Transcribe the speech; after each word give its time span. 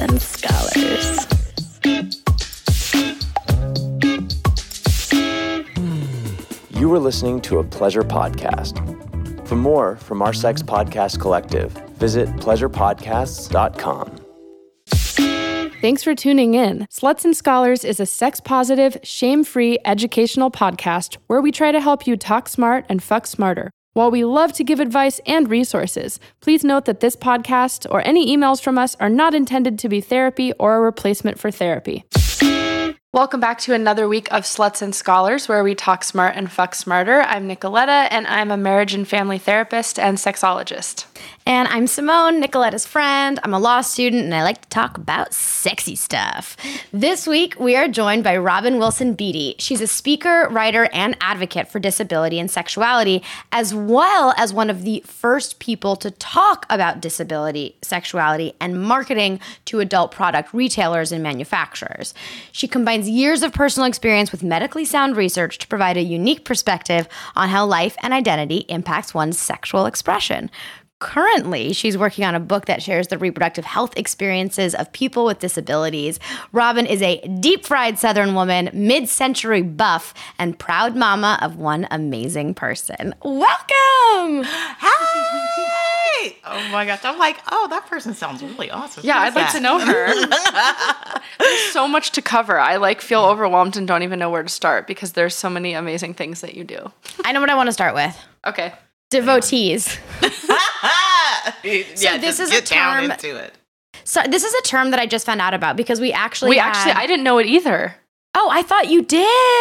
Sluts 0.00 0.08
and 0.08 0.20
Scholars. 0.22 1.26
You 6.70 6.88
were 6.88 6.98
listening 6.98 7.40
to 7.42 7.58
a 7.58 7.64
pleasure 7.64 8.02
podcast. 8.02 8.86
For 9.46 9.56
more 9.56 9.96
from 9.96 10.22
our 10.22 10.32
sex 10.32 10.62
podcast 10.62 11.20
collective, 11.20 11.72
visit 11.98 12.28
pleasurepodcasts.com. 12.36 14.16
Thanks 15.80 16.02
for 16.02 16.14
tuning 16.14 16.54
in. 16.54 16.86
Sluts 16.90 17.24
and 17.24 17.34
Scholars 17.34 17.84
is 17.84 18.00
a 18.00 18.06
sex 18.06 18.38
positive, 18.38 18.98
shame 19.02 19.44
free 19.44 19.78
educational 19.84 20.50
podcast 20.50 21.16
where 21.26 21.40
we 21.40 21.50
try 21.50 21.72
to 21.72 21.80
help 21.80 22.06
you 22.06 22.16
talk 22.16 22.48
smart 22.48 22.84
and 22.88 23.02
fuck 23.02 23.26
smarter. 23.26 23.70
While 23.92 24.12
we 24.12 24.22
love 24.24 24.52
to 24.52 24.62
give 24.62 24.78
advice 24.78 25.20
and 25.26 25.50
resources, 25.50 26.20
please 26.40 26.62
note 26.62 26.84
that 26.84 27.00
this 27.00 27.16
podcast 27.16 27.90
or 27.90 28.06
any 28.06 28.36
emails 28.36 28.62
from 28.62 28.78
us 28.78 28.94
are 29.00 29.08
not 29.08 29.34
intended 29.34 29.80
to 29.80 29.88
be 29.88 30.00
therapy 30.00 30.52
or 30.60 30.76
a 30.76 30.80
replacement 30.80 31.40
for 31.40 31.50
therapy. 31.50 32.04
Welcome 33.12 33.40
back 33.40 33.58
to 33.62 33.74
another 33.74 34.06
week 34.06 34.32
of 34.32 34.44
Sluts 34.44 34.80
and 34.80 34.94
Scholars, 34.94 35.48
where 35.48 35.64
we 35.64 35.74
talk 35.74 36.04
smart 36.04 36.36
and 36.36 36.48
fuck 36.52 36.76
smarter. 36.76 37.22
I'm 37.22 37.48
Nicoletta, 37.48 38.06
and 38.12 38.28
I'm 38.28 38.52
a 38.52 38.56
marriage 38.56 38.94
and 38.94 39.08
family 39.08 39.38
therapist 39.38 39.98
and 39.98 40.18
sexologist. 40.18 41.06
And 41.46 41.68
I'm 41.68 41.86
Simone, 41.86 42.38
Nicoletta's 42.38 42.86
friend. 42.86 43.40
I'm 43.42 43.54
a 43.54 43.58
law 43.58 43.80
student 43.80 44.24
and 44.24 44.34
I 44.34 44.42
like 44.42 44.60
to 44.62 44.68
talk 44.68 44.98
about 44.98 45.32
sexy 45.32 45.96
stuff. 45.96 46.56
This 46.92 47.26
week, 47.26 47.58
we 47.58 47.74
are 47.76 47.88
joined 47.88 48.22
by 48.22 48.36
Robin 48.36 48.78
Wilson 48.78 49.14
Beattie. 49.14 49.56
She's 49.58 49.80
a 49.80 49.86
speaker, 49.86 50.48
writer, 50.50 50.88
and 50.92 51.16
advocate 51.20 51.68
for 51.68 51.80
disability 51.80 52.38
and 52.38 52.50
sexuality, 52.50 53.22
as 53.52 53.74
well 53.74 54.34
as 54.36 54.52
one 54.52 54.70
of 54.70 54.82
the 54.82 55.02
first 55.06 55.58
people 55.58 55.96
to 55.96 56.10
talk 56.10 56.66
about 56.70 57.00
disability, 57.00 57.74
sexuality, 57.82 58.54
and 58.60 58.82
marketing 58.82 59.40
to 59.64 59.80
adult 59.80 60.12
product 60.12 60.54
retailers 60.54 61.10
and 61.10 61.22
manufacturers. 61.22 62.14
She 62.52 62.68
combines 62.68 63.08
years 63.08 63.42
of 63.42 63.52
personal 63.52 63.88
experience 63.88 64.30
with 64.30 64.42
medically 64.42 64.84
sound 64.84 65.16
research 65.16 65.58
to 65.58 65.66
provide 65.66 65.96
a 65.96 66.02
unique 66.02 66.44
perspective 66.44 67.08
on 67.34 67.48
how 67.48 67.66
life 67.66 67.96
and 68.02 68.12
identity 68.12 68.58
impacts 68.68 69.14
one's 69.14 69.38
sexual 69.38 69.86
expression. 69.86 70.50
Currently, 71.00 71.72
she's 71.72 71.96
working 71.96 72.26
on 72.26 72.34
a 72.34 72.40
book 72.40 72.66
that 72.66 72.82
shares 72.82 73.08
the 73.08 73.16
reproductive 73.16 73.64
health 73.64 73.94
experiences 73.96 74.74
of 74.74 74.92
people 74.92 75.24
with 75.24 75.38
disabilities. 75.38 76.20
Robin 76.52 76.84
is 76.84 77.00
a 77.00 77.20
deep 77.40 77.64
fried 77.64 77.98
Southern 77.98 78.34
woman, 78.34 78.68
mid 78.74 79.08
century 79.08 79.62
buff, 79.62 80.12
and 80.38 80.58
proud 80.58 80.94
mama 80.96 81.38
of 81.40 81.56
one 81.56 81.88
amazing 81.90 82.52
person. 82.52 83.14
Welcome! 83.24 84.44
Hey! 84.44 86.36
Oh 86.44 86.68
my 86.70 86.84
gosh. 86.84 87.02
I'm 87.04 87.18
like, 87.18 87.38
oh, 87.50 87.66
that 87.70 87.86
person 87.86 88.12
sounds 88.12 88.42
really 88.42 88.70
awesome. 88.70 89.02
Yeah, 89.06 89.20
Who 89.20 89.20
I'd 89.20 89.28
is 89.28 89.34
like 89.36 89.52
that? 89.52 89.56
to 89.56 89.60
know 89.60 89.78
her. 89.78 91.20
there's 91.38 91.60
so 91.72 91.88
much 91.88 92.10
to 92.12 92.20
cover. 92.20 92.60
I 92.60 92.76
like 92.76 93.00
feel 93.00 93.22
overwhelmed 93.24 93.78
and 93.78 93.88
don't 93.88 94.02
even 94.02 94.18
know 94.18 94.28
where 94.28 94.42
to 94.42 94.48
start 94.50 94.86
because 94.86 95.12
there's 95.12 95.34
so 95.34 95.48
many 95.48 95.72
amazing 95.72 96.12
things 96.12 96.42
that 96.42 96.54
you 96.54 96.64
do. 96.64 96.92
I 97.24 97.32
know 97.32 97.40
what 97.40 97.48
I 97.48 97.54
want 97.54 97.68
to 97.68 97.72
start 97.72 97.94
with 97.94 98.14
Okay. 98.46 98.74
devotees. 99.08 99.96
yeah, 101.64 102.16
this 102.18 102.38
just 102.38 102.40
is 102.40 102.50
a 102.50 102.52
get 102.54 102.66
down 102.66 103.02
term- 103.02 103.10
into 103.12 103.36
it. 103.36 103.54
So, 104.04 104.22
this 104.28 104.44
is 104.44 104.54
a 104.54 104.62
term 104.62 104.90
that 104.90 105.00
I 105.00 105.06
just 105.06 105.26
found 105.26 105.40
out 105.40 105.54
about 105.54 105.76
because 105.76 106.00
we 106.00 106.12
actually. 106.12 106.50
We 106.50 106.56
had- 106.58 106.70
actually, 106.70 106.92
I 106.92 107.06
didn't 107.06 107.24
know 107.24 107.38
it 107.38 107.46
either. 107.46 107.96
Oh, 108.32 108.48
I 108.48 108.62
thought 108.62 108.88
you 108.88 109.02
did. 109.02 109.18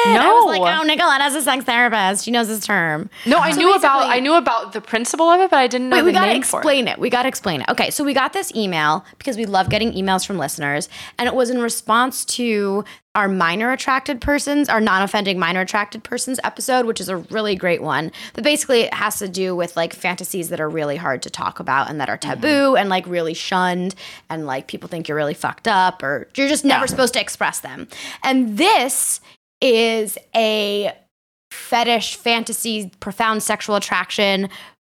No, 0.07 0.19
I 0.21 0.27
was 0.45 0.59
like, 0.59 0.61
oh, 0.61 0.87
Nicoletta 0.87 1.21
has 1.21 1.33
a 1.33 1.41
sex 1.41 1.65
therapist. 1.65 2.23
She 2.23 2.29
knows 2.29 2.47
this 2.49 2.63
term. 2.63 3.09
No, 3.25 3.39
I 3.39 3.49
So 3.51 3.57
knew 3.57 3.73
about 3.73 4.05
I 4.05 4.19
knew 4.19 4.35
about 4.35 4.73
the 4.73 4.79
principle 4.81 5.27
of 5.27 5.41
it, 5.41 5.49
but 5.49 5.57
I 5.57 5.65
didn't 5.65 5.89
know 5.89 5.95
Wait, 5.95 6.01
the 6.01 6.05
we 6.05 6.11
gotta 6.11 6.27
name 6.33 6.43
for 6.43 6.57
it. 6.57 6.61
explain 6.61 6.87
it. 6.87 6.99
We 6.99 7.09
gotta 7.09 7.27
explain 7.27 7.61
it. 7.61 7.69
Okay, 7.69 7.89
so 7.89 8.03
we 8.03 8.13
got 8.13 8.31
this 8.33 8.53
email 8.55 9.03
because 9.17 9.37
we 9.37 9.47
love 9.47 9.69
getting 9.71 9.91
emails 9.93 10.23
from 10.25 10.37
listeners, 10.37 10.87
and 11.17 11.27
it 11.27 11.33
was 11.33 11.49
in 11.49 11.59
response 11.59 12.23
to 12.25 12.85
our 13.19 13.27
minor 13.27 13.71
attracted 13.73 14.21
persons, 14.21 14.69
our 14.69 14.79
non-offending 14.79 15.37
minor 15.37 15.59
attracted 15.59 16.03
persons 16.03 16.39
episode, 16.45 16.85
which 16.85 17.01
is 17.01 17.09
a 17.09 17.17
really 17.17 17.53
great 17.53 17.81
one. 17.81 18.13
But 18.33 18.45
basically, 18.45 18.81
it 18.83 18.93
has 18.93 19.19
to 19.19 19.27
do 19.27 19.53
with 19.53 19.75
like 19.75 19.93
fantasies 19.93 20.47
that 20.49 20.61
are 20.61 20.69
really 20.69 20.95
hard 20.95 21.21
to 21.23 21.29
talk 21.29 21.59
about 21.59 21.89
and 21.89 21.99
that 21.99 22.09
are 22.09 22.17
taboo 22.17 22.47
mm-hmm. 22.47 22.77
and 22.77 22.89
like 22.89 23.05
really 23.07 23.33
shunned, 23.33 23.93
and 24.29 24.47
like 24.47 24.67
people 24.67 24.87
think 24.87 25.09
you're 25.09 25.17
really 25.17 25.33
fucked 25.33 25.67
up 25.67 26.01
or 26.01 26.29
you're 26.35 26.47
just 26.47 26.63
never 26.63 26.87
supposed 26.87 27.13
to 27.13 27.19
express 27.19 27.59
them. 27.59 27.89
And 28.23 28.57
this 28.57 29.19
is 29.59 30.17
a 30.33 30.93
fetish, 31.51 32.15
fantasy, 32.15 32.89
profound 33.01 33.43
sexual 33.43 33.75
attraction 33.75 34.47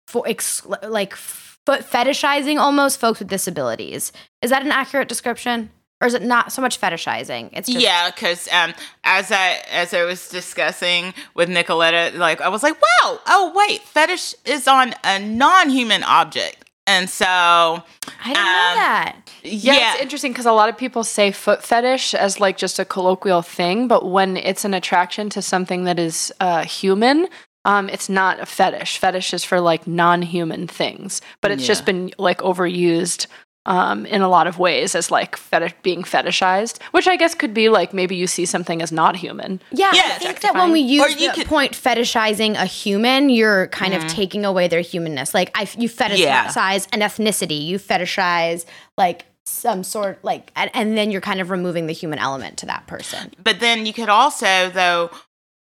for 0.08 0.26
ex- 0.26 0.66
like 0.84 1.14
foot 1.14 1.82
fetishizing 1.82 2.58
almost 2.58 3.02
folks 3.02 3.20
with 3.20 3.28
disabilities. 3.28 4.14
Is 4.42 4.50
that 4.50 4.64
an 4.64 4.72
accurate 4.72 5.10
description? 5.10 5.70
Or 6.04 6.06
is 6.06 6.16
it 6.16 6.22
not 6.22 6.52
so 6.52 6.62
much 6.62 6.82
fetishizing? 6.82 7.50
It's 7.54 7.70
just 7.70 7.82
Yeah, 7.82 8.12
because 8.12 8.50
um, 8.50 8.74
as 9.06 9.32
I 9.32 9.62
as 9.72 9.94
I 9.94 10.04
was 10.04 10.28
discussing 10.28 11.14
with 11.34 11.48
Nicoletta, 11.48 12.18
like 12.18 12.42
I 12.42 12.50
was 12.50 12.62
like, 12.62 12.74
wow, 12.74 13.22
oh 13.26 13.54
wait, 13.56 13.84
fetish 13.84 14.36
is 14.44 14.68
on 14.68 14.94
a 15.06 15.18
non-human 15.20 16.04
object, 16.04 16.70
and 16.86 17.10
so 17.10 17.26
I 17.26 17.84
didn't 18.26 18.34
know 18.34 18.42
um, 18.42 18.76
that. 18.76 19.16
Yeah, 19.44 19.74
yeah, 19.76 19.94
it's 19.94 20.02
interesting 20.02 20.34
because 20.34 20.46
a 20.46 20.52
lot 20.52 20.68
of 20.68 20.78
people 20.78 21.06
say 21.06 21.32
foot 21.32 21.64
fetish 21.64 22.14
as 22.14 22.38
like 22.38 22.58
just 22.58 22.80
a 22.80 22.84
colloquial 22.86 23.42
thing, 23.42 23.88
but 23.88 24.06
when 24.06 24.36
it's 24.36 24.66
an 24.66 24.74
attraction 24.74 25.30
to 25.30 25.42
something 25.42 25.86
that 25.86 26.00
is 26.00 26.34
uh, 26.42 26.66
human, 26.66 27.30
um, 27.64 27.88
it's 27.88 28.10
not 28.10 28.42
a 28.42 28.46
fetish. 28.46 28.98
Fetish 28.98 29.34
is 29.34 29.46
for 29.46 29.62
like 29.62 29.88
non-human 29.88 30.68
things, 30.68 31.22
but 31.40 31.50
it's 31.50 31.66
just 31.66 31.86
been 31.86 32.12
like 32.18 32.40
overused 32.40 33.28
um, 33.66 34.06
in 34.06 34.22
a 34.22 34.28
lot 34.28 34.46
of 34.48 34.60
ways 34.60 34.94
as 34.94 35.10
like 35.10 35.38
fetish 35.38 35.74
being 35.84 36.04
fetishized, 36.04 36.82
which 36.92 37.08
I 37.08 37.16
guess 37.16 37.34
could 37.34 37.54
be 37.54 37.70
like 37.70 37.94
maybe 37.94 38.16
you 38.16 38.28
see 38.28 38.46
something 38.46 38.82
as 38.82 38.92
not 38.92 39.16
human. 39.16 39.62
Yeah, 39.72 39.90
I 39.94 40.18
think 40.20 40.42
that 40.42 40.54
when 40.54 40.72
we 40.72 40.82
use 40.82 41.02
Or 41.04 41.10
you 41.10 41.30
the 41.30 41.34
could- 41.36 41.48
point 41.48 41.72
fetishizing 41.74 42.56
a 42.56 42.66
human, 42.66 43.30
you're 43.30 43.68
kind 43.68 43.94
of 43.94 44.06
taking 44.08 44.44
away 44.46 44.68
their 44.68 44.82
humanness. 44.82 45.34
Like 45.34 45.52
I, 45.56 45.62
you 45.78 45.88
fetishize 45.90 46.18
Yeah. 46.20 46.80
an 46.94 47.00
ethnicity, 47.00 47.66
you 47.66 47.80
fetishize 47.80 48.66
like 48.98 49.26
some 49.46 49.84
sort 49.84 50.24
like, 50.24 50.52
and, 50.56 50.70
and 50.74 50.98
then 50.98 51.12
you're 51.12 51.22
kind 51.22 51.40
of 51.42 51.50
removing 51.50 51.88
the 51.88 51.94
human 51.94 52.20
element 52.20 52.58
to 52.58 52.66
that 52.66 52.86
person. 52.88 53.32
but 53.44 53.60
then 53.60 53.86
you 53.86 53.94
could 53.94 54.10
also 54.10 54.70
though 54.70 55.10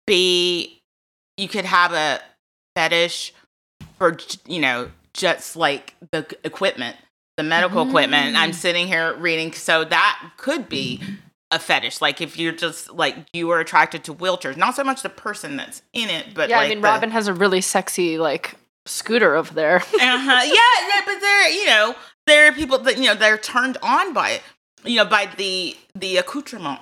be 0.06 0.80
you 1.36 1.48
could 1.48 1.64
have 1.64 1.92
a 1.92 2.20
fetish 2.74 3.32
for 3.98 4.16
you 4.46 4.60
know 4.60 4.90
just 5.14 5.56
like 5.56 5.94
the 6.12 6.26
equipment 6.44 6.96
the 7.36 7.42
medical 7.42 7.86
equipment 7.86 8.34
Mm. 8.34 8.38
i'm 8.38 8.52
sitting 8.52 8.86
here 8.86 9.14
reading 9.16 9.52
so 9.52 9.84
that 9.84 10.30
could 10.36 10.68
be 10.68 11.00
a 11.50 11.58
fetish 11.58 12.00
like 12.00 12.20
if 12.20 12.38
you're 12.38 12.52
just 12.52 12.90
like 12.92 13.14
you 13.32 13.50
are 13.50 13.60
attracted 13.60 14.04
to 14.04 14.14
wheelchairs 14.14 14.56
not 14.56 14.74
so 14.74 14.82
much 14.82 15.02
the 15.02 15.08
person 15.10 15.56
that's 15.56 15.82
in 15.92 16.08
it 16.08 16.34
but 16.34 16.48
yeah, 16.48 16.56
like 16.58 16.66
I 16.66 16.68
mean 16.70 16.80
the- 16.80 16.88
Robin 16.88 17.10
has 17.10 17.28
a 17.28 17.34
really 17.34 17.60
sexy 17.60 18.18
like 18.18 18.54
scooter 18.86 19.34
over 19.34 19.52
there. 19.52 19.76
uh-huh. 19.76 20.00
yeah, 20.00 20.44
yeah, 20.88 21.00
but 21.04 21.20
there, 21.20 21.48
you 21.50 21.66
know, 21.66 21.94
there 22.28 22.46
are 22.48 22.52
people 22.52 22.78
that 22.78 22.96
you 22.98 23.04
know 23.04 23.14
they're 23.16 23.36
turned 23.38 23.76
on 23.82 24.12
by 24.12 24.30
it, 24.30 24.42
you 24.84 24.96
know, 24.96 25.04
by 25.04 25.26
the 25.36 25.76
the 25.96 26.16
accoutrement, 26.18 26.78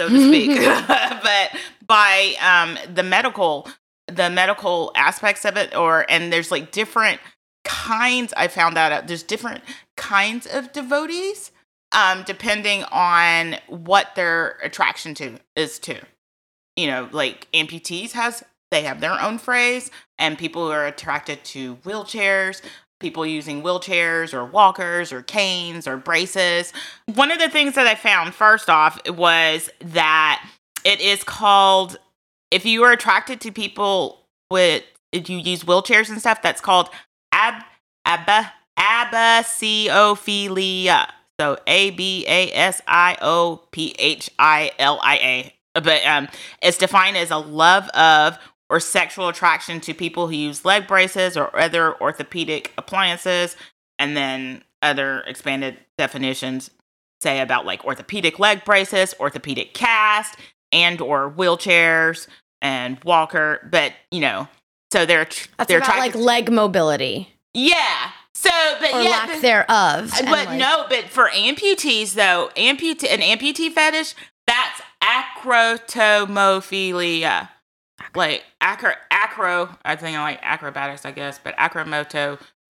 so 0.00 0.08
to 0.08 0.28
speak, 0.28 0.50
but 0.88 1.50
by 1.86 2.34
um 2.40 2.78
the 2.94 3.02
medical 3.02 3.68
the 4.08 4.30
medical 4.30 4.92
aspects 4.96 5.44
of 5.44 5.56
it, 5.58 5.74
or 5.76 6.06
and 6.08 6.32
there's 6.32 6.50
like 6.50 6.70
different 6.72 7.20
kinds. 7.64 8.32
I 8.36 8.48
found 8.48 8.78
out. 8.78 9.06
There's 9.06 9.22
different 9.22 9.62
kinds 9.96 10.46
of 10.46 10.72
devotees, 10.72 11.50
um, 11.92 12.22
depending 12.26 12.84
on 12.84 13.56
what 13.68 14.14
their 14.14 14.58
attraction 14.62 15.14
to 15.14 15.38
is 15.56 15.78
to. 15.80 16.00
You 16.76 16.86
know, 16.86 17.08
like 17.12 17.48
amputees 17.52 18.12
has 18.12 18.42
they 18.70 18.82
have 18.82 19.00
their 19.00 19.20
own 19.20 19.38
phrase, 19.38 19.90
and 20.18 20.38
people 20.38 20.64
who 20.64 20.72
are 20.72 20.86
attracted 20.86 21.44
to 21.44 21.76
wheelchairs, 21.76 22.62
people 23.00 23.26
using 23.26 23.62
wheelchairs 23.62 24.32
or 24.32 24.46
walkers 24.46 25.12
or 25.12 25.22
canes 25.22 25.86
or 25.86 25.98
braces. 25.98 26.72
One 27.14 27.30
of 27.30 27.38
the 27.38 27.50
things 27.50 27.74
that 27.74 27.86
I 27.86 27.94
found 27.94 28.34
first 28.34 28.70
off 28.70 28.98
was 29.06 29.68
that 29.80 30.48
it 30.84 31.00
is 31.00 31.22
called 31.22 31.98
if 32.50 32.64
you 32.64 32.82
are 32.84 32.92
attracted 32.92 33.40
to 33.42 33.52
people 33.52 34.26
with 34.50 34.84
if 35.10 35.28
you 35.28 35.36
use 35.36 35.64
wheelchairs 35.64 36.08
and 36.08 36.18
stuff, 36.18 36.40
that's 36.40 36.60
called 36.60 36.88
ab 37.32 37.64
abba 38.04 38.52
abasiophilia. 38.78 41.08
So 41.40 41.56
A 41.66 41.90
B 41.90 42.24
A 42.28 42.52
S 42.52 42.80
I 42.86 43.16
O 43.20 43.62
P 43.72 43.96
H 43.98 44.30
I 44.38 44.70
L 44.78 45.00
I 45.02 45.16
A. 45.16 45.52
But 45.74 46.06
um, 46.06 46.28
it's 46.62 46.78
defined 46.78 47.16
as 47.16 47.30
a 47.30 47.38
love 47.38 47.88
of 47.90 48.38
or 48.68 48.80
sexual 48.80 49.28
attraction 49.28 49.80
to 49.80 49.94
people 49.94 50.28
who 50.28 50.34
use 50.34 50.64
leg 50.64 50.86
braces 50.86 51.36
or 51.36 51.58
other 51.58 52.00
orthopedic 52.00 52.72
appliances, 52.78 53.56
and 53.98 54.16
then 54.16 54.62
other 54.82 55.22
expanded 55.26 55.78
definitions 55.98 56.70
say 57.20 57.40
about 57.40 57.66
like 57.66 57.84
orthopedic 57.84 58.38
leg 58.38 58.64
braces, 58.64 59.14
orthopedic 59.20 59.74
cast, 59.74 60.36
and 60.72 61.00
or 61.00 61.30
wheelchairs 61.30 62.26
and 62.60 63.02
walker. 63.04 63.68
But 63.70 63.92
you 64.10 64.20
know, 64.20 64.48
so 64.92 65.06
they're 65.06 65.26
That's 65.56 65.68
they're 65.68 65.78
about 65.78 65.96
like 65.98 66.10
attracted- 66.10 66.20
leg 66.20 66.52
mobility. 66.52 67.28
yeah, 67.54 68.10
So, 68.34 68.50
but 68.80 68.92
or 68.94 69.02
yeah, 69.02 69.10
lack 69.10 69.32
the- 69.34 69.40
thereof. 69.40 69.66
Uh, 69.70 70.06
and, 70.18 70.26
but 70.28 70.46
like- 70.46 70.58
no, 70.58 70.84
but 70.88 71.04
for 71.08 71.28
amputees 71.30 72.14
though, 72.14 72.50
amputee 72.56 73.12
an 73.12 73.20
amputee 73.20 73.70
fetish, 73.72 74.14
that's 74.46 74.80
acrotomophilia. 75.02 77.48
Like 78.14 78.44
acro 78.60 78.92
acro, 79.10 79.76
I 79.84 79.96
think 79.96 80.16
I 80.16 80.22
like 80.22 80.38
acrobatics, 80.42 81.04
I 81.06 81.10
guess, 81.12 81.38
but 81.42 81.54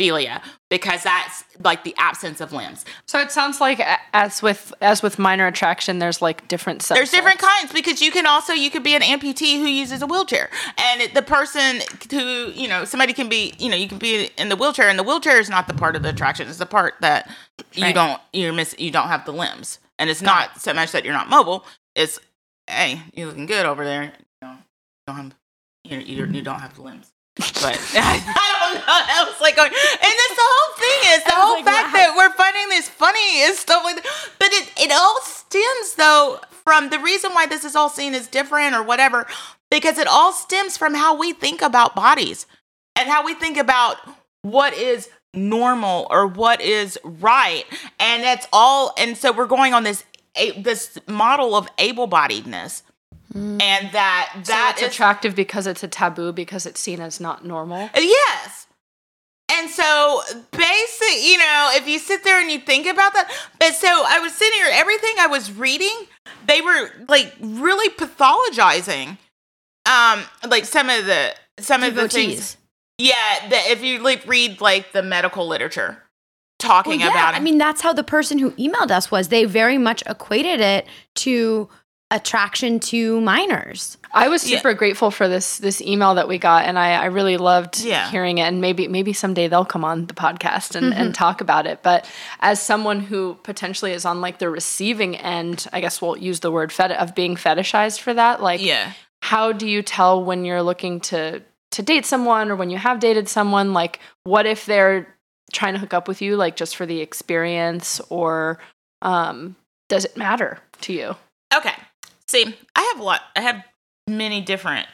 acromotophilia 0.00 0.42
because 0.70 1.02
that's 1.02 1.44
like 1.62 1.84
the 1.84 1.94
absence 1.98 2.40
of 2.40 2.52
limbs. 2.52 2.84
So 3.06 3.20
it 3.20 3.30
sounds 3.30 3.60
like 3.60 3.80
as 4.12 4.42
with 4.42 4.72
as 4.80 5.02
with 5.02 5.18
minor 5.18 5.46
attraction, 5.46 5.98
there's 5.98 6.22
like 6.22 6.48
different 6.48 6.80
subsets. 6.80 6.94
There's 6.94 7.10
different 7.10 7.38
kinds 7.38 7.72
because 7.72 8.00
you 8.02 8.10
can 8.10 8.26
also 8.26 8.52
you 8.52 8.70
could 8.70 8.82
be 8.82 8.94
an 8.94 9.02
amputee 9.02 9.58
who 9.58 9.66
uses 9.66 10.02
a 10.02 10.06
wheelchair, 10.06 10.50
and 10.78 11.14
the 11.14 11.22
person 11.22 11.80
who 12.10 12.50
you 12.54 12.68
know 12.68 12.84
somebody 12.84 13.12
can 13.12 13.28
be 13.28 13.54
you 13.58 13.70
know 13.70 13.76
you 13.76 13.88
can 13.88 13.98
be 13.98 14.30
in 14.38 14.48
the 14.48 14.56
wheelchair, 14.56 14.88
and 14.88 14.98
the 14.98 15.04
wheelchair 15.04 15.38
is 15.38 15.50
not 15.50 15.68
the 15.68 15.74
part 15.74 15.96
of 15.96 16.02
the 16.02 16.10
attraction; 16.10 16.48
it's 16.48 16.58
the 16.58 16.66
part 16.66 16.94
that 17.00 17.30
you 17.72 17.84
Right. 17.84 17.94
don't 17.94 18.20
you're 18.32 18.52
miss 18.52 18.74
you 18.78 18.90
don't 18.90 19.08
have 19.08 19.24
the 19.24 19.32
limbs, 19.32 19.78
and 19.98 20.10
it's 20.10 20.22
not 20.22 20.60
so 20.60 20.72
much 20.74 20.92
that 20.92 21.04
you're 21.04 21.14
not 21.14 21.28
mobile. 21.28 21.64
It's 21.94 22.18
hey, 22.68 23.02
you're 23.14 23.26
looking 23.28 23.46
good 23.46 23.66
over 23.66 23.84
there. 23.84 24.04
You 24.04 24.10
don't, 24.42 24.56
you 24.56 24.62
don't 25.06 25.16
have 25.16 25.34
you 25.84 25.98
you, 25.98 26.26
you 26.26 26.42
don't 26.42 26.60
have 26.60 26.74
the 26.74 26.82
limbs. 26.82 27.11
But 27.36 27.80
I 27.94 28.48
don't 28.60 28.74
know. 28.74 28.84
I 28.86 29.24
was 29.26 29.40
like, 29.40 29.56
going, 29.56 29.68
and 29.68 29.74
that's 29.74 30.36
the 30.36 30.48
whole 30.52 30.76
thing 30.76 30.98
is 31.16 31.24
the 31.24 31.32
whole 31.32 31.54
like, 31.56 31.64
fact 31.64 31.94
wow. 31.94 32.00
that 32.00 32.14
we're 32.16 32.32
finding 32.36 32.68
this 32.68 32.88
funny 32.88 33.42
and 33.44 33.56
stuff 33.56 33.82
like 33.84 33.96
that. 33.96 34.30
But 34.38 34.52
it, 34.52 34.70
it 34.78 34.92
all 34.92 35.18
stems 35.22 35.94
though 35.94 36.40
from 36.50 36.90
the 36.90 36.98
reason 36.98 37.32
why 37.32 37.46
this 37.46 37.64
is 37.64 37.74
all 37.74 37.88
seen 37.88 38.14
as 38.14 38.26
different 38.26 38.74
or 38.74 38.82
whatever, 38.82 39.26
because 39.70 39.98
it 39.98 40.06
all 40.06 40.32
stems 40.32 40.76
from 40.76 40.94
how 40.94 41.16
we 41.16 41.32
think 41.32 41.62
about 41.62 41.94
bodies 41.94 42.46
and 42.96 43.08
how 43.08 43.24
we 43.24 43.34
think 43.34 43.56
about 43.56 43.96
what 44.42 44.74
is 44.74 45.08
normal 45.32 46.06
or 46.10 46.26
what 46.26 46.60
is 46.60 46.98
right. 47.02 47.64
And 47.98 48.22
that's 48.22 48.46
all. 48.52 48.92
And 48.98 49.16
so 49.16 49.32
we're 49.32 49.46
going 49.46 49.72
on 49.72 49.84
this 49.84 50.04
a- 50.36 50.60
this 50.60 50.98
model 51.08 51.54
of 51.54 51.68
able-bodiedness. 51.78 52.82
And 53.34 53.92
that 53.92 54.32
So 54.44 54.52
that 54.52 54.74
it's 54.76 54.82
is 54.82 54.88
attractive 54.88 55.34
because 55.34 55.66
it's 55.66 55.82
a 55.82 55.88
taboo 55.88 56.32
because 56.32 56.66
it's 56.66 56.80
seen 56.80 57.00
as 57.00 57.20
not 57.20 57.44
normal. 57.44 57.88
Yes. 57.94 58.66
And 59.50 59.70
so 59.70 60.22
basic, 60.50 61.24
you 61.24 61.38
know, 61.38 61.70
if 61.74 61.86
you 61.86 61.98
sit 61.98 62.24
there 62.24 62.40
and 62.40 62.50
you 62.50 62.58
think 62.58 62.86
about 62.86 63.12
that, 63.12 63.30
but 63.58 63.74
so 63.74 63.86
I 63.88 64.18
was 64.20 64.32
sitting 64.32 64.58
here, 64.58 64.68
everything 64.72 65.14
I 65.18 65.26
was 65.26 65.52
reading, 65.52 65.94
they 66.46 66.60
were 66.62 66.90
like 67.08 67.34
really 67.40 67.88
pathologizing. 67.94 69.18
Um, 69.84 70.22
like 70.48 70.64
some 70.64 70.88
of 70.88 71.06
the 71.06 71.34
some 71.58 71.82
of 71.82 71.94
the 71.94 72.08
things. 72.08 72.56
Yeah, 72.98 73.14
that 73.50 73.64
if 73.68 73.82
you 73.82 73.98
like 73.98 74.26
read 74.26 74.60
like 74.60 74.92
the 74.92 75.02
medical 75.02 75.46
literature 75.46 76.02
talking 76.58 77.00
Well, 77.00 77.08
yeah, 77.08 77.10
about 77.10 77.34
it. 77.34 77.38
I 77.38 77.40
mean, 77.40 77.58
that's 77.58 77.80
how 77.80 77.92
the 77.92 78.04
person 78.04 78.38
who 78.38 78.52
emailed 78.52 78.90
us 78.90 79.10
was. 79.10 79.28
They 79.28 79.44
very 79.44 79.76
much 79.76 80.02
equated 80.06 80.60
it 80.60 80.86
to 81.16 81.68
attraction 82.12 82.78
to 82.78 83.20
minors. 83.22 83.98
I 84.14 84.28
was 84.28 84.48
Yeah. 84.48 84.58
super 84.58 84.74
grateful 84.74 85.10
for 85.10 85.26
this 85.26 85.56
this 85.58 85.80
email 85.80 86.14
that 86.16 86.28
we 86.28 86.36
got, 86.38 86.66
and 86.66 86.78
I, 86.78 86.92
I 86.92 87.04
really 87.06 87.38
loved 87.38 87.80
Yeah. 87.80 88.10
hearing 88.10 88.38
it. 88.38 88.42
And 88.42 88.60
maybe 88.60 88.86
maybe 88.86 89.12
someday 89.12 89.48
they'll 89.48 89.64
come 89.64 89.84
on 89.84 90.06
the 90.06 90.14
podcast 90.14 90.76
and, 90.76 90.92
and 90.94 91.14
talk 91.14 91.40
about 91.40 91.66
it. 91.66 91.82
But 91.82 92.08
as 92.40 92.60
someone 92.60 93.00
who 93.00 93.38
potentially 93.42 93.92
is 93.92 94.04
on 94.04 94.20
like 94.20 94.38
the 94.38 94.50
receiving 94.50 95.16
end, 95.16 95.66
I 95.72 95.80
guess 95.80 96.00
we'll 96.02 96.18
use 96.18 96.40
the 96.40 96.50
word 96.52 96.70
fet- 96.72 96.92
of 96.92 97.14
being 97.14 97.34
fetishized 97.36 98.00
for 98.00 98.12
that. 98.14 98.42
Like, 98.42 98.60
yeah. 98.62 98.92
how 99.22 99.52
do 99.52 99.66
you 99.66 99.82
tell 99.82 100.22
when 100.22 100.44
you're 100.44 100.62
looking 100.62 101.00
to 101.00 101.40
to 101.72 101.82
date 101.82 102.04
someone 102.04 102.50
or 102.50 102.56
when 102.56 102.68
you 102.68 102.76
have 102.76 103.00
dated 103.00 103.28
someone? 103.30 103.72
Like, 103.72 103.98
what 104.24 104.44
if 104.44 104.66
they're 104.66 105.08
trying 105.54 105.72
to 105.72 105.80
hook 105.80 105.94
up 105.94 106.06
with 106.06 106.20
you, 106.20 106.36
like 106.36 106.56
just 106.56 106.76
for 106.76 106.84
the 106.84 107.00
experience, 107.00 107.98
or 108.10 108.58
um, 109.00 109.56
does 109.88 110.04
it 110.04 110.16
matter 110.18 110.58
to 110.82 110.92
you? 110.92 111.16
Okay. 111.54 111.72
See, 112.32 112.56
I 112.74 112.80
have 112.80 112.98
a 112.98 113.02
lot. 113.02 113.20
I 113.36 113.42
have 113.42 113.62
many 114.08 114.40
different 114.40 114.86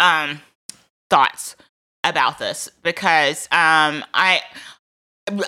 um 0.00 0.40
thoughts 1.10 1.54
about 2.02 2.38
this 2.38 2.70
because 2.82 3.44
um 3.52 4.02
I 4.14 4.40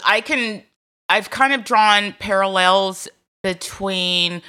I 0.04 0.20
can 0.20 0.62
I've 1.08 1.30
kind 1.30 1.54
of 1.54 1.64
drawn 1.64 2.12
parallels 2.18 3.08
between 3.42 4.42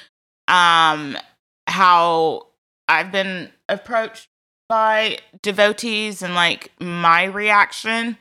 um 0.50 1.18
how 1.66 2.48
I've 2.90 3.10
been 3.14 3.52
approached 3.70 4.28
by 4.68 5.20
devotees 5.42 6.22
and 6.22 6.36
like 6.36 6.74
my 6.82 7.24
reaction 7.24 8.18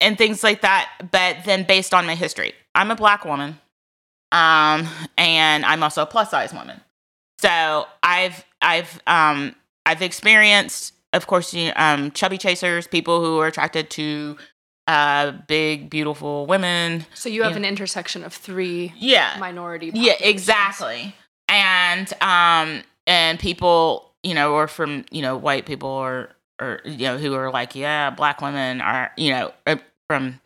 and 0.00 0.16
things 0.16 0.42
like 0.42 0.62
that 0.62 0.90
but 1.10 1.44
then 1.44 1.64
based 1.64 1.92
on 1.92 2.06
my 2.06 2.14
history. 2.14 2.54
I'm 2.74 2.90
a 2.90 2.96
black 2.96 3.26
woman. 3.26 3.60
Um 4.32 4.88
and 5.18 5.66
I'm 5.66 5.82
also 5.82 6.00
a 6.00 6.06
plus 6.06 6.30
size 6.30 6.54
woman. 6.54 6.80
So 7.40 7.86
I've 8.02 8.44
I've 8.60 9.00
um 9.06 9.54
I've 9.86 10.02
experienced, 10.02 10.94
of 11.12 11.26
course, 11.26 11.54
you 11.54 11.72
um 11.76 12.10
chubby 12.12 12.38
chasers, 12.38 12.86
people 12.86 13.20
who 13.24 13.38
are 13.38 13.46
attracted 13.46 13.88
to 13.90 14.36
uh 14.86 15.32
big, 15.46 15.88
beautiful 15.88 16.46
women. 16.46 17.06
So 17.14 17.28
you 17.28 17.42
have 17.42 17.52
Yeah. 17.52 17.58
an 17.58 17.64
intersection 17.64 18.24
of 18.24 18.34
three 18.34 18.92
Yeah, 18.96 19.36
minority. 19.38 19.90
yeah, 19.94 20.14
exactly. 20.20 21.14
And 21.48 22.12
um 22.22 22.82
and 23.06 23.38
people, 23.38 24.12
you 24.22 24.34
know, 24.34 24.52
or 24.52 24.68
from 24.68 25.04
you 25.10 25.22
know 25.22 25.36
white 25.36 25.64
people 25.66 25.88
or 25.88 26.30
or 26.60 26.80
you 26.84 27.06
know 27.06 27.16
who 27.16 27.34
are 27.34 27.50
like, 27.50 27.74
yeah, 27.74 28.10
black 28.10 28.42
women 28.42 28.80
are 28.82 29.12
you 29.16 29.30
know 29.30 29.52
uh, 29.66 29.76
from 30.08 30.40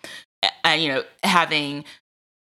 uh, 0.65 0.69
you 0.71 0.89
know 0.89 1.03
having 1.25 1.85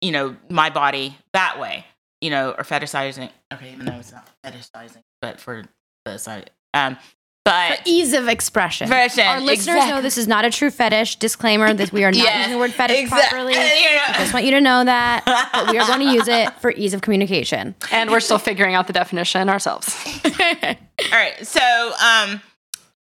you 0.01 0.11
know 0.11 0.35
my 0.49 0.69
body 0.69 1.17
that 1.33 1.59
way, 1.59 1.83
you 2.21 2.29
know, 2.29 2.51
or 2.51 2.63
fetishizing. 2.63 3.31
Okay, 3.55 3.73
even 3.73 3.85
though 3.85 3.93
it's 3.93 4.11
not 4.11 4.27
fetishizing, 4.43 5.03
but 5.21 5.39
for 5.39 5.63
the 6.05 6.17
side, 6.17 6.51
um, 6.73 6.97
but 7.43 7.77
For 7.77 7.83
ease 7.85 8.13
of 8.13 8.27
expression. 8.27 8.87
Version, 8.87 9.23
Our 9.25 9.39
listeners 9.39 9.67
exactly. 9.75 9.91
know 9.91 10.01
this 10.01 10.17
is 10.17 10.27
not 10.27 10.45
a 10.45 10.49
true 10.49 10.71
fetish. 10.71 11.17
Disclaimer 11.17 11.75
that 11.75 11.91
we 11.91 12.03
are 12.03 12.09
not 12.11 12.17
Yes, 12.17 12.37
using 12.37 12.53
the 12.53 12.57
word 12.59 12.73
fetish 12.73 13.01
exact- 13.01 13.29
properly. 13.29 13.53
you 13.53 13.59
know. 13.59 14.01
I 14.07 14.13
just 14.17 14.33
want 14.33 14.45
you 14.45 14.51
to 14.51 14.61
know 14.61 14.83
that. 14.83 15.23
But 15.53 15.71
we 15.71 15.77
are 15.77 15.85
going 15.85 15.99
to 15.99 16.11
use 16.11 16.27
it 16.27 16.51
for 16.59 16.71
ease 16.71 16.95
of 16.95 17.01
communication. 17.01 17.75
And 17.91 18.09
we're 18.09 18.19
still 18.19 18.39
figuring 18.39 18.73
out 18.73 18.87
the 18.87 18.93
definition 18.93 19.47
ourselves. 19.47 19.95
All 20.25 20.31
right. 21.11 21.35
So, 21.45 21.61
um, 22.03 22.41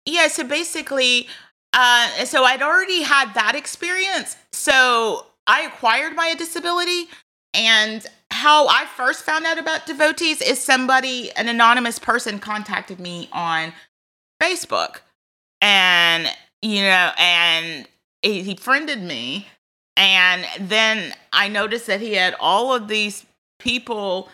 yeah. 0.07 0.29
So 0.29 0.45
basically, 0.45 1.27
uh, 1.73 2.07
so 2.25 2.45
I'd 2.45 2.63
already 2.63 3.03
had 3.03 3.35
that 3.35 3.57
experience. 3.57 4.37
So 4.53 5.27
I 5.49 5.63
acquired 5.63 6.15
my 6.15 6.35
disability, 6.39 7.09
and 7.55 8.07
how 8.39 8.69
I 8.69 8.87
first 8.97 9.25
found 9.25 9.45
out 9.47 9.59
about 9.59 9.85
devotees 9.85 10.41
is 10.41 10.63
somebody, 10.63 11.33
an 11.33 11.49
anonymous 11.49 11.99
person, 11.99 12.39
contacted 12.39 13.01
me 13.01 13.29
on 13.33 13.73
Facebook, 14.41 15.01
and 15.61 16.29
you 16.63 16.83
know, 16.83 17.11
and 17.19 17.89
he, 18.23 18.43
he 18.43 18.55
friended 18.55 19.03
me, 19.03 19.49
and 19.97 20.47
then 20.61 21.15
I 21.33 21.49
noticed 21.49 21.89
that 21.89 22.01
he 22.01 22.15
had 22.15 22.37
all 22.39 22.73
of 22.73 22.87
these 22.87 23.27
people 23.59 24.29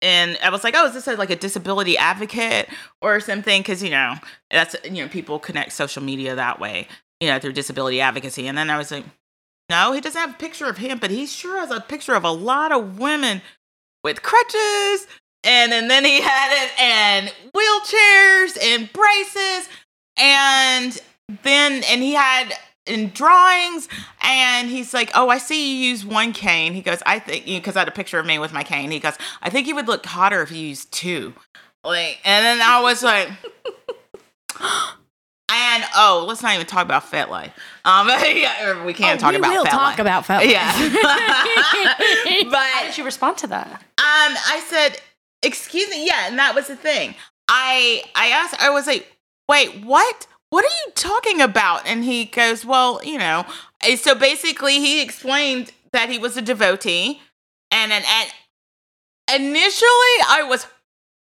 and 0.00 0.38
I 0.44 0.50
was 0.50 0.62
like, 0.62 0.74
oh, 0.76 0.86
is 0.86 0.94
this 0.94 1.08
a, 1.08 1.16
like 1.16 1.30
a 1.30 1.36
disability 1.36 1.98
advocate 1.98 2.68
or 3.02 3.18
something? 3.18 3.60
Because 3.60 3.82
you 3.82 3.90
know 3.90 4.14
that's 4.50 4.76
you 4.84 5.02
know 5.02 5.08
people 5.08 5.40
connect 5.40 5.72
social 5.72 6.02
media 6.02 6.36
that 6.36 6.60
way, 6.60 6.86
you 7.18 7.28
know, 7.28 7.40
through 7.40 7.54
disability 7.54 8.00
advocacy. 8.00 8.46
And 8.46 8.56
then 8.56 8.70
I 8.70 8.78
was 8.78 8.92
like, 8.92 9.04
no, 9.68 9.92
he 9.92 10.00
doesn't 10.00 10.20
have 10.20 10.30
a 10.30 10.38
picture 10.38 10.66
of 10.66 10.78
him, 10.78 10.98
but 10.98 11.10
he 11.10 11.26
sure 11.26 11.58
has 11.58 11.70
a 11.70 11.80
picture 11.80 12.14
of 12.14 12.24
a 12.24 12.30
lot 12.30 12.72
of 12.72 12.98
women 12.98 13.42
with 14.02 14.22
crutches. 14.22 15.06
And 15.44 15.70
then, 15.70 15.88
then 15.88 16.04
he 16.04 16.20
had 16.20 16.64
it 16.64 16.80
and 16.80 17.32
wheelchairs 17.54 18.58
and 18.60 18.92
braces, 18.92 19.68
and 20.16 21.00
then 21.44 21.84
and 21.84 22.02
he 22.02 22.14
had 22.14 22.54
in 22.86 23.10
drawings. 23.10 23.88
And 24.22 24.68
he's 24.68 24.92
like 24.92 25.10
oh 25.14 25.28
i 25.28 25.38
see 25.38 25.78
you 25.78 25.90
use 25.90 26.04
one 26.04 26.32
cane. 26.32 26.74
He 26.74 26.82
goes 26.82 27.02
i 27.06 27.18
think 27.18 27.44
because 27.44 27.76
i 27.76 27.80
had 27.80 27.88
a 27.88 27.92
picture 27.92 28.18
of 28.18 28.26
me 28.26 28.38
with 28.38 28.52
my 28.52 28.64
cane. 28.64 28.90
He 28.90 28.98
goes 28.98 29.14
i 29.40 29.48
think 29.48 29.68
you 29.68 29.76
would 29.76 29.86
look 29.86 30.04
hotter 30.04 30.42
if 30.42 30.50
you 30.50 30.58
used 30.58 30.90
two. 30.92 31.34
Like 31.84 32.18
and 32.24 32.44
then 32.44 32.60
i 32.60 32.80
was 32.80 33.02
like 33.02 33.30
and 35.50 35.84
oh 35.96 36.24
let's 36.28 36.42
not 36.42 36.54
even 36.54 36.66
talk 36.66 36.84
about 36.84 37.04
fat 37.08 37.30
life 37.30 37.52
um 37.84 38.08
yeah, 38.24 38.84
we 38.84 38.92
can't 38.92 39.18
Oh, 39.18 39.22
talk 39.22 39.30
we 39.32 39.38
about 39.38 39.50
will 39.52 39.64
fat 39.64 39.70
talk 39.70 39.80
life. 39.90 39.98
about 39.98 40.26
fat 40.26 40.38
life. 40.38 40.50
yeah 40.50 40.72
How 42.52 42.84
did 42.84 42.98
you 42.98 43.04
respond 43.04 43.38
to 43.38 43.46
that? 43.48 43.66
um, 43.70 43.78
I 43.98 44.62
said, 44.68 45.00
"Excuse 45.42 45.88
me." 45.90 46.06
Yeah, 46.06 46.26
and 46.28 46.38
that 46.38 46.54
was 46.54 46.66
the 46.68 46.76
thing. 46.76 47.14
I 47.48 48.02
I 48.14 48.28
asked. 48.28 48.60
I 48.62 48.70
was 48.70 48.86
like, 48.86 49.10
"Wait, 49.48 49.84
what? 49.84 50.26
What 50.50 50.64
are 50.64 50.68
you 50.86 50.92
talking 50.94 51.40
about?" 51.40 51.86
And 51.86 52.04
he 52.04 52.24
goes, 52.26 52.64
"Well, 52.64 53.00
you 53.04 53.18
know." 53.18 53.44
and 53.86 53.98
So 53.98 54.14
basically, 54.14 54.78
he 54.80 55.02
explained 55.02 55.72
that 55.92 56.08
he 56.10 56.18
was 56.18 56.36
a 56.36 56.42
devotee, 56.42 57.20
and 57.70 57.92
and, 57.92 58.04
and 58.06 58.30
initially, 59.42 60.16
I 60.28 60.44
was 60.48 60.66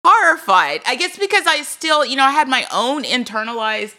horrified. 0.05 0.81
I 0.85 0.95
guess 0.95 1.17
because 1.17 1.45
I 1.47 1.61
still, 1.63 2.05
you 2.05 2.15
know, 2.15 2.23
I 2.23 2.31
had 2.31 2.47
my 2.47 2.65
own 2.71 3.03
internalized 3.03 3.95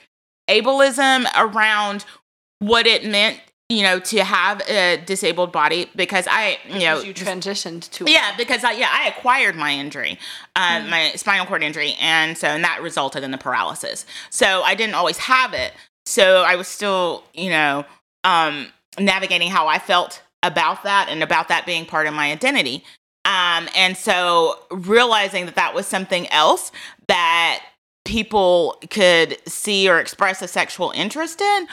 ableism 0.48 1.26
around 1.36 2.04
what 2.58 2.86
it 2.86 3.04
meant 3.04 3.40
you 3.70 3.84
know, 3.84 4.00
to 4.00 4.24
have 4.24 4.60
a 4.68 5.00
disabled 5.06 5.52
body 5.52 5.88
because 5.94 6.26
I, 6.28 6.58
you 6.68 6.80
know, 6.80 7.00
you 7.00 7.14
transitioned 7.14 7.88
to 7.92 8.10
yeah, 8.10 8.36
because 8.36 8.64
I, 8.64 8.72
yeah, 8.72 8.88
I 8.90 9.06
acquired 9.08 9.54
my 9.54 9.72
injury, 9.72 10.18
uh, 10.56 10.84
my 10.90 11.12
spinal 11.14 11.46
cord 11.46 11.62
injury, 11.62 11.94
and 12.00 12.36
so 12.36 12.48
and 12.48 12.64
that 12.64 12.82
resulted 12.82 13.22
in 13.22 13.30
the 13.30 13.38
paralysis. 13.38 14.06
So 14.28 14.62
I 14.62 14.74
didn't 14.74 14.96
always 14.96 15.18
have 15.18 15.54
it. 15.54 15.72
So 16.04 16.42
I 16.42 16.56
was 16.56 16.66
still, 16.66 17.22
you 17.32 17.50
know, 17.50 17.84
um, 18.24 18.66
navigating 18.98 19.50
how 19.50 19.68
I 19.68 19.78
felt 19.78 20.20
about 20.42 20.82
that 20.82 21.06
and 21.08 21.22
about 21.22 21.46
that 21.46 21.64
being 21.64 21.86
part 21.86 22.08
of 22.08 22.12
my 22.12 22.32
identity. 22.32 22.82
Um, 23.24 23.68
and 23.76 23.96
so 23.96 24.58
realizing 24.70 25.46
that 25.46 25.54
that 25.56 25.74
was 25.74 25.86
something 25.86 26.28
else 26.30 26.72
that 27.08 27.62
people 28.04 28.76
could 28.90 29.36
see 29.46 29.88
or 29.88 29.98
express 29.98 30.40
a 30.42 30.48
sexual 30.48 30.90
interest 30.92 31.40
in, 31.40 31.68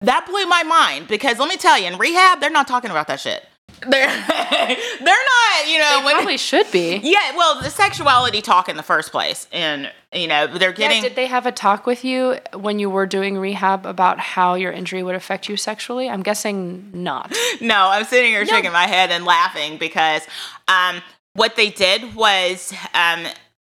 that 0.00 0.26
blew 0.26 0.46
my 0.46 0.62
mind 0.62 1.08
because 1.08 1.38
let 1.38 1.48
me 1.48 1.56
tell 1.56 1.78
you, 1.78 1.86
in 1.86 1.98
rehab, 1.98 2.40
they're 2.40 2.50
not 2.50 2.66
talking 2.66 2.90
about 2.90 3.06
that 3.08 3.20
shit. 3.20 3.46
They're 3.88 4.06
they're 4.28 4.76
not, 5.06 5.68
you 5.68 5.78
know, 5.78 5.98
They 6.00 6.04
when- 6.04 6.14
probably 6.16 6.36
should 6.36 6.70
be. 6.70 7.00
yeah, 7.02 7.36
well, 7.36 7.60
the 7.60 7.70
sexuality 7.70 8.40
talk 8.40 8.68
in 8.68 8.76
the 8.76 8.82
first 8.82 9.10
place, 9.10 9.48
and 9.52 9.90
you 10.14 10.28
know, 10.28 10.46
they're 10.46 10.70
Yeah, 10.70 10.74
getting. 10.88 11.02
did 11.02 11.16
they 11.16 11.26
have 11.26 11.46
a 11.46 11.52
talk 11.52 11.84
with 11.86 12.04
you 12.04 12.38
when 12.54 12.78
you 12.78 12.88
were 12.90 13.06
doing 13.06 13.38
rehab 13.38 13.84
about 13.86 14.20
how 14.20 14.54
your 14.54 14.70
injury 14.70 15.02
would 15.02 15.16
affect 15.16 15.48
you 15.48 15.56
sexually? 15.56 16.08
I'm 16.08 16.22
guessing 16.22 16.90
not. 16.94 17.34
no, 17.60 17.88
I'm 17.88 18.04
sitting 18.04 18.30
here 18.30 18.46
shaking 18.46 18.72
my 18.72 18.86
head 18.86 19.10
and 19.10 19.24
laughing 19.24 19.78
because 19.78 20.22
um, 20.68 21.00
what 21.34 21.56
they 21.56 21.70
did 21.70 22.14
was, 22.14 22.72
um, 22.94 23.26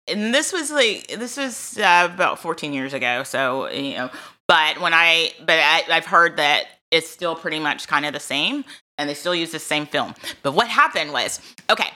and 0.10 0.34
this 0.34 0.52
was 0.52 0.70
like 0.70 1.08
this 1.08 1.38
was 1.38 1.78
uh, 1.78 2.10
about 2.14 2.40
14 2.40 2.74
years 2.74 2.94
ago. 2.94 3.24
So 3.24 3.70
you 3.70 3.94
know, 3.96 4.10
but 4.50 4.82
when 4.82 4.94
I, 4.94 5.32
but 5.40 5.60
I, 5.60 5.84
I've 5.90 6.08
heard 6.08 6.36
that 6.38 6.66
it's 6.92 7.10
still 7.10 7.36
pretty 7.36 7.60
much 7.60 7.88
kind 7.88 8.06
of 8.06 8.12
the 8.14 8.20
same, 8.20 8.66
and 8.98 9.10
they 9.10 9.14
still 9.14 9.36
use 9.36 9.52
the 9.52 9.60
same 9.60 9.86
film. 9.86 10.16
But 10.42 10.54
what 10.54 10.68
happened 10.68 11.12
was, 11.12 11.40
okay, 11.70 11.90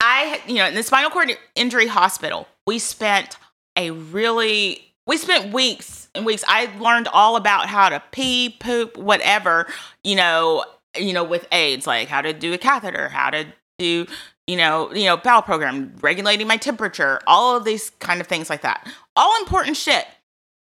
I, 0.00 0.40
you 0.46 0.56
know, 0.56 0.66
in 0.66 0.74
the 0.74 0.82
spinal 0.82 1.10
cord 1.10 1.30
injury 1.54 1.86
hospital, 1.86 2.48
we 2.66 2.78
spent 2.78 3.36
a 3.76 3.90
really 3.90 4.92
we 5.06 5.16
spent 5.16 5.52
weeks 5.52 6.08
and 6.14 6.24
weeks. 6.24 6.44
I 6.46 6.70
learned 6.78 7.08
all 7.08 7.36
about 7.36 7.66
how 7.66 7.88
to 7.88 8.02
pee 8.12 8.56
poop 8.58 8.96
whatever 8.96 9.66
you 10.04 10.16
know 10.16 10.64
you 10.96 11.12
know 11.12 11.24
with 11.24 11.46
aids 11.52 11.86
like 11.86 12.08
how 12.08 12.20
to 12.20 12.32
do 12.32 12.52
a 12.52 12.58
catheter 12.58 13.08
how 13.08 13.30
to 13.30 13.46
do 13.78 14.06
you 14.46 14.56
know 14.56 14.92
you 14.92 15.04
know 15.04 15.16
bowel 15.16 15.42
program 15.42 15.94
regulating 16.00 16.46
my 16.46 16.56
temperature 16.56 17.20
all 17.26 17.56
of 17.56 17.64
these 17.64 17.90
kind 17.90 18.20
of 18.20 18.26
things 18.26 18.50
like 18.50 18.62
that. 18.62 18.86
All 19.16 19.38
important 19.40 19.76
shit. 19.76 20.06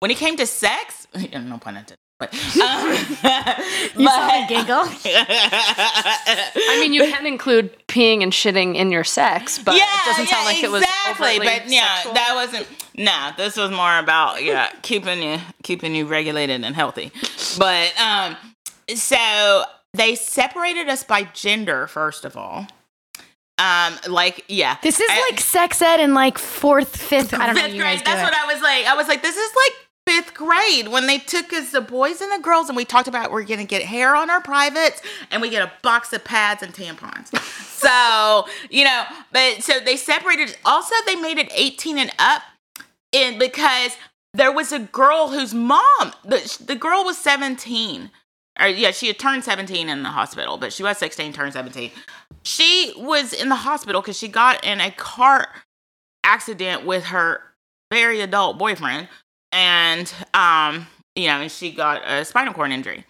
When 0.00 0.10
it 0.10 0.18
came 0.18 0.36
to 0.36 0.46
sex 0.46 1.06
no 1.32 1.58
pun 1.58 1.76
intended 1.76 1.96
um, 2.20 2.28
You 3.96 4.08
saw 4.08 4.26
me 4.28 4.46
giggle. 4.48 4.84
I 5.04 6.78
mean, 6.80 6.92
you 6.94 7.02
can 7.02 7.26
include 7.26 7.76
peeing 7.88 8.22
and 8.22 8.32
shitting 8.32 8.74
in 8.74 8.90
your 8.90 9.04
sex, 9.04 9.58
but 9.58 9.74
it 9.74 9.82
doesn't 10.06 10.26
sound 10.28 10.46
like 10.46 10.62
it 10.62 10.70
was 10.70 10.82
exactly. 10.82 11.38
But 11.38 11.68
yeah, 11.68 11.96
sexual. 11.96 12.14
that 12.14 12.32
wasn't. 12.34 12.66
No, 12.96 13.30
this 13.36 13.56
was 13.58 13.70
more 13.70 13.98
about 13.98 14.42
yeah 14.42 14.70
keeping 14.82 15.22
you 15.22 15.38
keeping 15.62 15.94
you 15.94 16.06
regulated 16.06 16.64
and 16.64 16.74
healthy. 16.74 17.12
But 17.58 17.92
um, 18.00 18.36
so 18.94 19.64
they 19.92 20.14
separated 20.14 20.88
us 20.88 21.04
by 21.04 21.24
gender 21.24 21.86
first 21.86 22.24
of 22.24 22.36
all. 22.36 22.66
Um, 23.58 23.94
like 24.08 24.44
yeah, 24.48 24.76
This 24.82 25.00
is 25.00 25.08
I- 25.10 25.28
like 25.30 25.40
sex 25.40 25.80
ed 25.82 26.00
in 26.00 26.14
like 26.14 26.38
fourth, 26.38 26.96
fifth. 26.96 27.34
I 27.34 27.46
don't 27.46 27.56
know. 27.56 27.62
fifth 27.62 27.62
what 27.70 27.72
You 27.76 27.82
guys 27.82 28.02
grade. 28.02 28.04
do 28.04 28.10
That's 28.10 28.20
it. 28.20 28.24
what 28.24 28.34
I 28.34 28.52
was 28.54 28.62
like. 28.62 28.86
I 28.86 28.94
was 28.96 29.08
like, 29.08 29.22
this 29.22 29.36
is 29.36 29.50
like 29.54 29.85
fifth 30.06 30.34
grade 30.34 30.88
when 30.88 31.06
they 31.06 31.18
took 31.18 31.52
us 31.52 31.72
the 31.72 31.80
boys 31.80 32.20
and 32.20 32.30
the 32.32 32.42
girls, 32.42 32.68
and 32.68 32.76
we 32.76 32.84
talked 32.84 33.08
about 33.08 33.32
we're 33.32 33.42
gonna 33.42 33.64
get 33.64 33.82
hair 33.82 34.14
on 34.14 34.30
our 34.30 34.40
privates, 34.40 35.02
and 35.30 35.42
we 35.42 35.50
get 35.50 35.62
a 35.62 35.72
box 35.82 36.12
of 36.12 36.24
pads 36.24 36.62
and 36.62 36.72
tampons. 36.72 37.36
so 37.66 38.46
you 38.70 38.84
know, 38.84 39.04
but 39.32 39.62
so 39.62 39.80
they 39.80 39.96
separated. 39.96 40.56
Also, 40.64 40.94
they 41.06 41.16
made 41.16 41.38
it 41.38 41.50
18 41.52 41.98
and 41.98 42.12
up, 42.18 42.42
in 43.12 43.38
because 43.38 43.96
there 44.34 44.52
was 44.52 44.72
a 44.72 44.78
girl 44.78 45.28
whose 45.28 45.54
mom, 45.54 46.12
the, 46.24 46.62
the 46.64 46.76
girl 46.76 47.04
was 47.04 47.18
17. 47.18 48.10
Or 48.58 48.68
yeah, 48.68 48.90
she 48.90 49.06
had 49.08 49.18
turned 49.18 49.44
17 49.44 49.88
in 49.88 50.02
the 50.02 50.08
hospital, 50.10 50.56
but 50.56 50.72
she 50.72 50.82
was 50.82 50.98
16, 50.98 51.32
turned 51.32 51.52
17. 51.52 51.90
She 52.42 52.92
was 52.96 53.32
in 53.32 53.48
the 53.48 53.56
hospital 53.56 54.00
because 54.00 54.18
she 54.18 54.28
got 54.28 54.64
in 54.64 54.80
a 54.80 54.90
car 54.90 55.48
accident 56.24 56.84
with 56.84 57.06
her 57.06 57.40
very 57.90 58.20
adult 58.20 58.58
boyfriend 58.58 59.08
and 59.52 60.12
um 60.34 60.86
you 61.14 61.28
know 61.28 61.40
and 61.40 61.50
she 61.52 61.70
got 61.72 62.02
a 62.06 62.24
spinal 62.24 62.52
cord 62.54 62.70
injury. 62.72 63.04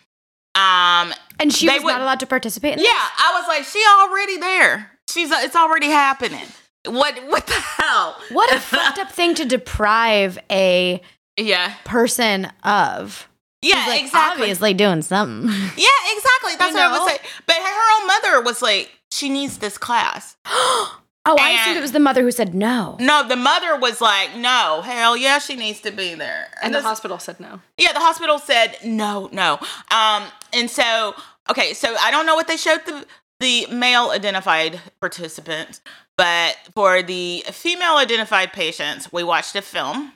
Um 0.55 1.13
and 1.39 1.53
she 1.53 1.69
was 1.69 1.83
would- 1.83 1.93
not 1.93 2.01
allowed 2.01 2.21
to 2.21 2.27
participate. 2.27 2.75
In 2.75 2.79
yeah 2.81 2.89
i 2.91 3.39
was 3.39 3.49
like 3.49 3.65
she 3.65 3.83
already 4.01 4.39
there. 4.39 4.91
She's 5.11 5.31
it's 5.31 5.57
already 5.57 5.87
happening. 5.89 6.47
What 6.87 7.17
what 7.29 7.47
the 7.47 7.53
hell? 7.55 8.17
What 8.31 8.55
a 8.55 8.61
fucked 8.73 8.99
up 8.99 9.11
thing 9.11 9.35
to 9.37 9.45
deprive 9.45 10.39
a 10.51 11.01
yeah. 11.37 11.75
person 11.85 12.51
of. 12.65 13.29
yeah 13.63 13.85
like, 13.89 14.03
exactly. 14.03 14.43
Obviously 14.43 14.75
doing 14.75 15.03
something. 15.03 15.49
yeah 15.77 15.89
exactly. 16.15 16.57
That's 16.59 16.71
You 16.73 16.77
what 16.77 16.83
i 16.83 16.89
was 16.91 17.01
know? 17.01 17.07
saying 17.09 17.21
but 17.47 17.57
her 17.57 18.01
own 18.01 18.07
mother 18.07 18.41
was 18.43 18.63
like 18.63 18.91
she 19.11 19.29
needs 19.29 19.59
this 19.59 19.79
class 19.79 20.37
Oh, 21.29 21.37
I 21.41 21.51
assumed 21.61 21.77
it 21.77 21.81
was 21.81 21.93
the 21.93 21.99
mother 21.99 22.23
who 22.23 22.31
said 22.31 22.55
no. 22.55 22.97
no 23.01 23.27
the 23.27 23.37
mother 23.37 23.77
was 23.77 24.01
like 24.01 24.37
no 24.37 24.81
hell 24.85 25.17
yeah 25.17 25.39
she 25.39 25.57
needs 25.57 25.81
to 25.81 25.91
be 25.91 26.15
there 26.15 26.49
and 26.63 26.73
the 26.73 26.79
this- 26.79 26.85
hospital 26.87 27.19
said 27.19 27.41
no. 27.41 27.61
Yeah, 27.79 27.93
the 27.93 28.01
hospital 28.01 28.39
said 28.39 28.77
no, 28.85 29.29
no. 29.33 29.59
Um, 29.91 30.25
and 30.53 30.71
so 30.71 31.15
okay, 31.51 31.75
so 31.75 31.95
I 32.01 32.11
don't 32.11 32.27
know 32.27 32.35
what 32.37 32.49
they 32.49 32.57
showed 32.57 32.85
the 32.87 33.07
the 33.41 33.67
male 33.67 34.11
identified 34.11 34.81
participants, 35.01 35.81
but 36.17 36.57
for 36.75 37.03
the 37.03 37.45
female 37.51 37.97
identified 37.97 38.53
patients, 38.53 39.13
we 39.13 39.23
watched 39.23 39.55
a 39.57 39.63
film. 39.63 40.13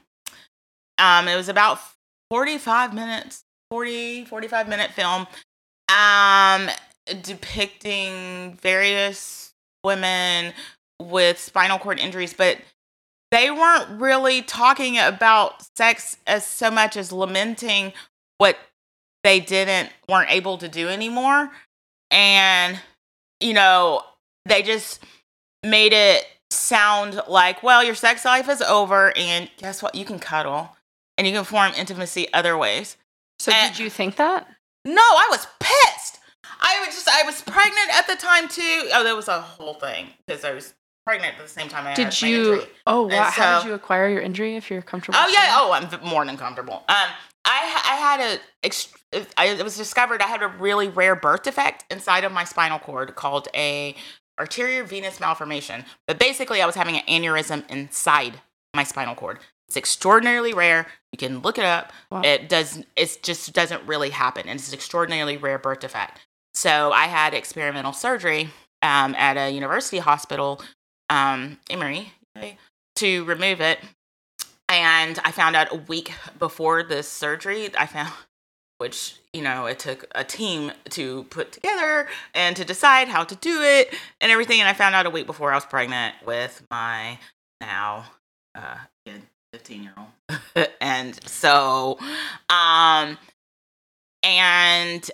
Um, 0.96 1.28
it 1.28 1.36
was 1.36 1.48
about 1.48 1.78
45 2.30 2.94
minutes, 2.94 3.44
40, 3.70 4.24
45 4.24 4.68
minute 4.68 4.90
film, 4.92 5.26
um, 5.94 6.70
depicting 7.22 8.54
various 8.62 9.52
women 9.84 10.52
with 11.00 11.38
spinal 11.38 11.78
cord 11.78 11.98
injuries, 11.98 12.34
but 12.34 12.58
they 13.30 13.50
weren't 13.50 14.00
really 14.00 14.42
talking 14.42 14.98
about 14.98 15.64
sex 15.76 16.16
as 16.26 16.44
so 16.46 16.70
much 16.70 16.96
as 16.96 17.12
lamenting 17.12 17.92
what 18.38 18.56
they 19.24 19.40
didn't 19.40 19.90
weren't 20.08 20.30
able 20.30 20.58
to 20.58 20.68
do 20.68 20.88
anymore. 20.88 21.50
And 22.10 22.78
you 23.40 23.54
know 23.54 24.02
they 24.46 24.62
just 24.62 25.00
made 25.64 25.92
it 25.92 26.26
sound 26.50 27.20
like 27.28 27.62
well 27.62 27.84
your 27.84 27.94
sex 27.94 28.24
life 28.24 28.48
is 28.48 28.60
over 28.62 29.16
and 29.16 29.48
guess 29.58 29.82
what? 29.82 29.94
You 29.94 30.04
can 30.04 30.18
cuddle 30.18 30.76
and 31.16 31.26
you 31.26 31.32
can 31.32 31.44
form 31.44 31.72
intimacy 31.76 32.32
other 32.32 32.56
ways. 32.58 32.96
So 33.38 33.52
And- 33.52 33.72
did 33.74 33.82
you 33.82 33.90
think 33.90 34.16
that? 34.16 34.46
no 34.84 35.02
i 35.02 35.28
was 35.30 35.46
pissed. 35.60 36.18
I 36.60 36.82
was 36.86 36.94
just 36.94 37.08
i 37.08 37.22
was 37.22 37.42
pregnant 37.42 37.94
at 37.94 38.06
the 38.06 38.16
time 38.16 38.48
too. 38.48 38.88
Oh 38.92 39.04
there 39.04 39.14
was 39.14 39.28
a 39.28 39.40
whole 39.40 39.74
thing 39.74 40.08
because 40.26 40.44
i 40.44 40.52
was 40.52 40.74
pregnant 41.06 41.34
at 41.38 41.42
the 41.42 41.48
same 41.48 41.68
time 41.68 41.86
i 41.86 41.94
Did 41.94 42.20
you? 42.22 42.54
injury. 42.54 42.70
Oh, 42.86 43.06
wow. 43.06 43.24
How 43.24 43.60
did 43.60 43.68
you 43.68 43.74
acquire 43.74 44.08
your 44.08 44.20
injury? 44.20 44.56
If 44.56 44.70
you're 44.70 44.82
comfortable. 44.82 45.18
Oh 45.20 45.28
yeah. 45.32 45.56
Oh, 45.58 45.72
I'm 45.72 46.08
more 46.08 46.24
than 46.24 46.36
comfortable. 46.36 46.84
Um, 46.88 47.08
I 47.44 47.82
I 47.84 47.96
had 47.96 48.20
a 48.20 48.40
it 48.62 49.64
was 49.64 49.76
discovered 49.76 50.22
I 50.22 50.26
had 50.26 50.42
a 50.42 50.48
really 50.48 50.88
rare 50.88 51.16
birth 51.16 51.42
defect 51.42 51.84
inside 51.90 52.24
of 52.24 52.32
my 52.32 52.44
spinal 52.44 52.78
cord 52.78 53.14
called 53.16 53.48
a 53.54 53.96
arterial 54.38 54.86
venous 54.86 55.20
malformation. 55.20 55.84
But 56.06 56.18
basically, 56.18 56.62
I 56.62 56.66
was 56.66 56.74
having 56.74 56.96
an 56.96 57.02
aneurysm 57.08 57.68
inside 57.70 58.40
my 58.74 58.84
spinal 58.84 59.14
cord. 59.14 59.38
It's 59.68 59.76
extraordinarily 59.76 60.52
rare. 60.52 60.86
You 61.12 61.18
can 61.18 61.40
look 61.40 61.58
it 61.58 61.64
up. 61.64 61.92
Wow. 62.10 62.22
It 62.22 62.48
does. 62.48 62.82
It 62.96 63.18
just 63.22 63.52
doesn't 63.52 63.86
really 63.86 64.10
happen, 64.10 64.48
and 64.48 64.58
it's 64.58 64.68
an 64.68 64.74
extraordinarily 64.74 65.36
rare 65.36 65.58
birth 65.58 65.80
defect. 65.80 66.20
So 66.54 66.90
I 66.92 67.04
had 67.06 67.34
experimental 67.34 67.92
surgery 67.92 68.50
um, 68.82 69.14
at 69.14 69.36
a 69.36 69.50
university 69.50 69.98
hospital, 69.98 70.60
um, 71.10 71.58
Emory, 71.68 72.12
to 72.96 73.24
remove 73.24 73.60
it 73.60 73.80
and 74.70 75.18
I 75.24 75.32
found 75.32 75.56
out 75.56 75.72
a 75.72 75.76
week 75.76 76.12
before 76.38 76.82
this 76.84 77.08
surgery. 77.08 77.70
I 77.76 77.86
found, 77.86 78.12
which 78.78 79.16
you 79.32 79.42
know, 79.42 79.66
it 79.66 79.78
took 79.78 80.06
a 80.14 80.24
team 80.24 80.72
to 80.90 81.24
put 81.24 81.52
together 81.52 82.08
and 82.34 82.56
to 82.56 82.64
decide 82.64 83.08
how 83.08 83.24
to 83.24 83.34
do 83.36 83.62
it 83.62 83.94
and 84.20 84.30
everything. 84.30 84.60
And 84.60 84.68
I 84.68 84.72
found 84.72 84.94
out 84.94 85.06
a 85.06 85.10
week 85.10 85.26
before 85.26 85.52
I 85.52 85.56
was 85.56 85.66
pregnant 85.66 86.14
with 86.24 86.62
my 86.70 87.18
now 87.60 88.06
uh, 88.54 88.76
fifteen 89.52 89.82
year 89.82 89.94
old, 89.98 90.68
and 90.80 91.18
so, 91.28 91.98
um, 92.48 93.18
and 94.22 95.10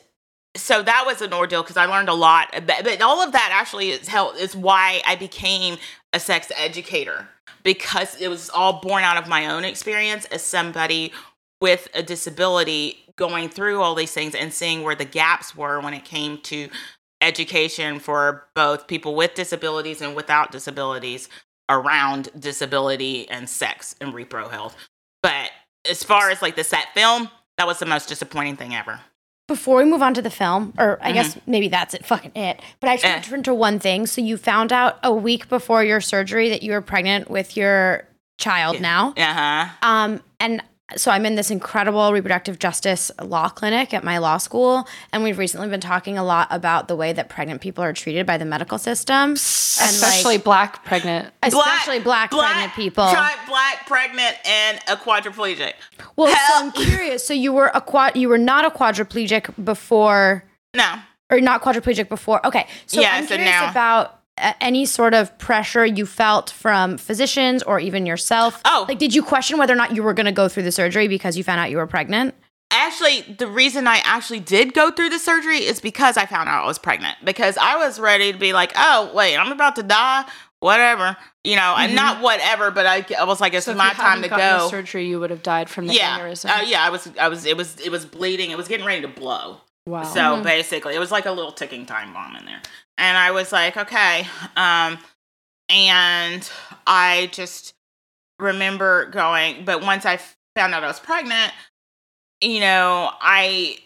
so 0.56 0.82
that 0.82 1.04
was 1.06 1.22
an 1.22 1.32
ordeal 1.32 1.62
because 1.62 1.76
I 1.76 1.86
learned 1.86 2.08
a 2.08 2.14
lot. 2.14 2.48
But, 2.52 2.84
but 2.84 3.00
all 3.02 3.22
of 3.22 3.32
that 3.32 3.50
actually 3.52 3.90
is 3.90 4.08
help 4.08 4.36
is 4.36 4.56
why 4.56 5.02
I 5.06 5.16
became 5.16 5.78
a 6.12 6.20
sex 6.20 6.50
educator 6.56 7.28
because 7.62 8.20
it 8.20 8.28
was 8.28 8.50
all 8.50 8.80
born 8.80 9.02
out 9.02 9.16
of 9.16 9.28
my 9.28 9.46
own 9.46 9.64
experience 9.64 10.24
as 10.26 10.42
somebody 10.42 11.12
with 11.60 11.88
a 11.94 12.02
disability 12.02 13.04
going 13.16 13.48
through 13.48 13.80
all 13.80 13.94
these 13.94 14.12
things 14.12 14.34
and 14.34 14.52
seeing 14.52 14.82
where 14.82 14.94
the 14.94 15.04
gaps 15.04 15.56
were 15.56 15.80
when 15.80 15.94
it 15.94 16.04
came 16.04 16.38
to 16.38 16.68
education 17.20 17.98
for 17.98 18.46
both 18.54 18.86
people 18.86 19.14
with 19.14 19.34
disabilities 19.34 20.02
and 20.02 20.14
without 20.14 20.52
disabilities 20.52 21.28
around 21.68 22.28
disability 22.38 23.28
and 23.28 23.48
sex 23.48 23.96
and 24.00 24.12
repro 24.12 24.50
health. 24.50 24.76
But 25.22 25.50
as 25.88 26.04
far 26.04 26.30
as 26.30 26.42
like 26.42 26.56
the 26.56 26.64
set 26.64 26.92
film, 26.94 27.30
that 27.58 27.66
was 27.66 27.78
the 27.78 27.86
most 27.86 28.08
disappointing 28.08 28.56
thing 28.56 28.74
ever. 28.74 29.00
Before 29.48 29.76
we 29.78 29.84
move 29.84 30.02
on 30.02 30.12
to 30.14 30.22
the 30.22 30.30
film, 30.30 30.72
or 30.76 30.98
I 31.00 31.12
guess 31.12 31.38
maybe 31.46 31.68
that's 31.68 31.94
it, 31.94 32.04
fucking 32.04 32.32
it. 32.34 32.60
But 32.80 32.90
I 32.90 32.94
just 32.96 33.04
want 33.04 33.18
Eh. 33.18 33.20
to 33.22 33.30
turn 33.30 33.42
to 33.44 33.54
one 33.54 33.78
thing. 33.78 34.06
So 34.06 34.20
you 34.20 34.36
found 34.36 34.72
out 34.72 34.98
a 35.04 35.12
week 35.12 35.48
before 35.48 35.84
your 35.84 36.00
surgery 36.00 36.48
that 36.48 36.64
you 36.64 36.72
were 36.72 36.80
pregnant 36.82 37.30
with 37.30 37.56
your 37.56 38.08
child 38.38 38.80
now. 38.80 39.14
Uh 39.16 39.22
huh. 39.32 39.66
Um, 39.82 40.22
and 40.40 40.62
so 40.94 41.10
I'm 41.10 41.26
in 41.26 41.34
this 41.34 41.50
incredible 41.50 42.12
reproductive 42.12 42.60
justice 42.60 43.10
law 43.20 43.48
clinic 43.48 43.92
at 43.92 44.04
my 44.04 44.18
law 44.18 44.36
school, 44.38 44.86
and 45.12 45.24
we've 45.24 45.36
recently 45.36 45.66
been 45.68 45.80
talking 45.80 46.16
a 46.16 46.22
lot 46.22 46.46
about 46.50 46.86
the 46.86 46.94
way 46.94 47.12
that 47.12 47.28
pregnant 47.28 47.60
people 47.60 47.82
are 47.82 47.92
treated 47.92 48.24
by 48.24 48.38
the 48.38 48.44
medical 48.44 48.78
system, 48.78 49.30
and 49.30 49.32
Especially 49.36 50.36
like, 50.36 50.44
black 50.44 50.84
pregnant. 50.84 51.34
especially 51.42 51.98
black, 51.98 52.30
pregnant 52.30 52.72
people. 52.74 53.10
Try 53.10 53.34
black, 53.48 53.86
pregnant, 53.88 54.36
and 54.46 54.78
a 54.86 54.94
quadriplegic. 54.96 55.72
well, 56.14 56.28
so 56.32 56.64
I'm 56.66 56.70
curious. 56.70 57.26
So 57.26 57.34
you 57.34 57.52
were 57.52 57.72
a 57.74 57.80
quad, 57.80 58.16
you 58.16 58.28
were 58.28 58.38
not 58.38 58.64
a 58.64 58.70
quadriplegic 58.70 59.52
before, 59.64 60.44
No. 60.74 60.94
or 61.30 61.40
not 61.40 61.62
quadriplegic 61.62 62.08
before. 62.08 62.46
Okay, 62.46 62.68
so 62.86 63.00
Yes, 63.00 63.12
I'm 63.12 63.18
and 63.22 63.28
curious 63.28 63.50
now- 63.50 63.70
about. 63.70 64.15
Any 64.60 64.84
sort 64.84 65.14
of 65.14 65.36
pressure 65.38 65.86
you 65.86 66.04
felt 66.04 66.50
from 66.50 66.98
physicians 66.98 67.62
or 67.62 67.80
even 67.80 68.04
yourself? 68.04 68.60
Oh. 68.64 68.84
like 68.88 68.98
did 68.98 69.14
you 69.14 69.22
question 69.22 69.58
whether 69.58 69.72
or 69.72 69.76
not 69.76 69.94
you 69.94 70.02
were 70.02 70.12
going 70.12 70.26
to 70.26 70.32
go 70.32 70.48
through 70.48 70.64
the 70.64 70.72
surgery 70.72 71.08
because 71.08 71.38
you 71.38 71.44
found 71.44 71.60
out 71.60 71.70
you 71.70 71.78
were 71.78 71.86
pregnant? 71.86 72.34
Actually, 72.70 73.22
the 73.22 73.46
reason 73.46 73.86
I 73.86 74.02
actually 74.04 74.40
did 74.40 74.74
go 74.74 74.90
through 74.90 75.10
the 75.10 75.18
surgery 75.18 75.58
is 75.58 75.80
because 75.80 76.16
I 76.16 76.26
found 76.26 76.48
out 76.48 76.64
I 76.64 76.66
was 76.66 76.78
pregnant. 76.78 77.16
Because 77.24 77.56
I 77.56 77.76
was 77.76 77.98
ready 78.00 78.32
to 78.32 78.38
be 78.38 78.52
like, 78.52 78.72
oh, 78.76 79.10
wait, 79.14 79.36
I'm 79.36 79.52
about 79.52 79.76
to 79.76 79.82
die. 79.82 80.24
Whatever. 80.60 81.16
You 81.44 81.54
know, 81.56 81.76
and 81.78 81.94
not 81.94 82.20
whatever, 82.22 82.70
but 82.70 82.86
I, 82.86 83.06
I 83.18 83.24
was 83.24 83.40
like, 83.40 83.54
it's 83.54 83.66
So 83.66 83.74
my 83.74 83.88
you 83.88 83.94
time 83.94 84.22
to 84.22 84.28
gotten 84.28 84.58
the 84.58 84.64
go. 84.64 84.68
surgery, 84.68 85.06
you 85.06 85.20
would 85.20 85.30
have 85.30 85.42
died 85.42 85.70
from 85.70 85.86
the 85.86 85.94
yeah. 85.94 86.18
aneurysm. 86.18 86.50
Uh, 86.50 86.62
yeah, 86.66 86.82
I 86.82 86.90
was, 86.90 87.08
I 87.20 87.28
was, 87.28 87.46
it 87.46 87.56
was, 87.56 87.78
it 87.80 87.90
was 87.90 88.04
bleeding. 88.04 88.50
It 88.50 88.56
was 88.56 88.66
getting 88.66 88.84
ready 88.84 89.02
to 89.02 89.08
blow. 89.08 89.60
Wow. 89.86 90.02
So 90.02 90.42
basically, 90.42 90.96
it 90.96 90.98
was 90.98 91.12
like 91.12 91.26
a 91.26 91.30
little 91.30 91.52
ticking 91.52 91.86
time 91.86 92.12
bomb 92.12 92.34
in 92.34 92.44
there. 92.46 92.60
And 92.98 93.16
I 93.18 93.30
was 93.30 93.52
like, 93.52 93.76
okay. 93.76 94.26
Um, 94.56 94.98
and 95.68 96.48
I 96.86 97.28
just 97.32 97.74
remember 98.38 99.06
going, 99.06 99.64
but 99.64 99.82
once 99.82 100.06
I 100.06 100.18
found 100.54 100.74
out 100.74 100.82
I 100.84 100.86
was 100.86 101.00
pregnant, 101.00 101.52
you 102.40 102.60
know, 102.60 103.10
I, 103.20 103.78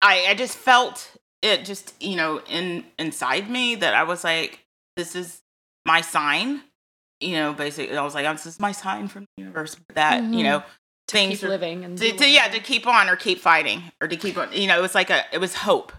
I, 0.00 0.26
I 0.28 0.34
just 0.34 0.56
felt 0.56 1.10
it 1.42 1.64
just, 1.64 1.94
you 2.02 2.16
know, 2.16 2.40
in 2.48 2.84
inside 2.98 3.50
me 3.50 3.74
that 3.76 3.94
I 3.94 4.04
was 4.04 4.24
like, 4.24 4.60
this 4.96 5.14
is 5.14 5.40
my 5.86 6.00
sign. 6.00 6.62
You 7.20 7.32
know, 7.32 7.52
basically, 7.52 7.96
I 7.96 8.02
was 8.02 8.14
like, 8.14 8.24
this 8.36 8.46
is 8.46 8.60
my 8.60 8.70
sign 8.72 9.08
from 9.08 9.24
the 9.36 9.42
universe 9.42 9.76
that, 9.94 10.22
you 10.32 10.40
Mhm. 10.40 10.42
know, 10.44 10.62
things 11.08 11.40
keep 11.40 11.48
living 11.48 11.84
and 11.84 11.96
to, 11.98 12.12
to- 12.12 12.30
yeah 12.30 12.48
to 12.48 12.60
keep 12.60 12.86
on 12.86 13.08
or 13.08 13.16
keep 13.16 13.40
fighting 13.40 13.82
or 14.00 14.06
to 14.06 14.14
keep 14.14 14.36
on 14.36 14.52
you 14.52 14.66
know 14.66 14.78
it 14.78 14.82
was 14.82 14.94
like 14.94 15.08
a 15.08 15.22
it 15.32 15.38
was 15.38 15.54
hope 15.54 15.90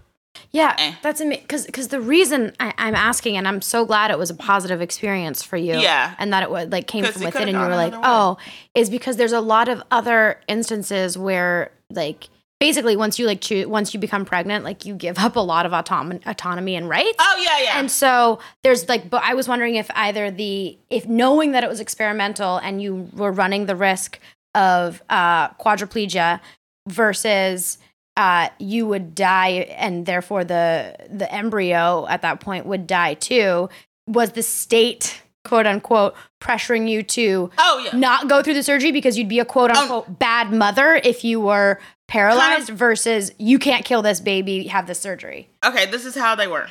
Yeah, 0.52 0.76
Eh. 0.78 0.94
that's 1.02 1.22
amazing. 1.22 1.44
Because 1.44 1.66
because 1.66 1.88
the 1.90 2.02
reason 2.02 2.54
I, 2.60 2.74
I'm 2.78 2.96
asking, 2.96 3.38
and 3.38 3.48
I'm 3.48 3.62
so 3.62 3.86
glad 3.86 4.12
it 4.12 4.18
was 4.18 4.30
a 4.30 4.36
positive 4.36 4.82
experience 4.82 5.44
for 5.44 5.58
you. 5.58 5.76
Yeah. 5.80 6.16
and 6.20 6.32
that 6.34 6.44
it 6.44 6.50
was 6.52 6.68
like 6.70 6.88
came 6.88 7.04
from 7.06 7.22
it 7.22 7.26
within, 7.26 7.50
and 7.50 7.58
you 7.58 7.64
were 7.64 7.76
like, 7.76 7.94
oh, 7.96 8.38
is 8.76 8.90
because 8.90 9.18
there's 9.18 9.32
a 9.34 9.42
lot 9.42 9.68
of 9.70 9.82
other 9.92 10.40
instances 10.48 11.18
where 11.18 11.72
like 11.90 12.30
basically 12.60 12.98
once 12.98 13.18
you 13.18 13.26
like 13.26 13.40
choose 13.40 13.66
once 13.68 13.94
you 13.94 14.00
become 14.00 14.26
pregnant, 14.26 14.66
like 14.66 14.86
you 14.86 14.94
give 14.94 15.18
up 15.18 15.36
a 15.38 15.40
lot 15.40 15.66
of 15.66 15.72
autom- 15.72 16.20
autonomy 16.28 16.76
and 16.76 16.90
rights. 16.90 17.16
oh 17.20 17.42
yeah 17.42 17.64
yeah 17.64 17.80
And 17.80 17.90
so 17.90 18.40
there's 18.64 18.90
like, 18.90 19.10
but 19.10 19.24
I 19.24 19.34
was 19.34 19.48
wondering 19.48 19.76
if 19.76 19.90
either 19.96 20.30
the, 20.30 20.78
if 20.90 21.08
knowing 21.08 21.54
that 21.54 21.64
it 21.64 21.70
was 21.70 21.80
experimental 21.80 22.58
and 22.58 22.82
you 22.82 23.10
were 23.16 23.32
running 23.32 23.66
the 23.66 23.78
risk 23.78 24.20
of 24.56 25.02
uh, 25.10 25.50
quadriplegia 25.52 26.42
versus 26.90 27.78
uh, 28.18 28.50
you 28.60 28.86
would 28.88 29.16
die 29.16 29.50
and 29.78 30.06
therefore 30.06 30.44
the 30.44 30.96
the 31.10 31.32
embryo 31.34 32.06
at 32.08 32.22
that 32.22 32.40
point 32.40 32.66
would 32.66 32.88
die 32.88 33.14
too, 33.14 33.70
was 34.08 34.32
the 34.32 34.44
state 34.44 35.22
quote 35.46 35.66
unquote 35.66 36.16
pressuring 36.42 36.90
you 36.90 37.02
to 37.02 37.50
oh 37.58 37.82
yeah 37.86 37.98
not 37.98 38.28
go 38.28 38.44
through 38.44 38.54
the 38.54 38.62
surgery 38.62 38.92
because 38.92 39.18
you'd 39.18 39.30
be 39.30 39.40
a 39.40 39.46
quote 39.46 39.72
unquote 39.72 40.20
bad 40.20 40.52
mother 40.52 40.96
if 40.96 41.24
you 41.24 41.40
were 41.40 41.80
paralyzed 42.10 42.70
versus 42.70 43.32
you 43.38 43.58
can't 43.58 43.86
kill 43.86 44.02
this 44.02 44.20
baby, 44.20 44.68
have 44.68 44.86
this 44.86 45.00
surgery. 45.00 45.48
okay 45.64 45.86
this 45.86 46.06
is 46.06 46.16
how 46.16 46.36
they 46.36 46.48
were 46.48 46.68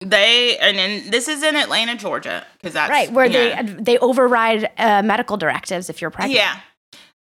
they 0.00 0.58
and 0.58 0.76
then 0.76 1.10
this 1.10 1.28
is 1.28 1.42
in 1.42 1.56
atlanta 1.56 1.96
georgia 1.96 2.44
because 2.58 2.74
that's 2.74 2.90
right 2.90 3.10
where 3.12 3.26
yeah. 3.26 3.62
they 3.62 3.72
they 3.72 3.98
override 3.98 4.68
uh, 4.76 5.00
medical 5.02 5.36
directives 5.38 5.88
if 5.88 6.02
you're 6.02 6.10
pregnant 6.10 6.36
Yeah. 6.36 6.60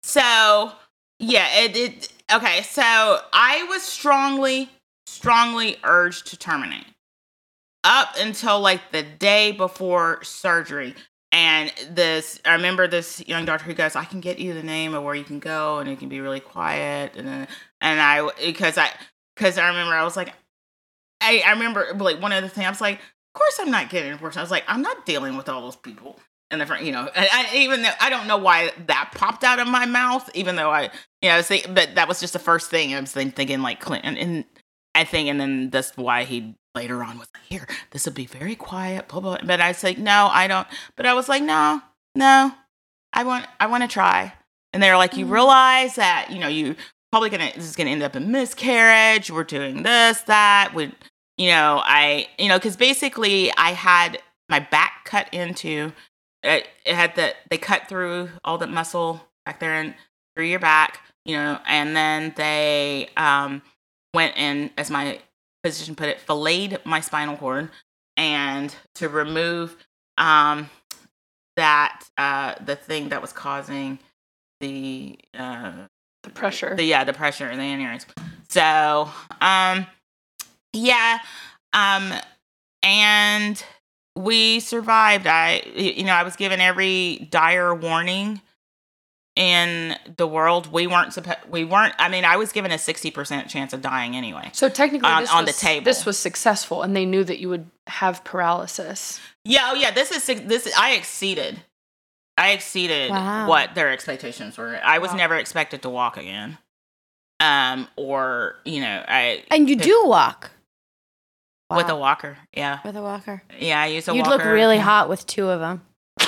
So, 0.04 0.72
yeah, 1.20 1.48
it, 1.60 1.76
it 1.76 2.14
okay, 2.34 2.62
so 2.64 2.82
I 2.84 3.66
was 3.70 3.84
strongly 3.84 4.70
strongly 5.06 5.78
urged 5.84 6.28
to 6.28 6.38
terminate 6.38 6.86
up 7.84 8.14
until 8.18 8.60
like 8.60 8.92
the 8.92 9.04
day 9.04 9.52
before 9.52 10.24
surgery. 10.24 10.96
And 11.32 11.72
this, 11.92 12.40
I 12.44 12.54
remember 12.54 12.88
this 12.88 13.26
young 13.28 13.46
doctor 13.46 13.66
who 13.66 13.74
goes, 13.74 13.96
"I 13.96 14.06
can 14.06 14.20
get 14.20 14.40
you 14.40 14.54
the 14.54 14.64
name 14.64 14.96
of 14.96 15.04
where 15.04 15.14
you 15.14 15.24
can 15.24 15.40
go, 15.40 15.78
and 15.78 15.88
it 15.90 16.00
can 16.00 16.10
be 16.10 16.22
really 16.22 16.40
quiet." 16.40 17.16
And 17.16 17.28
then, 17.28 17.48
and 17.82 18.00
I, 18.00 18.28
because 18.44 18.78
I, 18.78 18.90
because 19.36 19.58
I 19.58 19.68
remember 19.68 19.94
I 19.94 20.04
was 20.04 20.18
like, 20.18 20.34
I, 21.22 21.44
I 21.46 21.52
remember 21.52 21.94
like 22.00 22.22
one 22.22 22.32
of 22.32 22.42
the 22.42 22.50
things 22.50 22.66
I 22.66 22.70
was 22.70 22.82
like, 22.82 22.96
"Of 22.96 23.34
course 23.40 23.60
I'm 23.60 23.70
not 23.70 23.90
getting 23.92 24.12
abortion." 24.12 24.40
I 24.40 24.44
was 24.44 24.52
like, 24.52 24.64
"I'm 24.68 24.82
not 24.82 25.06
dealing 25.06 25.38
with 25.38 25.50
all 25.50 25.62
those 25.62 25.76
people." 25.76 26.20
In 26.52 26.60
the 26.60 26.66
front, 26.66 26.84
you 26.84 26.92
know, 26.92 27.10
and 27.16 27.28
I, 27.32 27.56
even 27.56 27.84
though 27.84 27.92
I 28.00 28.10
don't 28.10 28.28
know 28.28 28.38
why 28.38 28.72
that 28.88 29.12
popped 29.14 29.44
out 29.44 29.60
of 29.60 29.68
my 29.68 29.86
mouth, 29.86 30.30
even 30.34 30.56
though 30.56 30.72
I, 30.72 30.84
you 31.22 31.30
know, 31.30 31.36
I 31.36 31.38
was 31.38 31.48
but 31.48 31.96
that 31.96 32.08
was 32.08 32.20
just 32.20 32.34
the 32.34 32.40
first 32.40 32.70
thing 32.70 32.94
I 32.94 33.00
was 33.00 33.12
thinking, 33.12 33.62
like 33.62 33.80
Clinton, 33.80 34.18
and 34.18 34.46
I 34.96 35.04
think, 35.04 35.30
and 35.30 35.40
then 35.40 35.70
that's 35.70 35.96
why 35.96 36.24
he 36.24 36.56
later 36.74 37.04
on 37.04 37.20
was 37.20 37.28
like, 37.34 37.44
here, 37.48 37.68
this 37.92 38.06
will 38.06 38.14
be 38.14 38.26
very 38.26 38.56
quiet, 38.56 39.08
blah 39.08 39.20
blah. 39.20 39.38
But 39.44 39.62
I 39.62 39.70
was 39.70 39.84
like, 39.84 39.98
no, 39.98 40.28
I 40.32 40.48
don't. 40.48 40.68
But 40.96 41.06
I 41.06 41.14
was 41.14 41.30
like, 41.30 41.44
no, 41.44 41.82
no, 42.16 42.52
I 43.14 43.24
want, 43.24 43.46
I 43.60 43.68
want 43.68 43.84
to 43.84 43.90
try. 43.90 44.34
And 44.74 44.82
they're 44.82 44.98
like, 44.98 45.18
you 45.18 45.26
mm-hmm. 45.26 45.34
realize 45.34 45.96
that, 45.96 46.30
you 46.32 46.40
know, 46.40 46.48
you 46.48 46.76
probably 47.12 47.30
gonna 47.30 47.52
this 47.56 47.66
is 47.66 47.76
gonna 47.76 47.92
end 47.92 48.04
up 48.04 48.16
in 48.16 48.32
miscarriage. 48.32 49.30
We're 49.30 49.44
doing 49.44 49.84
this, 49.84 50.22
that, 50.22 50.74
would, 50.74 50.96
you 51.38 51.50
know, 51.50 51.82
I, 51.84 52.28
you 52.40 52.48
know, 52.48 52.58
because 52.58 52.76
basically 52.76 53.52
I 53.56 53.72
had 53.72 54.20
my 54.50 54.60
back 54.60 55.06
cut 55.06 55.32
into 55.32 55.92
it, 56.44 56.68
it 56.86 56.96
had 56.96 57.16
the 57.16 57.34
they 57.50 57.58
cut 57.58 57.88
through 57.88 58.30
all 58.44 58.58
the 58.58 58.68
muscle 58.68 59.22
back 59.46 59.60
there 59.60 59.74
and 59.76 59.94
through 60.36 60.46
your 60.46 60.60
back, 60.60 61.02
you 61.26 61.36
know, 61.36 61.60
and 61.68 61.96
then 61.96 62.34
they 62.36 63.10
um 63.18 63.62
went 64.14 64.38
in, 64.38 64.72
as 64.78 64.90
my 64.90 65.20
physician 65.64 65.96
put 65.96 66.10
it, 66.10 66.20
filleted 66.20 66.80
my 66.86 67.00
spinal 67.02 67.38
cord 67.38 67.70
and 68.18 68.76
to 68.96 69.10
remove 69.10 69.76
um 70.18 70.70
that 71.56 72.04
uh 72.18 72.56
the 72.66 72.76
thing 72.76 73.10
that 73.10 73.22
was 73.22 73.34
causing 73.34 74.00
the 74.60 75.18
uh 75.38 75.72
the 76.24 76.30
pressure. 76.30 76.76
the 76.76 76.84
yeah 76.84 77.04
the 77.04 77.14
pressure 77.14 77.48
and 77.48 77.60
the 77.60 77.64
aneurysm 77.64 78.08
so 78.50 79.10
um 79.42 79.86
yeah 80.74 81.20
um 81.74 82.14
and 82.84 83.64
we 84.24 84.60
survived 84.60 85.26
i 85.28 85.62
you 85.76 86.04
know 86.04 86.14
i 86.14 86.24
was 86.24 86.36
given 86.36 86.60
every 86.60 87.28
dire 87.32 87.74
warning 87.74 88.42
in 89.36 89.96
the 90.18 90.28
world 90.28 90.72
we 90.72 90.86
weren't 90.88 91.14
supposed 91.14 91.38
we 91.50 91.64
weren't 91.64 91.94
i 92.00 92.10
mean 92.10 92.26
i 92.26 92.36
was 92.36 92.52
given 92.52 92.72
a 92.72 92.76
60% 92.76 93.48
chance 93.48 93.72
of 93.72 93.82
dying 93.82 94.16
anyway 94.16 94.50
so 94.52 94.68
technically, 94.68 95.10
on- 95.10 95.24
this 95.24 95.32
on 95.32 95.46
the 95.46 95.54
table. 95.54 95.86
this 95.86 96.06
was 96.06 96.18
successful, 96.18 96.82
and 96.82 96.96
they 96.96 97.06
knew 97.06 97.24
that 97.24 97.40
you 97.40 97.48
would 97.50 97.68
have 97.88 98.24
paralysis. 98.26 99.20
yeah 99.46 99.70
oh 99.72 99.76
yeah 99.76 99.92
this 99.92 100.12
is 100.12 100.26
this 100.46 100.72
i 100.78 100.92
exceeded 100.94 101.62
i 102.38 102.50
exceeded 102.52 103.12
Wow. 103.12 103.48
what 103.48 103.76
their 103.76 103.90
expectations 103.90 104.58
were 104.58 104.80
i 104.84 104.98
was 104.98 105.12
Wow. 105.12 105.18
never 105.18 105.36
expected 105.36 105.82
to 105.84 105.90
walk 105.90 106.18
again 106.18 106.58
um 107.40 107.88
or 107.96 108.56
you 108.66 108.82
know 108.82 109.04
i 109.08 109.44
and 109.52 109.70
you 109.70 109.78
do 109.78 110.04
walk 110.06 110.52
with 111.70 111.90
a 111.90 111.96
walker 111.96 112.38
yeah 112.54 112.80
with 112.84 112.96
a 112.96 113.02
walker. 113.02 113.44
Yeah, 113.60 113.82
I 113.82 113.88
use 113.88 114.08
a 114.08 114.14
You'd 114.16 114.26
walker. 114.26 114.38
look 114.44 114.46
really 114.46 114.80
hot 114.80 115.08
with 115.10 115.26
two 115.28 115.50
of 115.50 115.60
them. 115.60 115.82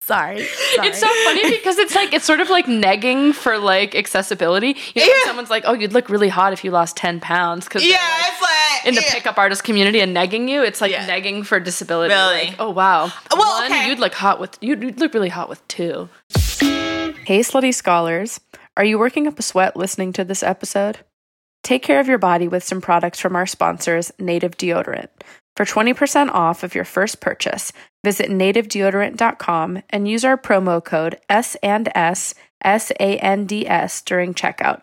Sorry, 0.00 0.44
Sorry. 0.44 0.86
It's 0.88 1.00
so 1.00 1.08
funny 1.24 1.50
because 1.50 1.78
it's 1.78 1.96
like 1.96 2.12
it's 2.12 2.24
sort 2.24 2.38
of 2.38 2.48
like 2.48 2.66
negging 2.66 3.34
for 3.34 3.58
like 3.58 3.96
accessibility. 3.96 4.68
You 4.94 5.00
know, 5.00 5.02
when 5.02 5.08
Yeah. 5.08 5.24
someone's 5.24 5.50
like, 5.50 5.64
"Oh, 5.66 5.72
you'd 5.72 5.92
look 5.92 6.08
really 6.08 6.28
hot 6.28 6.52
if 6.52 6.62
you 6.62 6.70
lost 6.70 6.96
ten 6.96 7.18
pounds," 7.18 7.64
because 7.64 7.84
yeah, 7.84 7.96
it's 8.20 8.40
like 8.40 8.86
in 8.86 8.94
the 8.94 9.00
yeah. 9.00 9.12
pickup 9.14 9.36
artist 9.36 9.64
community 9.64 9.98
and 9.98 10.16
negging 10.16 10.48
you, 10.48 10.62
it's 10.62 10.80
like 10.80 10.92
Yeah. 10.92 11.08
negging 11.08 11.44
for 11.44 11.58
disability. 11.58 12.14
Really? 12.14 12.46
Like, 12.50 12.54
oh 12.60 12.70
wow. 12.70 13.06
Uh, 13.06 13.10
well, 13.36 13.62
One, 13.62 13.72
okay. 13.72 13.88
you'd 13.88 13.98
look 13.98 14.14
hot 14.14 14.38
with 14.38 14.56
you'd, 14.60 14.80
you'd 14.80 15.00
look 15.00 15.12
really 15.12 15.28
hot 15.28 15.48
with 15.48 15.66
two. 15.66 16.08
Hey, 16.30 17.40
slutty 17.40 17.74
scholars. 17.74 18.38
Are 18.76 18.84
you 18.84 19.00
working 19.00 19.26
up 19.26 19.40
a 19.40 19.42
sweat 19.42 19.74
listening 19.76 20.12
to 20.12 20.24
this 20.24 20.44
episode? 20.44 20.98
Take 21.66 21.82
care 21.82 21.98
of 21.98 22.06
your 22.06 22.18
body 22.18 22.46
with 22.46 22.62
some 22.62 22.80
products 22.80 23.18
from 23.18 23.34
our 23.34 23.44
sponsors, 23.44 24.12
Native 24.20 24.56
Deodorant. 24.56 25.08
For 25.56 25.64
20% 25.64 26.28
off 26.28 26.62
of 26.62 26.76
your 26.76 26.84
first 26.84 27.20
purchase, 27.20 27.72
visit 28.04 28.30
nativedeodorant.com 28.30 29.82
and 29.90 30.06
use 30.06 30.24
our 30.24 30.38
promo 30.38 30.84
code 30.84 31.18
S 31.28 31.56
and 31.64 31.88
S 31.92 32.34
S 32.62 32.92
A 33.00 33.18
N 33.18 33.46
D 33.46 33.66
S 33.66 34.00
during 34.02 34.32
checkout. 34.32 34.82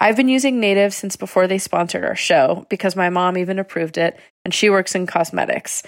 I've 0.00 0.16
been 0.16 0.28
using 0.28 0.60
Native 0.60 0.92
since 0.92 1.16
before 1.16 1.46
they 1.46 1.58
sponsored 1.58 2.04
our 2.04 2.14
show 2.14 2.66
because 2.68 2.96
my 2.96 3.10
mom 3.10 3.36
even 3.36 3.58
approved 3.58 3.98
it 3.98 4.18
and 4.44 4.54
she 4.54 4.70
works 4.70 4.94
in 4.94 5.06
cosmetics. 5.06 5.82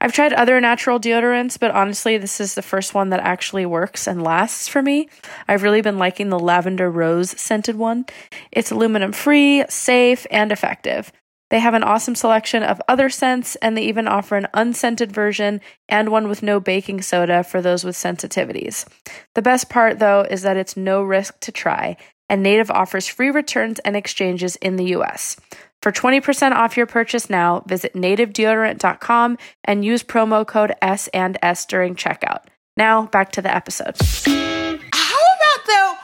I've 0.00 0.12
tried 0.12 0.32
other 0.32 0.60
natural 0.60 0.98
deodorants, 0.98 1.58
but 1.58 1.72
honestly, 1.72 2.16
this 2.16 2.40
is 2.40 2.54
the 2.54 2.62
first 2.62 2.94
one 2.94 3.10
that 3.10 3.20
actually 3.20 3.66
works 3.66 4.06
and 4.06 4.22
lasts 4.22 4.68
for 4.68 4.82
me. 4.82 5.08
I've 5.46 5.62
really 5.62 5.82
been 5.82 5.98
liking 5.98 6.30
the 6.30 6.38
lavender 6.38 6.90
rose 6.90 7.38
scented 7.38 7.76
one. 7.76 8.06
It's 8.50 8.70
aluminum 8.70 9.12
free, 9.12 9.64
safe, 9.68 10.26
and 10.30 10.50
effective. 10.52 11.12
They 11.50 11.60
have 11.60 11.74
an 11.74 11.82
awesome 11.82 12.14
selection 12.14 12.62
of 12.62 12.80
other 12.88 13.08
scents, 13.08 13.56
and 13.56 13.76
they 13.76 13.82
even 13.84 14.06
offer 14.06 14.36
an 14.36 14.48
unscented 14.52 15.12
version 15.12 15.60
and 15.88 16.10
one 16.10 16.28
with 16.28 16.42
no 16.42 16.60
baking 16.60 17.02
soda 17.02 17.42
for 17.42 17.62
those 17.62 17.84
with 17.84 17.96
sensitivities. 17.96 18.86
The 19.34 19.42
best 19.42 19.70
part, 19.70 19.98
though, 19.98 20.26
is 20.28 20.42
that 20.42 20.58
it's 20.58 20.76
no 20.76 21.02
risk 21.02 21.40
to 21.40 21.52
try, 21.52 21.96
and 22.28 22.42
Native 22.42 22.70
offers 22.70 23.06
free 23.06 23.30
returns 23.30 23.78
and 23.80 23.96
exchanges 23.96 24.56
in 24.56 24.76
the 24.76 24.96
US. 24.96 25.36
For 25.82 25.92
20% 25.92 26.52
off 26.52 26.76
your 26.76 26.86
purchase 26.86 27.30
now, 27.30 27.62
visit 27.66 27.94
nativedeodorant.com 27.94 29.38
and 29.64 29.84
use 29.84 30.02
promo 30.02 30.46
code 30.46 30.72
S 30.82 31.08
and 31.08 31.38
S 31.42 31.64
during 31.66 31.94
checkout. 31.94 32.44
Now, 32.76 33.06
back 33.06 33.32
to 33.32 33.42
the 33.42 33.54
episode. 33.54 33.96
How 34.26 35.18
about 35.36 35.66
though? 35.66 35.94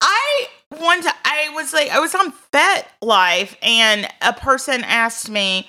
I 0.00 0.46
one 0.78 1.02
time 1.02 1.14
I 1.24 1.50
was 1.54 1.72
like 1.72 1.90
I 1.90 1.98
was 1.98 2.14
on 2.14 2.32
Fet 2.52 2.88
Life 3.02 3.56
and 3.62 4.08
a 4.22 4.32
person 4.32 4.82
asked 4.84 5.28
me 5.28 5.68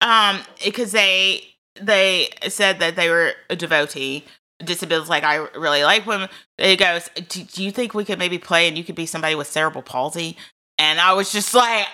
um 0.00 0.40
because 0.64 0.92
they 0.92 1.42
they 1.80 2.28
said 2.48 2.78
that 2.78 2.96
they 2.96 3.08
were 3.08 3.32
a 3.50 3.56
devotee 3.56 4.24
disabilities 4.64 5.08
like 5.08 5.24
I 5.24 5.36
really 5.56 5.84
like 5.84 6.06
women. 6.06 6.28
It 6.58 6.78
goes, 6.78 7.08
do, 7.28 7.44
do 7.44 7.64
you 7.64 7.70
think 7.70 7.94
we 7.94 8.04
could 8.04 8.18
maybe 8.18 8.38
play 8.38 8.68
and 8.68 8.76
you 8.76 8.84
could 8.84 8.94
be 8.94 9.06
somebody 9.06 9.34
with 9.34 9.46
cerebral 9.46 9.82
palsy? 9.82 10.36
And 10.78 11.00
I 11.00 11.12
was 11.14 11.32
just 11.32 11.54
like, 11.54 11.86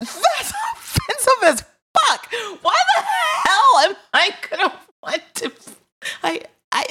that's 0.00 0.52
offensive 0.74 1.42
as 1.44 1.64
fuck. 1.98 2.28
Why 2.62 2.76
the 2.96 3.02
hell 3.02 3.78
am 3.88 3.96
I 4.12 4.30
gonna 4.50 4.72
want 5.02 5.22
to? 5.36 5.52
I 6.22 6.42
I 6.72 6.84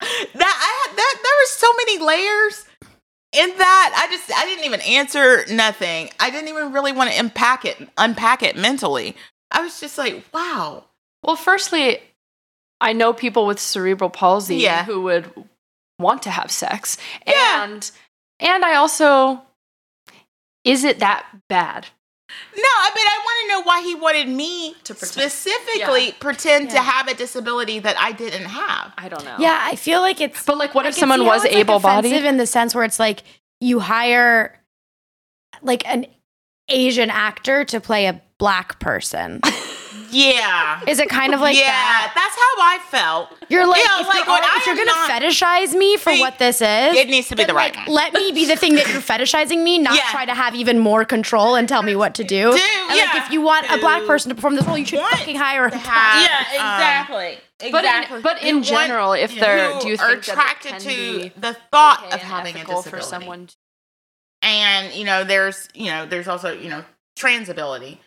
that 0.00 0.34
I 0.34 0.88
had 0.88 0.96
that 0.96 1.14
there 1.22 1.32
were 1.40 1.46
so 1.46 1.72
many 1.78 1.98
layers 2.04 2.64
in 3.32 3.58
that. 3.58 3.94
I 3.96 4.12
just 4.12 4.30
I 4.32 4.44
didn't 4.44 4.64
even 4.64 4.80
answer 4.82 5.44
nothing. 5.50 6.10
I 6.20 6.30
didn't 6.30 6.48
even 6.48 6.72
really 6.72 6.92
want 6.92 7.10
to 7.10 7.18
unpack 7.18 7.64
it 7.64 7.88
unpack 7.96 8.42
it 8.42 8.56
mentally. 8.56 9.16
I 9.50 9.62
was 9.62 9.80
just 9.80 9.96
like, 9.98 10.24
wow. 10.32 10.84
Well, 11.22 11.36
firstly, 11.36 12.00
I 12.80 12.92
know 12.92 13.12
people 13.12 13.46
with 13.46 13.58
cerebral 13.58 14.10
palsy 14.10 14.56
Yeah. 14.56 14.84
who 14.84 15.02
would 15.02 15.32
want 15.98 16.22
to 16.22 16.30
have 16.30 16.50
sex. 16.50 16.96
Yeah. 17.26 17.64
And 17.64 17.90
and 18.40 18.64
I 18.64 18.76
also 18.76 19.42
is 20.64 20.84
it 20.84 20.98
that 21.00 21.26
bad? 21.48 21.86
No, 22.56 22.62
I 22.62 22.90
mean 22.94 23.06
I 23.06 23.18
want 23.24 23.38
to 23.42 23.48
know 23.48 23.62
why 23.62 23.82
he 23.82 23.94
wanted 23.94 24.28
me 24.28 24.74
To 24.84 24.94
pretend. 24.94 25.32
specifically 25.32 26.06
Yeah. 26.08 26.14
pretend 26.20 26.70
to 26.70 26.78
have 26.80 27.08
a 27.08 27.14
disability 27.14 27.78
that 27.80 27.96
I 27.98 28.12
didn't 28.12 28.44
have. 28.44 28.92
I 28.98 29.08
don't 29.08 29.24
know. 29.24 29.36
Yeah, 29.38 29.58
I 29.60 29.76
feel 29.76 30.00
like 30.00 30.20
it's. 30.20 30.44
But 30.44 30.58
like 30.58 30.74
what 30.74 30.84
I 30.84 30.90
if 30.90 30.94
someone 30.94 31.24
was 31.24 31.44
it's, 31.44 31.54
like, 31.54 31.60
able 31.60 31.80
bodied? 31.80 32.12
offensive 32.12 32.26
in 32.26 32.36
the 32.36 32.46
sense 32.46 32.74
where 32.74 32.84
it's 32.84 32.98
like 33.00 33.22
you 33.60 33.80
hire 33.80 34.60
like 35.62 35.86
an 35.88 36.06
Asian 36.68 37.10
actor 37.10 37.64
to 37.64 37.80
play 37.80 38.06
a 38.06 38.20
black 38.38 38.78
person. 38.80 39.40
Yeah. 40.10 40.80
Is 40.86 41.00
it 41.00 41.10
kind 41.10 41.34
of 41.34 41.40
like 41.40 41.54
yeah, 41.56 41.66
that? 41.66 42.12
that's 42.14 42.34
how 42.34 42.62
I 42.62 42.78
felt. 42.88 43.28
You're 43.50 43.66
like, 43.66 43.78
Yeah, 43.84 44.00
if, 44.00 44.06
like, 44.08 44.24
you're, 44.26 44.36
if 44.56 44.66
you're 44.66 44.74
oh, 44.74 44.78
gonna 44.78 44.86
not- 44.86 45.10
fetishize 45.22 45.74
me 45.76 45.98
for 45.98 46.14
See, 46.14 46.20
what 46.20 46.38
this 46.38 46.56
is, 46.62 46.96
It 46.96 47.08
needs 47.10 47.28
to 47.28 47.36
be 47.36 47.42
then, 47.42 47.48
the 47.48 47.54
right 47.54 47.74
like, 47.76 47.86
one. 47.86 47.94
let 47.94 48.14
me 48.14 48.32
be 48.32 48.46
the 48.46 48.56
thing 48.56 48.74
that 48.76 48.88
you're 48.88 49.02
fetishizing 49.02 49.62
me, 49.62 49.78
not 49.78 49.94
Yeah. 49.96 50.04
try 50.10 50.24
to 50.24 50.32
have 50.34 50.54
even 50.54 50.78
more 50.78 51.04
control 51.04 51.56
and 51.56 51.68
tell 51.68 51.82
me 51.82 51.94
what 51.94 52.14
to 52.14 52.24
do. 52.24 52.52
Do, 52.52 52.58
and 52.58 52.88
like, 52.98 53.16
if 53.26 53.30
you 53.32 53.42
want 53.42 53.70
a 53.70 53.76
black 53.78 54.06
person 54.06 54.30
to 54.30 54.34
perform 54.34 54.56
this 54.56 54.64
role, 54.66 54.78
you 54.78 54.86
should 54.86 54.98
Want 54.98 55.14
fucking 55.18 55.36
hire 55.36 55.66
a 55.66 55.70
black 55.70 55.82
have- 55.82 56.30
person. 56.30 56.54
Yeah, 56.54 56.62
um, 56.62 56.80
exactly. 56.80 57.38
But 57.72 57.84
exactly. 57.84 58.16
in, 58.16 58.22
but 58.22 58.42
You 58.42 58.48
in 58.48 58.54
want- 58.56 58.66
general, 58.66 59.12
if 59.12 59.34
they're 59.38 59.78
do 59.80 59.88
you 59.88 59.94
are 59.94 59.96
think 59.98 59.98
that 59.98 60.10
it 60.12 60.28
attracted 60.30 60.70
can 60.70 60.80
to 60.80 60.88
be 60.88 61.32
the 61.36 61.54
thought 61.70 62.04
okay 62.06 62.14
of 62.14 62.20
having 62.22 62.54
a 62.54 62.58
ethical 62.60 62.76
disability 62.82 63.04
for 63.04 63.10
someone? 63.10 63.48
And 64.42 64.92
you 64.94 65.04
know 65.04 65.24
there's 65.24 65.68
you 65.74 65.86
know 65.86 66.06
there's 66.06 66.28
also 66.28 66.52
you 66.52 66.68
know 66.68 66.84
transability 67.18 67.98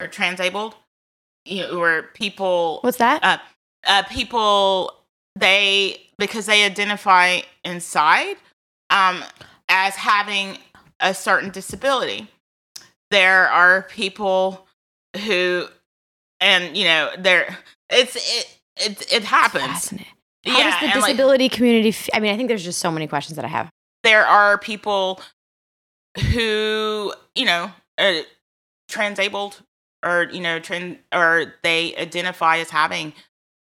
or 0.00 0.06
transabled 0.06 0.74
you 1.44 1.62
know 1.62 1.78
where 1.78 2.02
people 2.14 2.78
What's 2.82 2.98
that? 2.98 3.22
uh, 3.24 3.38
uh, 3.86 4.02
people 4.04 4.94
they 5.36 6.00
because 6.18 6.46
they 6.46 6.64
identify 6.64 7.40
inside 7.64 8.36
um, 8.90 9.22
as 9.68 9.94
having 9.96 10.58
a 11.00 11.14
certain 11.14 11.50
disability. 11.50 12.28
There 13.10 13.48
are 13.48 13.82
people 13.82 14.66
who, 15.24 15.66
and 16.40 16.76
you 16.76 16.84
know, 16.84 17.10
there 17.18 17.58
it's 17.88 18.16
it 18.16 18.58
it, 18.76 19.12
it 19.12 19.24
happens. 19.24 19.90
How 20.46 20.62
does 20.62 20.80
the 20.80 20.86
and, 20.86 21.00
like, 21.00 21.10
disability 21.12 21.48
community? 21.48 21.88
F- 21.90 22.08
I 22.14 22.20
mean, 22.20 22.32
I 22.32 22.36
think 22.36 22.48
there's 22.48 22.64
just 22.64 22.78
so 22.80 22.90
many 22.90 23.06
questions 23.06 23.36
that 23.36 23.44
I 23.44 23.48
have. 23.48 23.70
there 24.04 24.26
are 24.26 24.58
people 24.58 25.20
who 26.32 27.12
you 27.34 27.44
know 27.44 27.70
are 27.98 28.20
transabled 28.88 29.62
or 30.04 30.28
you 30.32 30.40
know 30.40 30.58
trans 30.58 30.98
or 31.14 31.54
they 31.62 31.94
identify 31.96 32.58
as 32.58 32.70
having 32.70 33.12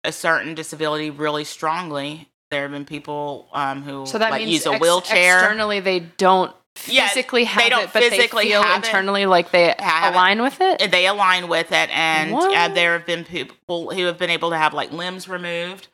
a 0.03 0.11
certain 0.11 0.53
disability 0.55 1.09
really 1.09 1.43
strongly 1.43 2.29
there 2.51 2.63
have 2.63 2.71
been 2.71 2.85
people 2.85 3.47
um 3.53 3.81
who 3.83 4.05
So 4.05 4.17
that 4.17 4.31
like 4.31 4.39
means 4.41 4.51
use 4.51 4.65
a 4.65 4.71
ex- 4.73 4.81
wheelchair 4.81 5.39
externally 5.39 5.79
they 5.79 5.99
don't 5.99 6.53
physically 6.75 6.95
Yeah, 6.95 7.07
physically 7.07 7.49
they 7.55 7.69
don't 7.69 7.83
it, 7.85 7.89
but 7.93 8.03
physically 8.03 8.43
they 8.45 8.49
feel 8.49 8.63
have 8.63 8.83
it. 8.83 8.87
internally 8.87 9.25
like 9.25 9.51
they 9.51 9.73
Have 9.79 10.13
it. 10.13 10.15
align 10.15 10.41
with 10.41 10.57
it. 10.59 10.91
they 10.91 11.07
align 11.07 11.47
with 11.47 11.71
it 11.71 11.89
and 11.89 12.33
uh, 12.33 12.67
there 12.73 12.93
have 12.97 13.05
been 13.05 13.23
people 13.23 13.91
who 13.91 14.05
have 14.05 14.17
been 14.17 14.29
able 14.29 14.49
to 14.49 14.57
have 14.57 14.73
like 14.73 14.91
limbs 14.91 15.29
removed 15.29 15.87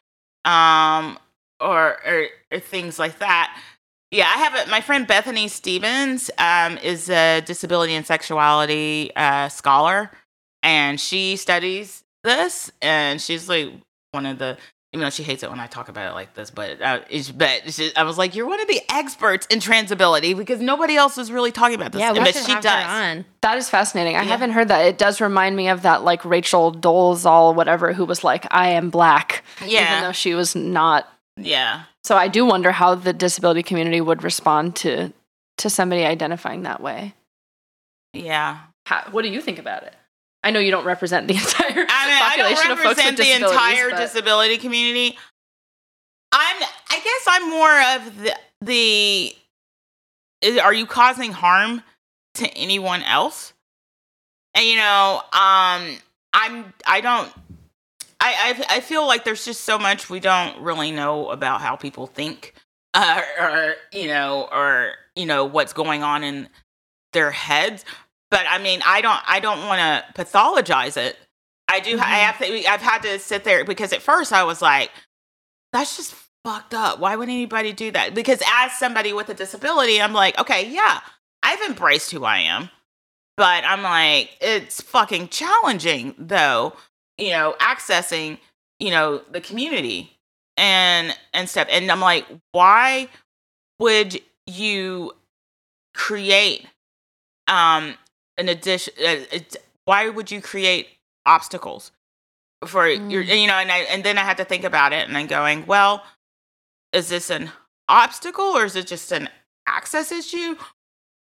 um 0.43 1.17
or 1.59 1.97
or, 2.05 2.27
or 2.51 2.59
things 2.59 2.97
like 2.97 3.19
that 3.19 3.55
yeah 4.11 4.25
i 4.35 4.37
have 4.39 4.67
a, 4.67 4.69
my 4.69 4.81
friend 4.81 5.07
bethany 5.07 5.47
stevens 5.47 6.29
um 6.37 6.77
is 6.79 7.09
a 7.09 7.41
disability 7.41 7.93
and 7.93 8.05
sexuality 8.05 9.11
uh 9.15 9.47
scholar 9.49 10.11
and 10.63 10.99
she 10.99 11.35
studies 11.35 12.03
this 12.23 12.71
and 12.81 13.21
she's 13.21 13.49
like 13.49 13.69
one 14.11 14.25
of 14.25 14.37
the 14.37 14.57
even 14.93 15.05
though 15.05 15.09
she 15.09 15.23
hates 15.23 15.41
it 15.41 15.49
when 15.49 15.61
I 15.61 15.67
talk 15.67 15.87
about 15.87 16.11
it 16.11 16.15
like 16.15 16.33
this, 16.33 16.51
but 16.51 16.81
uh, 16.81 16.99
it's, 17.09 17.31
but 17.31 17.71
she, 17.71 17.95
I 17.95 18.03
was 18.03 18.17
like, 18.17 18.35
you're 18.35 18.45
one 18.45 18.59
of 18.59 18.67
the 18.67 18.81
experts 18.89 19.47
in 19.49 19.59
transability 19.59 20.35
because 20.35 20.59
nobody 20.59 20.97
else 20.97 21.17
is 21.17 21.31
really 21.31 21.53
talking 21.53 21.75
about 21.75 21.93
this. 21.93 22.01
Yeah, 22.01 22.11
we 22.11 22.19
but 22.19 22.33
should 22.35 22.43
she 22.45 22.51
have 22.51 22.61
does. 22.61 22.83
her 22.83 22.89
on. 22.89 23.25
That 23.41 23.57
is 23.57 23.69
fascinating. 23.69 24.17
I 24.17 24.23
Yeah. 24.23 24.25
haven't 24.25 24.51
heard 24.51 24.67
that. 24.67 24.81
It 24.85 24.97
does 24.97 25.21
remind 25.21 25.55
me 25.55 25.69
of 25.69 25.83
that 25.83 26.03
like 26.03 26.25
Rachel 26.25 26.73
Dolezal, 26.73 27.55
whatever, 27.55 27.93
who 27.93 28.03
was 28.03 28.25
like, 28.25 28.45
I 28.51 28.71
am 28.71 28.89
black. 28.89 29.45
Yeah. 29.65 29.91
Even 29.93 30.03
though 30.03 30.11
she 30.11 30.33
was 30.33 30.57
not. 30.57 31.07
Yeah. 31.37 31.83
So 32.03 32.17
I 32.17 32.27
do 32.27 32.45
wonder 32.45 32.71
how 32.71 32.95
the 32.95 33.13
disability 33.13 33.63
community 33.63 34.01
would 34.01 34.23
respond 34.23 34.75
to 34.77 35.13
to 35.59 35.69
somebody 35.69 36.03
identifying 36.03 36.63
that 36.63 36.81
way. 36.81 37.13
Yeah. 38.13 38.59
How, 38.87 39.03
what 39.11 39.21
do 39.21 39.29
you 39.29 39.41
think 39.41 39.59
about 39.59 39.83
it? 39.83 39.93
I 40.43 40.49
know 40.49 40.59
you 40.59 40.71
don't 40.71 40.85
represent 40.85 41.27
the 41.27 41.33
entire 41.37 41.69
I 41.69 41.75
mean, 41.75 41.87
I 41.87 42.29
population 42.29 42.63
don't 42.63 42.71
of 42.71 42.79
folks 42.79 42.97
with 42.97 43.05
represent 43.05 43.17
the 43.17 43.23
disabilities, 43.23 43.55
entire 43.55 43.89
but- 43.91 43.99
disability 43.99 44.57
community. 44.57 45.17
I'm. 46.33 46.63
I 46.89 46.99
guess 47.03 47.25
I'm 47.27 47.49
more 47.49 47.81
of 47.95 48.35
the 48.61 49.33
the. 50.41 50.59
Are 50.61 50.73
you 50.73 50.85
causing 50.85 51.33
harm 51.33 51.83
to 52.35 52.47
anyone 52.51 53.03
else? 53.03 53.53
And 54.55 54.65
you 54.65 54.77
know, 54.77 55.17
um, 55.33 55.97
I'm. 56.33 56.73
I 56.87 57.01
don't. 57.01 57.29
I, 58.21 58.55
I 58.69 58.77
I 58.77 58.79
feel 58.81 59.05
like 59.07 59.25
there's 59.25 59.43
just 59.43 59.61
so 59.61 59.79
much 59.79 60.09
we 60.09 60.19
don't 60.19 60.61
really 60.61 60.91
know 60.91 61.29
about 61.31 61.61
how 61.61 61.75
people 61.75 62.07
think, 62.07 62.53
uh, 62.93 63.21
or 63.39 63.75
you 63.91 64.07
know, 64.07 64.47
or 64.51 64.93
you 65.15 65.25
know 65.25 65.45
what's 65.45 65.73
going 65.73 66.03
on 66.03 66.23
in 66.23 66.47
their 67.13 67.31
heads. 67.31 67.83
But 68.29 68.45
I 68.47 68.59
mean, 68.59 68.81
I 68.85 69.01
don't 69.01 69.19
I 69.27 69.39
don't 69.39 69.67
want 69.67 69.79
to 69.79 70.23
pathologize 70.23 70.97
it. 70.97 71.17
I 71.67 71.79
do. 71.79 71.97
I 71.97 72.19
have 72.19 72.37
to. 72.39 72.65
I've 72.69 72.81
had 72.81 73.01
to 73.03 73.17
sit 73.19 73.43
there 73.43 73.65
because 73.65 73.91
at 73.91 74.01
first 74.01 74.31
I 74.31 74.43
was 74.43 74.61
like, 74.61 74.91
"That's 75.73 75.97
just 75.97 76.13
fucked 76.45 76.73
up. 76.73 76.99
Why 76.99 77.15
would 77.15 77.29
anybody 77.29 77.73
do 77.73 77.91
that?" 77.91 78.13
Because 78.13 78.41
as 78.53 78.73
somebody 78.77 79.13
with 79.13 79.29
a 79.29 79.33
disability, 79.33 80.01
I'm 80.01 80.13
like, 80.13 80.37
"Okay, 80.39 80.69
yeah, 80.69 81.01
I've 81.43 81.61
embraced 81.61 82.11
who 82.11 82.23
I 82.23 82.39
am." 82.39 82.69
But 83.37 83.63
I'm 83.65 83.81
like, 83.81 84.37
it's 84.41 84.81
fucking 84.81 85.29
challenging 85.29 86.13
though, 86.17 86.73
you 87.21 87.29
know, 87.29 87.55
accessing, 87.59 88.39
you 88.79 88.89
know, 88.89 89.21
the 89.31 89.39
community 89.39 90.17
and 90.57 91.15
and 91.33 91.47
stuff. 91.47 91.67
And 91.69 91.89
I'm 91.91 92.01
like, 92.01 92.25
why 92.51 93.07
would 93.79 94.19
you 94.47 95.13
create 95.93 96.65
um 97.47 97.95
an 98.37 98.47
addition 98.49 98.93
uh, 99.05 99.39
why 99.85 100.09
would 100.09 100.31
you 100.31 100.41
create 100.41 100.87
obstacles 101.25 101.91
for 102.65 102.87
your 102.87 103.21
you 103.21 103.47
know 103.47 103.55
and 103.55 103.71
I 103.71 103.79
and 103.79 104.03
then 104.03 104.17
I 104.17 104.21
had 104.21 104.37
to 104.37 104.45
think 104.45 104.63
about 104.63 104.93
it 104.93 105.07
and 105.07 105.17
I'm 105.17 105.27
going 105.27 105.65
well 105.65 106.03
is 106.93 107.09
this 107.09 107.29
an 107.29 107.51
obstacle 107.89 108.45
or 108.45 108.65
is 108.65 108.75
it 108.75 108.87
just 108.87 109.11
an 109.11 109.29
access 109.67 110.11
issue? 110.11 110.55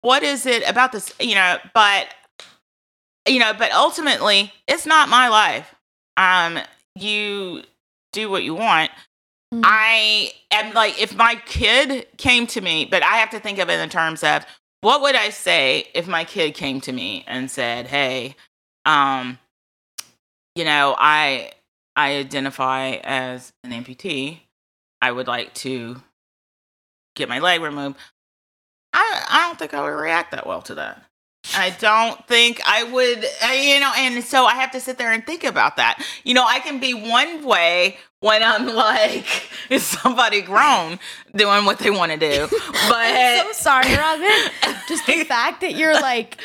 What 0.01 0.23
is 0.23 0.45
it 0.45 0.67
about 0.69 0.91
this 0.91 1.13
you 1.19 1.35
know 1.35 1.57
but 1.73 2.07
you 3.27 3.39
know 3.39 3.53
but 3.57 3.71
ultimately 3.71 4.53
it's 4.67 4.85
not 4.85 5.09
my 5.09 5.27
life 5.27 5.73
um 6.17 6.59
you 6.95 7.63
do 8.13 8.29
what 8.29 8.43
you 8.43 8.53
want. 8.55 8.91
Mm. 9.53 9.61
i 9.65 10.31
am 10.51 10.73
like 10.73 11.01
if 11.01 11.13
my 11.13 11.35
kid 11.45 12.07
came 12.17 12.47
to 12.47 12.61
me 12.61 12.85
but 12.85 13.03
i 13.03 13.17
have 13.17 13.31
to 13.31 13.39
think 13.39 13.59
of 13.59 13.69
it 13.69 13.81
in 13.81 13.89
terms 13.89 14.23
of 14.23 14.45
what 14.79 15.01
would 15.01 15.15
i 15.15 15.29
say 15.29 15.89
if 15.93 16.07
my 16.07 16.23
kid 16.23 16.53
came 16.53 16.79
to 16.81 16.93
me 16.93 17.25
and 17.27 17.51
said 17.51 17.87
hey 17.87 18.35
um 18.85 19.37
you 20.55 20.63
know 20.63 20.95
i 20.97 21.51
i 21.95 22.15
identify 22.15 22.91
as 23.03 23.51
an 23.63 23.71
amputee. 23.71 24.39
I 25.01 25.11
would 25.11 25.27
like 25.27 25.53
to 25.55 26.01
get 27.15 27.27
my 27.27 27.39
leg 27.39 27.61
removed. 27.61 27.97
I 28.93 29.25
i 29.29 29.47
don't 29.47 29.59
think 29.59 29.73
i 29.73 29.81
would 29.81 29.87
react 29.89 30.31
that 30.31 30.47
well 30.47 30.61
to 30.63 30.75
that 30.75 31.03
I 31.55 31.71
don't 31.79 32.25
think 32.27 32.61
I 32.65 32.83
would, 32.83 33.25
uh, 33.43 33.51
you 33.53 33.79
know, 33.79 33.91
and 33.97 34.23
so 34.23 34.45
I 34.45 34.55
have 34.55 34.71
to 34.71 34.79
sit 34.79 34.97
there 34.97 35.11
and 35.11 35.25
think 35.25 35.43
about 35.43 35.77
that. 35.77 36.01
You 36.23 36.33
know, 36.33 36.45
I 36.47 36.59
can 36.59 36.79
be 36.79 36.93
one 36.93 37.43
way 37.43 37.97
when 38.19 38.43
I'm 38.43 38.67
like, 38.75 39.49
is 39.69 39.83
somebody 39.83 40.41
grown 40.41 40.99
doing 41.35 41.65
what 41.65 41.79
they 41.79 41.89
want 41.89 42.11
to 42.11 42.17
do? 42.17 42.43
I'm 42.83 43.39
so 43.41 43.47
But 43.47 43.55
sorry, 43.55 43.95
Robin. 43.95 44.29
Just 44.87 45.05
the 45.07 45.23
fact 45.27 45.61
that 45.61 45.75
you're 45.75 45.99
like 45.99 46.37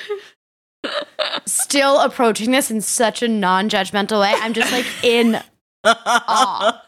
still 1.45 2.01
approaching 2.01 2.51
this 2.51 2.71
in 2.71 2.81
such 2.81 3.23
a 3.23 3.29
non-judgmental 3.29 4.21
way, 4.21 4.33
I'm 4.37 4.53
just 4.53 4.73
like 4.73 4.87
in 5.03 5.41
awe. 5.85 6.83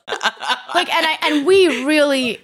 Like, 0.74 0.92
and 0.94 1.06
I 1.06 1.18
and 1.22 1.46
we 1.46 1.84
really 1.84 2.40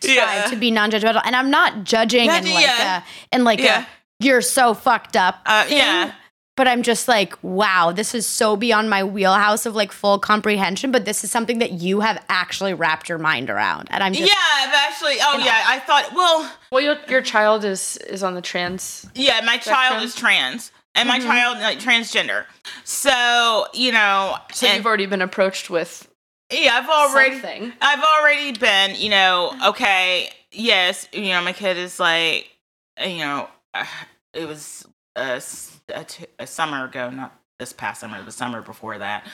strive 0.00 0.16
Yeah. 0.16 0.46
to 0.50 0.56
be 0.56 0.70
non-judgmental, 0.70 1.22
and 1.24 1.34
I'm 1.34 1.50
not 1.50 1.84
judging 1.84 2.26
Yeah, 2.26 2.38
in 2.38 2.44
like 2.54 2.64
yeah. 2.64 3.02
a 3.32 3.36
in 3.36 3.44
like 3.44 3.60
Yeah. 3.60 3.82
a 3.82 3.86
you're 4.20 4.42
so 4.42 4.74
fucked 4.74 5.16
up. 5.16 5.40
Uh, 5.46 5.64
thing. 5.64 5.78
yeah. 5.78 6.12
But 6.56 6.66
I'm 6.66 6.82
just 6.82 7.06
like, 7.06 7.34
wow, 7.40 7.92
this 7.92 8.16
is 8.16 8.26
so 8.26 8.56
beyond 8.56 8.90
my 8.90 9.04
wheelhouse 9.04 9.64
of 9.64 9.76
like 9.76 9.92
full 9.92 10.18
comprehension. 10.18 10.90
But 10.90 11.04
this 11.04 11.22
is 11.22 11.30
something 11.30 11.60
that 11.60 11.70
you 11.74 12.00
have 12.00 12.20
actually 12.28 12.74
wrapped 12.74 13.08
your 13.08 13.18
mind 13.18 13.48
around, 13.48 13.86
and 13.92 14.02
I'm 14.02 14.12
just 14.12 14.28
yeah, 14.28 14.34
I've 14.66 14.74
actually, 14.74 15.18
oh 15.20 15.38
yeah, 15.38 15.62
I 15.68 15.78
thought, 15.78 16.12
well, 16.16 16.52
Well, 16.72 16.80
your, 16.80 16.96
your 17.08 17.22
child 17.22 17.64
is 17.64 17.96
is 17.98 18.24
on 18.24 18.34
the 18.34 18.40
trans. 18.42 19.06
Yeah, 19.14 19.40
my 19.46 19.56
child 19.58 20.02
is 20.02 20.16
trans, 20.16 20.72
and 20.96 21.08
my 21.08 21.20
child 21.20 21.58
like 21.58 21.78
transgender. 21.78 22.44
So 22.82 23.66
you 23.72 23.92
know, 23.92 24.36
So 24.52 24.66
and- 24.66 24.76
you've 24.78 24.86
already 24.86 25.06
been 25.06 25.22
approached 25.22 25.70
with 25.70 26.08
yeah, 26.50 26.72
I've 26.82 26.88
already, 26.88 27.34
something. 27.34 27.72
I've 27.80 28.02
already 28.02 28.58
been, 28.58 28.96
you 28.96 29.10
know, 29.10 29.52
okay, 29.66 30.30
yes, 30.50 31.06
you 31.12 31.28
know, 31.28 31.42
my 31.42 31.52
kid 31.52 31.76
is 31.76 32.00
like, 32.00 32.48
you 33.04 33.18
know, 33.18 33.48
uh, 33.74 33.84
it 34.34 34.46
was 34.46 34.86
a, 35.16 35.40
a 35.94 36.04
t- 36.04 36.26
a 36.38 36.46
summer 36.46 36.84
ago, 36.84 37.10
not 37.10 37.38
this 37.58 37.72
past 37.72 38.00
summer, 38.00 38.22
the 38.22 38.30
summer 38.32 38.62
before 38.62 38.98
that. 38.98 39.26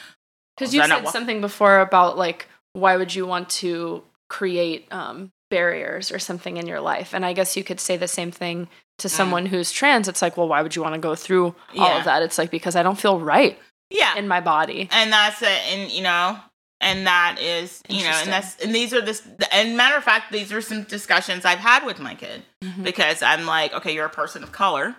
Because 0.57 0.75
you 0.75 0.83
said 0.87 1.05
wha- 1.05 1.11
something 1.11 1.40
before 1.40 1.81
about 1.81 2.16
like 2.16 2.47
why 2.73 2.97
would 2.97 3.14
you 3.14 3.27
want 3.27 3.49
to 3.51 4.03
create 4.31 4.87
um, 4.92 5.31
barriers 5.51 6.11
or 6.11 6.18
something 6.18 6.57
in 6.57 6.66
your 6.66 6.81
life, 6.81 7.14
and 7.14 7.25
I 7.25 7.33
guess 7.33 7.57
you 7.57 7.64
could 7.64 7.81
say 7.81 7.97
the 7.97 8.09
same 8.09 8.31
thing 8.31 8.68
to 8.99 9.09
someone 9.09 9.47
who's 9.47 9.73
trans. 9.73 10.07
It's 10.09 10.23
like, 10.23 10.37
well, 10.37 10.49
why 10.49 10.62
would 10.62 10.75
you 10.77 10.83
want 10.83 10.94
to 10.94 11.01
go 11.01 11.14
through 11.14 11.47
all 11.77 11.88
Yeah. 11.88 11.99
of 11.99 12.05
that? 12.05 12.23
It's 12.23 12.38
like 12.38 12.51
because 12.51 12.77
I 12.77 12.83
don't 12.85 12.99
feel 12.99 13.18
right 13.20 13.59
Yeah, 13.90 14.16
in 14.16 14.27
my 14.29 14.40
body. 14.40 14.88
and 14.92 15.12
that's 15.12 15.42
it 15.42 15.49
and 15.73 15.90
you 15.90 16.03
know 16.03 16.38
and 16.85 17.07
that 17.07 17.38
is 17.40 17.83
you 17.88 18.05
know 18.05 18.12
and 18.23 18.31
that's 18.31 18.61
and 18.61 18.75
these 18.75 18.92
are 18.92 19.01
this 19.01 19.27
and 19.51 19.77
matter 19.77 19.97
of 19.97 20.05
fact 20.05 20.31
these 20.31 20.53
are 20.53 20.61
some 20.61 20.83
discussions 20.85 21.44
i've 21.44 21.59
had 21.59 21.85
with 21.85 21.99
my 21.99 22.14
kid. 22.14 22.42
Mm-hmm. 22.62 22.85
because 22.85 23.23
i'm 23.23 23.47
like 23.47 23.73
okay 23.73 23.92
you're 23.92 24.07
a 24.07 24.11
person 24.11 24.44
of 24.44 24.53
color. 24.53 24.94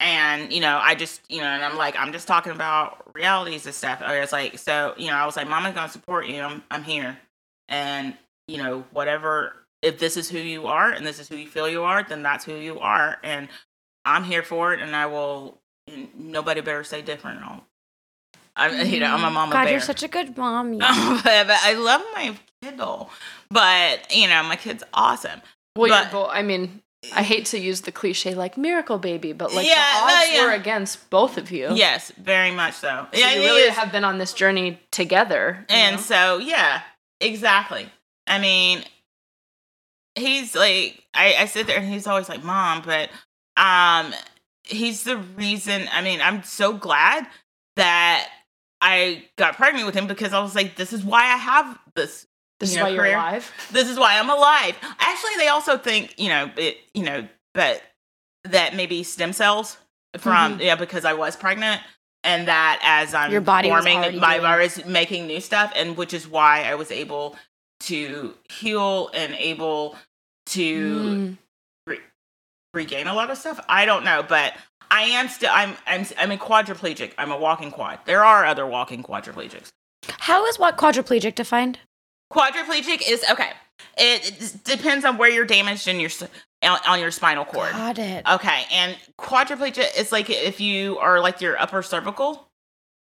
And 0.00 0.52
you 0.52 0.60
know 0.60 0.78
i 0.80 0.94
just 0.94 1.20
you 1.28 1.40
know 1.40 1.48
and 1.48 1.64
i'm 1.64 1.76
like 1.76 1.98
i'm 1.98 2.12
just 2.12 2.28
talking 2.28 2.52
about 2.52 3.12
realities 3.14 3.66
and 3.66 3.74
stuff. 3.74 4.00
Or 4.00 4.14
it's 4.14 4.32
like 4.32 4.58
so 4.58 4.94
you 4.96 5.08
know 5.08 5.16
i 5.16 5.26
was 5.26 5.36
like 5.36 5.48
mama's 5.48 5.74
gonna 5.74 5.88
support 5.88 6.28
you. 6.28 6.40
I'm, 6.40 6.62
I'm 6.70 6.84
here. 6.84 7.18
And 7.68 8.14
you 8.46 8.58
know 8.58 8.84
whatever 8.92 9.56
if 9.82 9.98
this 9.98 10.16
is 10.16 10.30
who 10.30 10.38
you 10.38 10.68
are 10.68 10.90
and 10.90 11.04
this 11.04 11.18
is 11.18 11.28
who 11.28 11.36
you 11.36 11.48
feel 11.48 11.68
you 11.68 11.82
are 11.82 12.02
then 12.04 12.22
that's 12.22 12.44
who 12.44 12.54
you 12.54 12.78
are. 12.78 13.18
And 13.24 13.48
i'm 14.04 14.22
here 14.22 14.44
for 14.44 14.72
it 14.72 14.80
and 14.80 14.94
i 14.94 15.06
will 15.06 15.58
and 15.88 16.08
nobody 16.16 16.60
better 16.60 16.84
say 16.84 17.02
different 17.02 17.42
I'll, 17.42 17.64
I'm, 18.58 18.86
you 18.86 19.00
know, 19.00 19.06
I'm 19.14 19.24
a 19.24 19.30
mama 19.30 19.52
God, 19.52 19.64
bear. 19.64 19.72
you're 19.72 19.80
such 19.80 20.02
a 20.02 20.08
good 20.08 20.36
mom. 20.36 20.72
you- 20.74 20.78
but, 20.80 21.22
but 21.24 21.58
I 21.62 21.74
love 21.74 22.02
my 22.14 22.36
kiddo. 22.62 23.08
But 23.50 24.14
you 24.14 24.28
know, 24.28 24.42
my 24.42 24.56
kid's 24.56 24.82
awesome. 24.92 25.40
Well, 25.76 25.88
But- 25.90 26.12
both. 26.12 26.28
I 26.32 26.42
mean, 26.42 26.82
I 27.14 27.22
hate 27.22 27.46
to 27.46 27.58
use 27.58 27.82
the 27.82 27.92
cliche 27.92 28.34
like 28.34 28.58
miracle 28.58 28.98
baby, 28.98 29.32
but 29.32 29.54
like 29.54 29.66
Yeah, 29.66 29.74
the 30.00 30.06
no, 30.06 30.12
odds 30.14 30.28
yeah. 30.32 30.44
were 30.46 30.52
against 30.52 31.08
both 31.10 31.38
of 31.38 31.50
you. 31.52 31.68
Yes, 31.72 32.10
very 32.18 32.50
much 32.50 32.74
so. 32.74 33.06
So 33.12 33.18
yeah, 33.20 33.34
you 33.34 33.40
really 33.42 33.62
is. 33.62 33.74
have 33.76 33.92
been 33.92 34.02
on 34.04 34.18
this 34.18 34.32
journey 34.32 34.80
together. 34.90 35.64
and 35.68 35.96
know? 35.96 36.02
so 36.02 36.38
yeah, 36.38 36.82
exactly. 37.20 37.88
I 38.26 38.40
mean, 38.40 38.82
he's 40.16 40.54
like, 40.56 41.02
I, 41.14 41.34
I 41.38 41.44
sit 41.46 41.66
there 41.68 41.78
and 41.78 41.88
he's 41.88 42.06
always 42.06 42.28
like, 42.28 42.42
"Mom," 42.42 42.82
but 42.84 43.10
um, 43.56 44.12
he's 44.64 45.04
the 45.04 45.16
reason. 45.18 45.88
I 45.92 46.02
mean, 46.02 46.20
I'm 46.20 46.42
so 46.42 46.72
glad 46.72 47.26
that 47.76 48.28
I 48.80 49.24
got 49.36 49.56
pregnant 49.56 49.86
with 49.86 49.94
him 49.94 50.06
because 50.06 50.32
I 50.32 50.40
was 50.40 50.54
like, 50.54 50.76
"This 50.76 50.92
is 50.92 51.04
why 51.04 51.22
I 51.22 51.36
have 51.36 51.78
this 51.94 52.26
this 52.60 52.70
is 52.70 52.76
you 52.76 52.82
know, 52.82 52.88
why 52.88 52.94
you're 52.94 53.06
alive. 53.06 53.52
this 53.72 53.88
is 53.88 53.98
why 53.98 54.18
I'm 54.18 54.30
alive. 54.30 54.76
Actually, 54.98 55.36
they 55.38 55.48
also 55.48 55.78
think, 55.78 56.14
you 56.18 56.28
know, 56.28 56.50
it, 56.56 56.78
you 56.94 57.04
know, 57.04 57.28
but 57.54 57.82
that 58.44 58.74
maybe 58.74 59.02
stem 59.02 59.32
cells 59.32 59.76
from 60.16 60.58
yeah 60.60 60.74
because 60.74 61.04
I 61.04 61.12
was 61.12 61.36
pregnant 61.36 61.82
and 62.24 62.48
that 62.48 62.80
as 62.82 63.14
I'm 63.14 63.30
Your 63.30 63.40
body 63.40 63.68
forming 63.68 64.18
my 64.18 64.38
virus 64.38 64.84
making 64.86 65.26
new 65.26 65.40
stuff 65.40 65.72
and 65.76 65.96
which 65.96 66.14
is 66.14 66.26
why 66.26 66.64
I 66.64 66.74
was 66.76 66.90
able 66.90 67.36
to 67.80 68.34
heal 68.48 69.10
and 69.12 69.34
able 69.34 69.96
to 70.46 71.36
Mm. 71.88 71.98
regain 72.74 73.06
a 73.06 73.14
lot 73.14 73.30
of 73.30 73.38
stuff. 73.38 73.60
I 73.68 73.84
don't 73.84 74.04
know, 74.04 74.24
but 74.26 74.54
I 74.90 75.02
am 75.02 75.28
still 75.28 75.50
I'm 75.52 75.74
I'm 75.86 76.06
I'm 76.18 76.30
a 76.30 76.36
quadriplegic. 76.36 77.12
I'm 77.18 77.30
a 77.30 77.38
walking 77.38 77.70
quad. 77.70 78.00
There 78.04 78.24
are 78.24 78.44
other 78.44 78.66
walking 78.66 79.02
quadriplegics. 79.02 79.68
How 80.08 80.46
is 80.46 80.58
what 80.58 80.76
quadriplegic 80.76 81.34
defined? 81.34 81.78
Quadriplegic 82.32 83.02
is 83.08 83.24
okay. 83.30 83.50
It, 83.96 84.54
depends 84.64 85.04
on 85.04 85.18
where 85.18 85.30
you're 85.30 85.44
damaged 85.44 85.88
in 85.88 86.00
your 86.00 86.10
on, 86.62 87.00
your 87.00 87.10
spinal 87.10 87.44
cord. 87.44 87.72
Got 87.72 87.98
it. 87.98 88.26
Okay, 88.28 88.64
and 88.72 88.96
quadriplegia 89.20 89.96
is 89.98 90.12
like 90.12 90.28
if 90.30 90.60
you 90.60 90.98
are 90.98 91.20
like 91.20 91.40
your 91.40 91.60
upper 91.60 91.82
cervical 91.82 92.48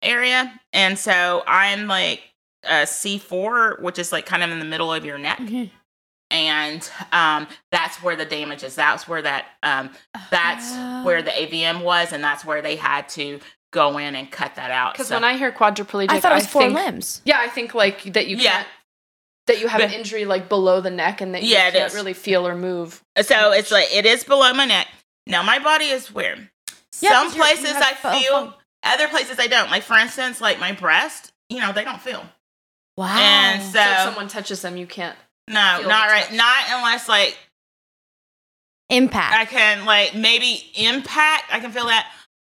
area, 0.02 0.52
and 0.72 0.98
so 0.98 1.42
I'm 1.46 1.86
like 1.86 2.22
a 2.64 2.82
C4, 2.86 3.80
which 3.82 3.98
is 3.98 4.12
like 4.12 4.26
kind 4.26 4.42
of 4.42 4.50
in 4.50 4.58
the 4.60 4.64
middle 4.64 4.92
of 4.92 5.04
your 5.04 5.18
neck, 5.18 5.38
Mhm. 5.38 5.70
And 6.32 6.90
um, 7.12 7.46
that's 7.70 8.02
where 8.02 8.16
the 8.16 8.24
damage 8.24 8.62
is. 8.64 8.74
That's 8.74 9.06
where 9.06 9.22
that 9.22 9.44
um, 9.62 9.90
that's 10.30 10.72
where 11.04 11.22
the 11.22 11.30
AVM 11.30 11.82
was, 11.82 12.12
and 12.12 12.24
that's 12.24 12.44
where 12.44 12.62
they 12.62 12.76
had 12.76 13.08
to 13.10 13.38
go 13.72 13.98
in 13.98 14.14
and 14.16 14.30
cut 14.30 14.54
that 14.56 14.70
out. 14.70 14.94
Because 14.94 15.08
So- 15.08 15.14
when 15.16 15.24
I 15.24 15.36
hear 15.36 15.52
quadriplegic, 15.52 16.10
I 16.10 16.20
thought 16.20 16.32
it 16.32 16.36
was 16.36 16.46
four 16.46 16.62
think, 16.62 16.74
limbs. 16.74 17.22
Yeah, 17.24 17.38
I 17.40 17.48
think 17.48 17.74
like 17.74 18.02
that 18.14 18.26
you 18.26 18.36
Yeah. 18.36 18.52
can't 18.52 18.68
that 19.48 19.60
you 19.60 19.66
have 19.66 19.80
an 19.80 19.90
injury 19.92 20.24
like 20.24 20.48
below 20.48 20.80
the 20.80 20.90
neck 20.90 21.20
and 21.20 21.34
that 21.34 21.42
Yeah, 21.42 21.62
you 21.64 21.68
it 21.68 21.72
can't 21.74 21.94
really 21.94 22.12
feel 22.12 22.46
or 22.46 22.54
move. 22.54 23.02
So 23.20 23.52
it's 23.52 23.70
like 23.72 23.92
it 23.92 24.06
is 24.06 24.24
below 24.24 24.52
my 24.54 24.64
neck. 24.66 24.86
Now 25.26 25.42
my 25.42 25.58
body 25.58 25.86
is 25.86 26.12
weird. 26.14 26.48
Yeah, 27.00 27.10
Some 27.10 27.26
'cause 27.28 27.36
places 27.36 27.74
I 27.76 27.94
feel, 27.94 28.32
fun- 28.32 28.54
other 28.84 29.08
places 29.08 29.38
I 29.40 29.48
don't. 29.48 29.68
Like 29.70 29.82
for 29.82 29.96
instance, 29.98 30.40
like 30.40 30.60
my 30.60 30.72
breast, 30.72 31.32
you 31.48 31.58
know, 31.60 31.72
they 31.72 31.82
don't 31.82 32.00
feel. 32.00 32.24
Wow. 32.96 33.16
And 33.18 33.62
so, 33.62 33.70
So 33.72 33.80
if 33.80 33.98
someone 34.04 34.28
touches 34.28 34.62
them, 34.62 34.76
you 34.76 34.86
can't. 34.86 35.16
No, 35.48 35.54
not 35.54 36.08
right. 36.08 36.24
touch. 36.24 36.32
Not 36.34 36.64
unless 36.70 37.08
like 37.08 37.36
Impact. 38.90 39.34
I 39.34 39.44
can 39.46 39.86
like 39.86 40.14
maybe 40.14 40.62
impact. 40.74 41.44
I 41.50 41.60
can 41.60 41.70
feel 41.72 41.86
that, 41.86 42.12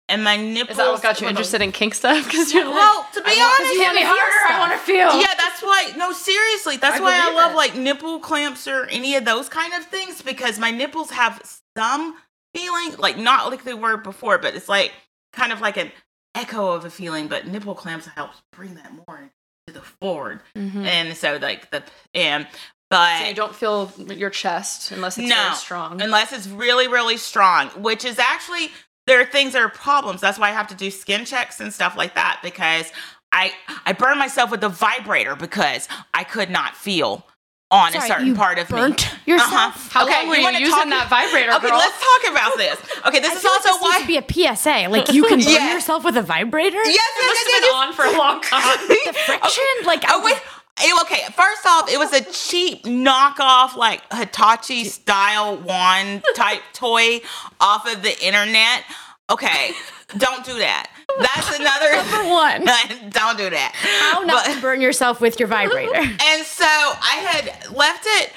and 0.08 0.24
my 0.24 0.36
nipples. 0.36 0.70
Is 0.72 0.76
that 0.78 0.90
what 0.90 1.02
got 1.02 1.20
you 1.20 1.28
interested 1.28 1.62
in 1.62 1.70
kink 1.70 1.94
stuff? 1.94 2.24
Because 2.28 2.52
you're 2.52 2.64
like, 2.64 2.74
Well, 2.74 3.06
to 3.14 3.20
be 3.22 3.30
I 3.30 3.56
honest, 3.60 3.74
you 3.74 3.80
hit 3.84 3.94
me 3.94 4.00
feel 4.00 4.08
harder. 4.10 4.54
I 4.54 4.58
want 4.58 4.72
to 4.72 4.78
feel. 4.78 5.20
yeah, 5.20 5.32
that's 5.38 5.62
why. 5.62 5.92
No, 5.96 6.10
seriously, 6.10 6.76
that's 6.76 6.96
I 6.98 7.00
why 7.00 7.12
I 7.22 7.32
love 7.34 7.52
it. 7.52 7.56
like 7.56 7.76
nipple 7.76 8.18
clamps 8.18 8.66
or 8.66 8.86
any 8.86 9.14
of 9.14 9.24
those 9.24 9.48
kind 9.48 9.74
of 9.74 9.84
things 9.84 10.22
because 10.22 10.58
my 10.58 10.72
nipples 10.72 11.10
have 11.10 11.40
some 11.76 12.16
feeling, 12.52 12.96
like 12.98 13.16
not 13.16 13.48
like 13.52 13.62
they 13.62 13.74
were 13.74 13.96
before, 13.96 14.38
but 14.38 14.56
it's 14.56 14.68
like 14.68 14.92
kind 15.34 15.52
of 15.52 15.60
like 15.60 15.76
an 15.76 15.92
echo 16.34 16.72
of 16.72 16.84
a 16.84 16.90
feeling. 16.90 17.28
But 17.28 17.46
nipple 17.46 17.76
clamps 17.76 18.06
helps 18.06 18.42
bring 18.50 18.74
that 18.74 18.90
more 19.06 19.30
to 19.68 19.72
the 19.72 19.82
forward, 19.82 20.40
Mhm. 20.56 20.84
and 20.84 21.16
so 21.16 21.38
like 21.40 21.70
the 21.70 21.84
and 22.12 22.48
But 22.94 23.18
So 23.22 23.28
you 23.28 23.34
don't 23.34 23.54
feel 23.54 23.92
your 23.98 24.30
chest 24.30 24.92
unless 24.92 25.18
it's 25.18 25.28
no, 25.28 25.52
strong. 25.54 26.00
unless 26.00 26.32
it's 26.32 26.46
really, 26.46 26.86
really 26.88 27.16
strong, 27.16 27.68
which 27.70 28.04
is 28.04 28.18
actually 28.18 28.70
there 29.06 29.20
are 29.20 29.26
things 29.26 29.52
that 29.54 29.62
are 29.62 29.68
problems. 29.68 30.20
That's 30.20 30.38
why 30.38 30.48
I 30.50 30.52
have 30.52 30.68
to 30.68 30.74
do 30.76 30.90
skin 30.90 31.24
checks 31.24 31.60
and 31.60 31.72
stuff 31.72 31.96
like 31.96 32.14
that 32.14 32.40
because 32.42 32.92
I 33.32 33.52
I 33.84 33.92
burned 33.94 34.18
myself 34.20 34.50
with 34.50 34.62
a 34.62 34.68
vibrator 34.68 35.34
because 35.34 35.88
I 36.14 36.22
could 36.24 36.50
not 36.50 36.76
feel 36.76 37.26
on 37.70 37.90
Sorry, 37.92 38.04
a 38.04 38.06
certain 38.08 38.26
you 38.28 38.34
part 38.36 38.58
of 38.60 38.70
me. 38.70 38.78
yourself? 39.26 39.52
Uh-huh. 39.52 39.88
How 39.90 40.06
long 40.08 40.28
were 40.28 40.36
you 40.36 40.44
wanna 40.44 40.60
using 40.60 40.90
that 40.90 41.08
vibrator, 41.10 41.50
Okay, 41.54 41.68
girl? 41.68 41.78
let's 41.78 41.98
talk 41.98 42.30
about 42.30 42.56
this. 42.56 42.78
Okay, 43.08 43.18
this 43.18 43.32
I 43.32 43.34
is 43.34 43.42
feel 43.42 43.50
like 43.50 43.66
also 43.66 43.72
this 43.72 43.82
why. 43.82 43.90
needs 44.06 44.22
to 44.22 44.36
be 44.36 44.44
a 44.52 44.54
PSA. 44.54 44.88
Like 44.88 45.12
you 45.12 45.24
can 45.24 45.40
burn 45.40 45.48
Yeah. 45.52 45.74
yourself 45.74 46.04
with 46.04 46.16
a 46.16 46.22
vibrator. 46.22 46.76
yes, 46.76 46.86
it 46.86 46.94
yes, 46.94 47.26
must 47.26 47.40
yes, 47.42 47.54
have 47.54 47.62
yes, 47.64 47.66
been 47.66 47.74
on 47.74 47.92
for 47.92 48.04
a 48.04 48.14
long 48.16 48.40
time. 48.42 48.78
The 48.86 49.12
friction, 49.26 49.64
like 49.86 50.04
Oh 50.08 50.22
wait. 50.24 50.38
It- 50.80 51.02
okay, 51.02 51.24
first 51.34 51.66
off, 51.66 51.88
it 51.90 51.98
was 51.98 52.12
a 52.12 52.22
cheap 52.22 52.84
knockoff, 52.84 53.76
like 53.76 54.02
Hitachi 54.12 54.84
style 54.84 55.56
wand 55.56 56.24
type 56.34 56.62
toy 56.72 57.20
off 57.60 57.86
of 57.86 58.02
the 58.02 58.24
internet. 58.26 58.82
Okay, 59.30 59.72
don't 60.18 60.44
do 60.44 60.58
that. 60.58 60.90
That's 61.18 61.58
another 61.58 61.92
Number 62.12 62.28
one. 62.30 62.64
don't 63.10 63.38
do 63.38 63.50
that. 63.50 63.72
How 63.74 64.20
not 64.24 64.44
But- 64.46 64.54
to 64.54 64.60
burn 64.60 64.80
yourself 64.80 65.20
with 65.20 65.38
your 65.38 65.48
vibrator. 65.48 65.94
and 65.96 66.44
so 66.44 66.64
I 66.66 67.20
had 67.24 67.72
left 67.74 68.04
it, 68.06 68.32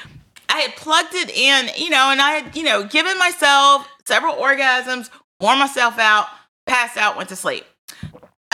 I 0.50 0.60
had 0.60 0.76
plugged 0.78 1.14
it 1.14 1.30
in, 1.36 1.70
you 1.76 1.90
know, 1.90 2.10
and 2.12 2.22
I 2.22 2.32
had, 2.32 2.56
you 2.56 2.64
know, 2.64 2.84
given 2.86 3.18
myself 3.18 3.88
several 4.06 4.36
orgasms, 4.36 5.10
wore 5.42 5.56
myself 5.58 6.00
out, 6.00 6.28
passed 6.66 6.96
out, 6.98 7.18
went 7.18 7.30
to 7.30 7.36
sleep. 7.36 7.66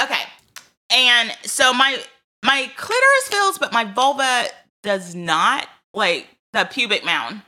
Okay. 0.02 0.24
And 0.90 1.36
so 1.44 1.72
my 1.74 2.00
my 2.44 2.70
clitoris 2.76 3.28
feels, 3.30 3.58
but 3.58 3.72
my 3.74 3.86
vulva 3.86 4.46
does 4.84 5.16
not, 5.16 5.68
like 5.94 6.28
the 6.52 6.66
pubic 6.70 7.04
mound. 7.06 7.42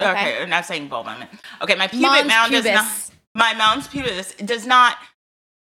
Okay, 0.00 0.10
Okay. 0.10 0.42
I'm 0.42 0.50
not 0.50 0.66
saying 0.66 0.88
vulva. 0.88 1.28
Okay, 1.62 1.74
my 1.74 1.86
pubic 1.88 2.02
Mons 2.10 2.26
mound 2.28 2.52
does 2.52 2.64
not 2.66 2.86
my 3.34 3.52
mons 3.54 3.86
pubis 3.88 4.34
does 4.44 4.66
not 4.66 4.96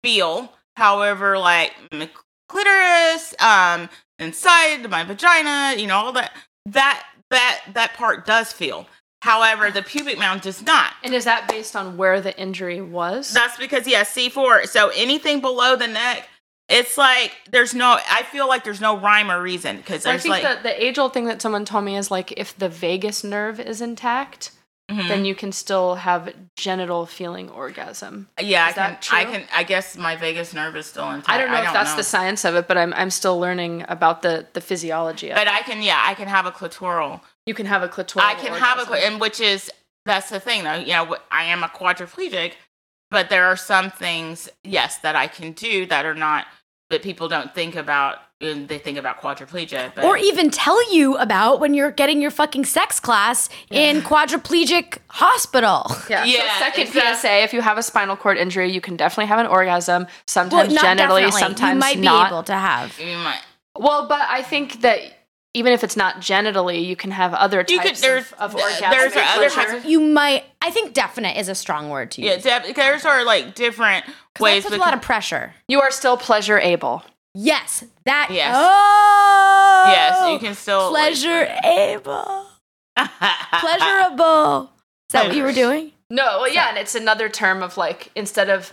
feel. 0.04 0.54
However, 0.76 1.38
like 1.38 1.74
my 1.92 2.10
clitoris, 2.50 3.34
um, 3.40 3.90
inside 4.20 4.90
my 4.90 5.04
vagina, 5.04 5.76
you 5.80 5.88
know, 5.88 5.96
all 5.98 6.12
that 6.14 6.32
that 6.66 7.04
that 7.30 7.62
that 7.74 7.94
part 7.94 8.26
does 8.26 8.52
feel. 8.52 8.88
However, 9.22 9.72
the 9.72 9.82
pubic 9.82 10.18
mound 10.20 10.42
does 10.42 10.62
not. 10.64 10.94
and 11.04 11.14
is 11.14 11.24
that 11.26 11.48
based 11.48 11.76
on 11.76 11.96
where 11.96 12.20
the 12.22 12.38
injury 12.40 12.82
was? 12.82 13.32
That's 13.34 13.58
because 13.58 13.88
yeah, 13.88 14.04
C 14.04 14.30
four. 14.30 14.66
So 14.66 14.90
anything 14.96 15.40
below 15.42 15.76
the 15.76 15.88
neck, 15.88 16.28
it's 16.70 16.98
like 16.98 17.32
there's 17.52 17.74
no. 17.74 17.98
I 18.10 18.24
feel 18.24 18.48
like 18.48 18.64
there's 18.64 18.82
no 18.82 18.98
rhyme 18.98 19.30
or 19.30 19.42
reason 19.42 19.78
because 19.78 20.06
I 20.06 20.12
there's 20.12 20.24
think 20.24 20.32
like 20.34 20.44
that 20.44 20.64
the 20.64 20.84
age 20.84 20.98
old 20.98 21.14
thing 21.14 21.26
that 21.26 21.42
someone 21.42 21.66
told 21.66 21.84
me 21.86 21.96
is 21.98 22.10
like 22.10 22.32
if 22.34 22.58
the 22.58 22.70
vagus 22.70 23.24
nerve 23.24 23.60
is 23.60 23.82
intact, 23.82 24.52
Mhm. 24.92 25.08
then 25.08 25.24
you 25.26 25.34
can 25.36 25.52
still 25.52 25.96
have 25.96 26.34
genital 26.58 27.06
feeling 27.06 27.50
orgasm. 27.50 28.28
yeah, 28.40 28.66
I 28.66 28.72
can. 28.74 28.98
I 29.12 29.26
can. 29.26 29.44
I 29.54 29.64
guess 29.64 29.96
my 29.98 30.16
vagus 30.16 30.54
nerve 30.54 30.76
is 30.76 30.86
still 30.86 31.10
intact. 31.10 31.30
I 31.30 31.38
don't 31.38 31.52
know 31.52 31.62
if 31.64 31.72
that's 31.74 31.92
know. 31.92 31.98
the 31.98 32.04
science 32.04 32.44
of 32.46 32.56
it, 32.56 32.68
but 32.68 32.78
I'm 32.78 32.94
I'm 32.94 33.10
still 33.10 33.40
learning 33.40 33.86
about 33.88 34.22
the 34.22 34.46
the 34.54 34.62
physiology 34.62 35.30
of 35.30 35.36
But 35.36 35.48
it. 35.48 35.54
I 35.54 35.62
can. 35.62 35.82
Yeah, 35.82 36.02
I 36.06 36.14
can 36.16 36.28
have 36.28 36.46
a 36.46 36.52
clitoral. 36.52 37.22
You 37.46 37.54
can 37.54 37.66
have 37.66 37.84
a 37.84 37.88
clitoral. 37.90 38.22
I 38.22 38.36
can 38.36 38.54
have 38.54 38.78
a, 38.80 38.82
orgasm. 38.90 39.14
and 39.14 39.22
which 39.22 39.40
is 39.42 39.72
that's 40.06 40.30
the 40.30 40.40
thing 40.40 40.64
though. 40.64 40.76
You 40.76 40.94
know, 40.94 41.18
I 41.32 41.44
am 41.46 41.64
a 41.64 41.68
quadriplegic, 41.70 42.54
but 43.14 43.30
there 43.30 43.46
are 43.46 43.56
some 43.56 43.92
things, 43.92 44.50
yes, 44.64 44.98
that 44.98 45.16
I 45.16 45.28
can 45.28 45.52
do 45.52 45.86
that 45.86 46.04
are 46.04 46.16
not 46.16 46.48
that 46.90 47.04
people 47.04 47.30
don't 47.30 47.54
think 47.54 47.76
about. 47.76 48.18
And 48.42 48.68
they 48.68 48.78
think 48.78 48.98
about 48.98 49.22
quadriplegia, 49.22 49.96
but 49.96 50.04
or 50.04 50.18
even 50.18 50.50
tell 50.50 50.94
you 50.94 51.16
about 51.16 51.62
when 51.62 51.74
you're 51.74 51.92
getting 51.92 52.22
your 52.22 52.32
fucking 52.32 52.66
sex 52.66 53.00
class 53.00 53.48
in 53.70 54.02
quadriplegic 54.02 54.98
hospital. 55.08 55.86
Yeah. 56.10 56.26
Yeah, 56.26 56.42
so 56.60 56.66
second 56.66 56.88
exact- 56.88 57.22
PSA: 57.22 57.44
If 57.44 57.54
you 57.54 57.62
have 57.62 57.78
a 57.78 57.84
spinal 57.84 58.18
cord 58.18 58.38
injury, 58.38 58.70
you 58.70 58.82
can 58.82 58.98
definitely 58.98 59.28
have 59.28 59.40
an 59.40 59.46
orgasm. 59.46 60.08
Sometimes 60.28 60.74
not 60.74 60.84
genitally, 60.84 61.22
definitely. 61.22 61.40
sometimes 61.40 61.74
you 61.76 61.80
might 61.80 62.02
be 62.02 62.28
able 62.28 62.44
to 62.44 62.54
have. 62.54 63.00
you 63.00 63.16
might. 63.18 63.40
Well, 63.78 64.10
but 64.10 64.28
I 64.28 64.42
think 64.42 64.82
that 64.82 65.00
even 65.54 65.72
if 65.74 65.84
it's 65.84 65.96
not 65.96 66.16
genitally, 66.18 66.84
you 66.86 66.96
can 66.96 67.12
have 67.12 67.34
other 67.34 67.60
You 67.68 67.78
could- 67.80 67.88
types 67.90 68.02
there's- 68.02 68.32
of, 68.34 68.40
of 68.40 68.52
th- 68.56 68.64
orgasm. 68.64 68.90
there's 68.92 69.16
other 69.16 69.50
pleasure. 69.50 69.72
types 69.74 69.86
You 69.86 70.00
might. 70.00 70.46
I 70.62 70.72
think 70.72 70.94
definite 70.94 71.38
is 71.38 71.48
a 71.50 71.56
strong 71.56 71.90
word 71.90 72.12
to 72.12 72.22
use. 72.22 72.28
Yeah, 72.46 72.58
use. 72.66 72.68
def- 72.68 72.76
there's 72.76 73.06
are 73.06 73.24
like 73.24 73.54
different 73.56 74.06
ways. 74.40 74.64
that 74.64 74.70
puts 74.70 74.82
a 74.82 74.84
lot 74.86 74.94
of 74.94 75.02
pressure. 75.02 75.54
You 75.68 75.82
are 75.82 75.92
still 75.92 76.18
pleasure 76.18 76.58
able. 76.60 77.04
Yes, 77.36 77.84
that. 78.06 78.30
Yes. 78.32 78.56
Oh. 78.58 79.84
yes, 79.92 80.32
you 80.32 80.40
can 80.40 80.56
still 80.56 80.92
like- 80.92 81.14
Pleasure 81.14 81.56
able. 81.64 82.46
Pleasurable. 83.60 84.72
Is 85.10 85.14
that 85.14 85.28
what 85.28 85.36
you 85.36 85.44
were 85.44 85.52
doing? 85.52 85.92
No, 86.10 86.40
well, 86.42 86.50
yeah, 86.54 86.70
and 86.70 86.78
it's 86.78 86.96
another 86.96 87.30
term 87.30 87.64
of 87.64 87.78
like 87.78 88.12
instead 88.16 88.50
of 88.50 88.72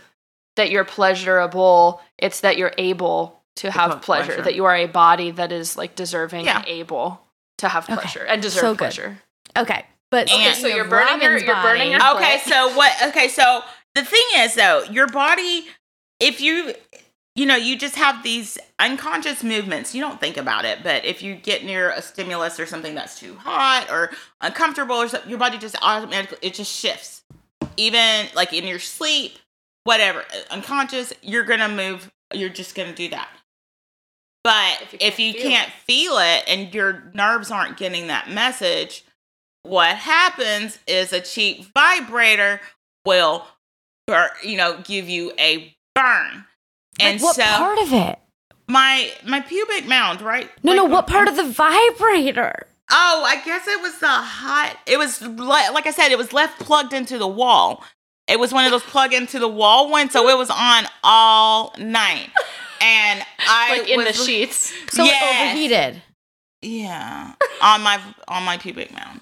that 0.57 0.71
you're 0.71 0.85
pleasurable, 0.85 2.01
it's 2.19 2.41
that 2.41 2.57
you're 2.59 2.73
able 2.77 3.40
to 3.61 3.71
have 3.71 3.91
have 3.93 4.03
pleasure, 4.03 4.27
pleasure. 4.27 4.43
that 4.43 4.55
you 4.55 4.65
are 4.67 4.75
a 4.77 4.87
body 4.87 5.31
that 5.31 5.53
is 5.53 5.77
like 5.77 5.95
deserving 5.95 6.45
Yeah. 6.45 6.59
and 6.59 6.67
able 6.69 7.23
to 7.59 7.69
have 7.69 7.85
Okay. 7.85 7.95
pleasure 7.95 8.25
and 8.25 8.41
deserve 8.43 8.61
So 8.61 8.73
good. 8.73 8.79
pleasure. 8.79 9.23
Okay, 9.57 9.87
but 10.11 10.31
Okay, 10.31 10.53
so 10.55 10.67
you're 10.67 10.85
burning 10.85 11.21
your- 11.23 11.39
you're 11.39 11.55
burning 11.63 11.91
your- 11.91 12.01
body- 12.01 12.25
okay 12.25 12.41
so 12.49 12.69
what 12.75 12.93
okay 13.03 13.29
so 13.29 13.63
the 13.95 14.05
thing 14.05 14.23
is 14.37 14.55
though 14.55 14.83
your 14.85 15.07
body 15.09 15.67
if 16.21 16.41
you 16.41 16.75
you 17.35 17.47
know 17.47 17.57
you 17.57 17.77
just 17.77 17.97
have 17.97 18.23
these 18.23 18.59
unconscious 18.79 19.43
movements 19.43 19.95
you 19.95 20.01
don't 20.01 20.21
think 20.21 20.37
about 20.37 20.65
it 20.65 20.83
but 20.83 21.05
if 21.05 21.23
you 21.23 21.35
get 21.35 21.65
near 21.65 21.91
a 21.91 22.01
stimulus 22.03 22.59
or 22.61 22.67
something 22.67 22.95
that's 22.95 23.19
too 23.19 23.37
hot 23.37 23.87
or 23.91 24.11
uncomfortable 24.41 24.97
or 24.97 25.09
something 25.09 25.29
your 25.31 25.39
body 25.39 25.59
just 25.59 25.77
automatically 25.83 26.39
it 26.43 26.55
just 26.55 26.73
shifts 26.75 27.23
even 27.77 28.27
like 28.35 28.53
in 28.53 28.67
your 28.67 28.79
sleep 28.79 29.39
whatever 29.85 30.25
unconscious 30.51 31.13
you're 31.23 31.45
gonna 31.45 31.69
move 31.69 32.11
you're 32.33 32.49
just 32.49 32.75
gonna 32.75 32.93
do 32.95 33.09
that 33.09 33.29
but 34.45 34.79
If 34.83 34.93
you 34.93 34.99
if 35.01 35.17
can't 35.17 35.19
you 35.19 35.33
feel 35.35 35.51
can't 35.51 35.73
feel 35.87 36.13
it 36.19 36.45
and 36.49 36.75
your 36.75 37.11
nerves 37.15 37.51
aren't 37.51 37.77
getting 37.77 38.07
that 38.09 38.31
message 38.31 39.05
what 39.63 39.95
happens 39.97 40.79
is 40.87 41.13
a 41.13 41.21
cheap 41.21 41.67
vibrator 41.75 42.61
will 43.05 43.47
bur- 44.07 44.31
you 44.43 44.57
know 44.57 44.81
give 44.85 45.09
you 45.09 45.33
a 45.39 45.75
burn 45.95 46.35
Like, 46.35 46.45
and 47.01 47.21
what 47.21 47.37
so 47.37 47.43
part 47.45 47.79
of 47.81 47.93
it? 47.93 48.19
my 48.69 49.11
my 49.27 49.41
pubic 49.41 49.87
mound 49.87 50.23
right 50.23 50.49
No, 50.63 50.75
no. 50.75 50.85
What 50.85 51.07
part 51.07 51.29
of 51.29 51.37
the 51.37 51.45
vibrator? 51.45 52.67
oh 52.93 53.23
i 53.27 53.41
guess 53.45 53.69
it 53.69 53.81
was 53.83 53.99
the 53.99 54.09
hot 54.09 54.77
it 54.87 54.97
was 54.99 55.21
like, 55.23 55.73
like 55.73 55.87
i 55.87 55.91
said 55.93 56.11
it 56.11 56.19
was 56.19 56.33
left 56.33 56.59
plugged 56.59 56.93
into 56.93 57.19
the 57.19 57.29
wall 57.29 57.85
it 58.27 58.39
was 58.41 58.53
one 58.53 58.65
of 58.65 58.71
those 58.71 58.83
plug 58.85 59.13
into 59.13 59.39
the 59.39 59.47
wall 59.49 59.91
ones 59.91 60.13
so 60.13 60.29
it 60.29 60.37
was 60.39 60.51
on 60.51 60.85
all 61.05 61.75
night 61.79 62.31
and 62.81 63.23
i 63.41 63.79
Like 63.79 63.89
in 63.89 64.05
the 64.05 64.13
sheets. 64.13 64.73
So 64.91 65.05
Yes. 65.05 65.23
it 65.23 65.45
overheated. 65.47 66.03
Yeah, 66.63 67.35
on 67.63 67.83
my 67.83 68.01
on 68.29 68.43
my 68.45 68.59
pubic 68.59 68.93
mound. 68.93 69.21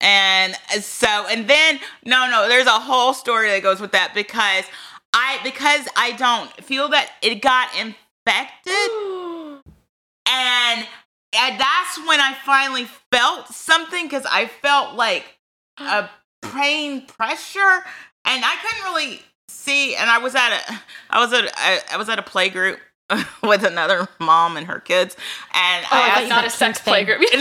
And 0.00 0.54
uh, 0.74 0.80
so 0.80 1.26
and 1.28 1.46
then 1.48 1.78
no 2.04 2.28
no 2.30 2.48
there's 2.48 2.66
a 2.66 2.70
whole 2.80 3.12
story 3.14 3.48
that 3.50 3.62
goes 3.62 3.80
with 3.80 3.92
that 3.92 4.12
because 4.14 4.64
I 5.12 5.38
because 5.44 5.86
I 5.96 6.12
don't 6.12 6.50
feel 6.64 6.88
that 6.88 7.10
it 7.22 7.42
got 7.42 7.68
infected 7.78 8.90
and 10.26 10.86
and 11.32 11.60
that's 11.60 11.98
when 12.08 12.20
I 12.20 12.34
finally 12.44 12.86
felt 13.12 13.48
something 13.48 14.08
cuz 14.08 14.24
I 14.30 14.46
felt 14.46 14.94
like 14.96 15.38
a 15.78 16.08
pain 16.42 17.06
pressure 17.06 17.84
and 18.24 18.44
I 18.44 18.56
couldn't 18.62 18.84
really 18.92 19.22
see 19.48 19.94
and 19.96 20.08
I 20.10 20.18
was 20.18 20.34
at 20.34 20.52
a 20.52 20.80
I 21.10 21.20
was 21.20 21.32
at 21.32 21.52
I, 21.56 21.80
I 21.92 21.96
was 21.96 22.08
at 22.08 22.18
a 22.18 22.22
play 22.22 22.48
group 22.48 22.78
with 23.42 23.64
another 23.64 24.08
mom 24.18 24.56
and 24.56 24.66
her 24.66 24.80
kids 24.80 25.16
and 25.52 25.84
Oh, 25.84 25.88
I 25.92 26.24
I 26.24 26.28
not 26.28 26.44
a 26.46 26.50
sex 26.50 26.78
kink 26.78 26.84
play 26.84 27.04
thing. 27.04 27.06
group. 27.18 27.20
no, 27.34 27.40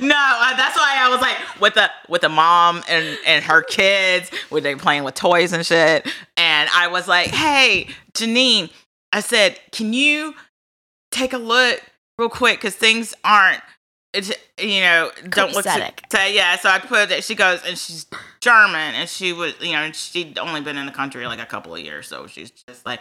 no, 0.00 0.16
uh, 0.16 0.56
that's 0.56 0.76
why 0.76 0.96
I 0.98 1.08
was 1.10 1.20
like 1.20 1.36
with 1.60 1.74
the 1.74 1.90
with 2.08 2.22
the 2.22 2.28
mom 2.28 2.82
and 2.88 3.18
and 3.26 3.44
her 3.44 3.62
kids, 3.62 4.30
where 4.48 4.60
they 4.60 4.74
playing 4.74 5.04
with 5.04 5.14
toys 5.14 5.52
and 5.52 5.64
shit. 5.64 6.06
And 6.36 6.70
I 6.74 6.88
was 6.88 7.06
like, 7.08 7.28
"Hey, 7.28 7.88
Janine," 8.14 8.70
I 9.12 9.20
said, 9.20 9.58
"Can 9.72 9.92
you 9.92 10.34
take 11.10 11.32
a 11.32 11.38
look 11.38 11.80
real 12.18 12.28
quick 12.28 12.58
because 12.58 12.74
things 12.76 13.14
aren't." 13.24 13.60
It's, 14.14 14.32
you 14.58 14.80
know, 14.80 15.10
don't 15.28 15.52
look 15.52 15.64
so, 15.64 15.78
so 16.10 16.24
yeah. 16.24 16.56
So 16.56 16.70
I 16.70 16.78
put 16.78 17.10
it. 17.10 17.22
She 17.22 17.34
goes, 17.34 17.60
and 17.66 17.76
she's 17.76 18.06
German, 18.40 18.94
and 18.94 19.06
she 19.08 19.34
was, 19.34 19.54
you 19.60 19.72
know, 19.72 19.92
she'd 19.92 20.38
only 20.38 20.62
been 20.62 20.78
in 20.78 20.86
the 20.86 20.92
country 20.92 21.26
like 21.26 21.38
a 21.40 21.46
couple 21.46 21.74
of 21.74 21.80
years, 21.80 22.08
so 22.08 22.26
she's 22.26 22.50
just 22.50 22.86
like, 22.86 23.00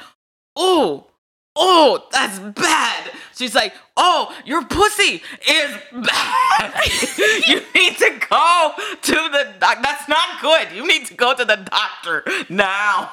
"Oh, 0.58 1.08
oh, 1.56 2.04
that's 2.12 2.40
bad." 2.40 3.12
She's 3.38 3.54
like, 3.54 3.74
"Oh, 3.96 4.36
your 4.46 4.66
pussy 4.66 5.22
is 5.48 5.78
bad. 5.94 6.74
you 7.48 7.62
need 7.76 7.98
to 7.98 8.20
go 8.30 8.72
to 9.04 9.12
the 9.14 9.54
doc. 9.60 9.78
That's 9.84 10.10
not 10.10 10.42
good. 10.42 10.76
You 10.76 10.88
need 10.88 11.06
to 11.06 11.14
go 11.14 11.36
to 11.36 11.46
the 11.46 11.58
doctor 11.58 12.24
now." 12.50 13.12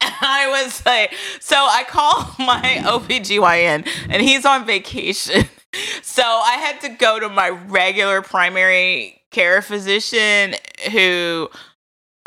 And 0.00 0.14
I 0.20 0.62
was 0.62 0.84
like, 0.86 1.14
so 1.40 1.56
I 1.56 1.84
call 1.84 2.34
my 2.38 2.82
OBGYN, 2.84 3.88
and 4.08 4.22
he's 4.22 4.44
on 4.44 4.66
vacation. 4.66 5.44
so 6.02 6.22
I 6.22 6.54
had 6.54 6.80
to 6.82 6.88
go 6.88 7.20
to 7.20 7.28
my 7.28 7.50
regular 7.50 8.22
primary 8.22 9.22
care 9.30 9.60
physician 9.60 10.54
who 10.92 11.50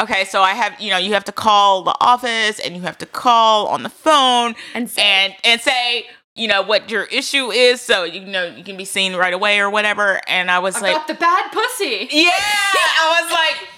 okay, 0.02 0.26
so 0.26 0.42
I 0.42 0.52
have, 0.52 0.80
you 0.82 0.90
know, 0.90 0.98
you 0.98 1.14
have 1.14 1.24
to 1.26 1.32
call 1.32 1.84
the 1.84 1.96
office 2.02 2.60
and 2.60 2.76
you 2.76 2.82
have 2.82 2.98
to 3.00 3.06
call 3.06 3.68
on 3.68 3.84
the 3.84 3.90
phone 3.90 4.56
And 4.76 4.90
say- 4.90 5.02
and 5.02 5.36
and 5.44 5.62
say, 5.62 6.08
you 6.36 6.48
know, 6.48 6.62
what 6.62 6.90
your 6.90 7.04
issue 7.06 7.52
is 7.52 7.82
so 7.82 8.04
you 8.04 8.22
know 8.22 8.46
you 8.46 8.64
can 8.64 8.78
be 8.78 8.86
seen 8.86 9.16
right 9.16 9.34
away 9.34 9.60
or 9.60 9.70
whatever. 9.70 10.20
And 10.28 10.50
I 10.52 10.60
was 10.60 10.76
I've 10.78 10.82
like 10.84 10.96
got 10.96 11.08
the 11.08 11.14
bad 11.14 11.52
pussy. 11.52 12.08
yeah, 12.12 12.32
I 12.32 13.22
was 13.22 13.32
like, 13.32 13.70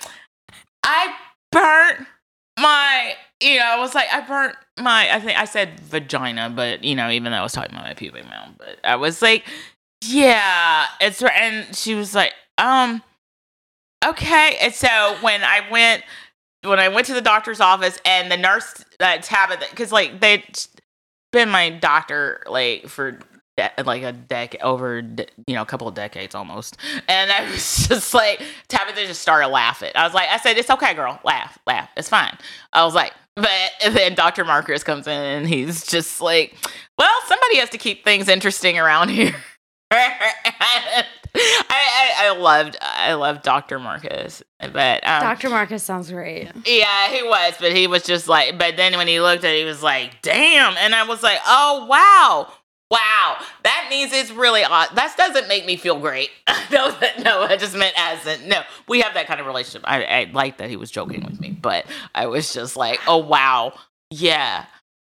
I 0.84 1.14
burnt 1.52 2.08
my, 2.60 3.16
you 3.42 3.58
know, 3.60 3.66
I 3.66 3.80
was 3.80 3.96
like, 3.96 4.08
I 4.12 4.22
burnt 4.22 4.56
my, 4.80 5.14
I 5.14 5.20
think 5.20 5.40
I 5.40 5.46
said 5.46 5.80
vagina, 5.80 6.52
but 6.56 6.84
you 6.84 6.96
know, 6.96 7.10
even 7.10 7.32
though 7.32 7.40
I 7.40 7.44
was 7.44 7.54
talking 7.54 7.72
about 7.74 7.86
my 7.88 7.94
pubic 7.96 8.26
mound, 8.26 8.56
but 8.58 8.78
I 8.84 8.96
was 8.98 9.22
like, 9.22 9.44
yeah, 10.06 10.86
it's. 11.02 11.22
And 11.24 11.76
she 11.76 11.96
was 11.96 12.14
like, 12.14 12.34
um, 12.58 13.02
okay. 14.06 14.58
And 14.62 14.74
so 14.74 15.18
when 15.22 15.44
I 15.44 15.62
went, 15.72 16.04
when 16.64 16.80
I 16.80 16.88
went 16.90 17.08
to 17.08 17.14
the 17.14 17.22
doctor's 17.22 17.60
office 17.60 18.00
and 18.06 18.32
the 18.32 18.38
nurse, 18.38 18.84
uh, 19.00 19.18
Tabitha, 19.18 19.66
because 19.70 19.92
like 19.92 20.20
they'd 20.20 20.44
been 21.32 21.50
my 21.50 21.70
doctor 21.72 22.44
like 22.48 22.88
for 22.88 23.20
de- 23.58 23.84
like 23.86 24.04
a 24.04 24.12
decade 24.12 24.62
over 24.62 25.02
de- 25.02 25.28
you 25.48 25.56
know 25.56 25.62
a 25.62 25.66
couple 25.66 25.88
of 25.88 25.96
decades 25.96 26.36
almost. 26.36 26.78
And 27.08 27.32
i 27.32 27.50
was 27.50 27.88
just 27.90 28.14
like 28.14 28.42
tabitha 28.68 29.06
just 29.08 29.22
started 29.22 29.48
laughing. 29.50 29.92
I 29.96 30.04
was 30.06 30.14
like 30.14 30.30
i 30.30 30.38
said 30.38 30.58
it's 30.58 30.70
okay 30.70 30.94
girl. 30.94 31.20
Laugh 31.24 31.58
laugh. 31.68 31.90
It's 31.98 32.10
fine. 32.10 32.38
I 32.72 32.86
was 32.86 32.94
like 32.96 33.14
but 33.36 33.50
then 33.92 34.14
dr 34.14 34.46
marcus 34.46 34.84
comes 34.84 35.08
in 35.08 35.14
and 35.20 35.48
he's 35.48 35.88
just 35.88 36.22
like 36.22 36.56
well 37.00 37.10
somebody 37.26 37.58
has 37.58 37.68
to 37.72 37.80
keep 37.80 38.04
things 38.04 38.30
interesting 38.30 38.78
around 38.78 39.10
here 39.20 39.36
I, 41.36 41.72
I 41.76 42.28
i 42.28 42.38
loved 42.38 42.78
i 42.82 43.14
loved 43.14 43.44
dr 43.44 43.80
marcus 43.80 44.44
but 44.72 45.06
um 45.08 45.22
Dr. 45.22 45.50
Marcus 45.50 45.84
sounds 45.84 46.10
great. 46.10 46.50
yeah, 46.66 47.10
he 47.10 47.24
was, 47.24 47.56
but 47.60 47.76
he 47.76 47.88
was 47.88 48.04
just 48.04 48.28
like, 48.28 48.58
but 48.58 48.78
then 48.78 48.96
when 48.96 49.08
he 49.08 49.20
looked 49.20 49.44
at 49.44 49.54
it, 49.54 49.60
he 49.60 49.66
was 49.66 49.84
like, 49.84 50.22
damn. 50.22 50.76
And 50.78 50.96
I 50.96 51.06
was 51.06 51.22
like, 51.22 51.40
oh, 51.46 51.86
wow. 51.90 52.52
Wow. 52.90 53.38
That 53.64 53.88
means 53.90 54.14
it's 54.14 54.32
really 54.32 54.64
odd. 54.64 54.90
That 54.96 55.14
doesn't 55.18 55.48
make 55.48 55.66
me 55.66 55.76
feel 55.76 56.00
great. 56.00 56.30
no, 56.72 56.96
no, 57.20 57.42
I 57.42 57.58
just 57.58 57.76
meant 57.76 57.94
as 57.98 58.26
in, 58.26 58.48
no, 58.48 58.62
we 58.88 59.02
have 59.02 59.16
that 59.16 59.28
kind 59.28 59.40
of 59.40 59.46
relationship. 59.48 59.82
I, 59.84 60.04
I 60.04 60.32
like 60.32 60.58
that 60.58 60.70
he 60.70 60.78
was 60.78 60.92
joking 60.92 61.24
with 61.26 61.40
me, 61.42 61.52
but 61.52 61.86
I 62.16 62.28
was 62.28 62.54
just 62.54 62.78
like, 62.78 63.00
oh, 63.08 63.18
wow. 63.18 63.74
Yeah. 64.10 64.66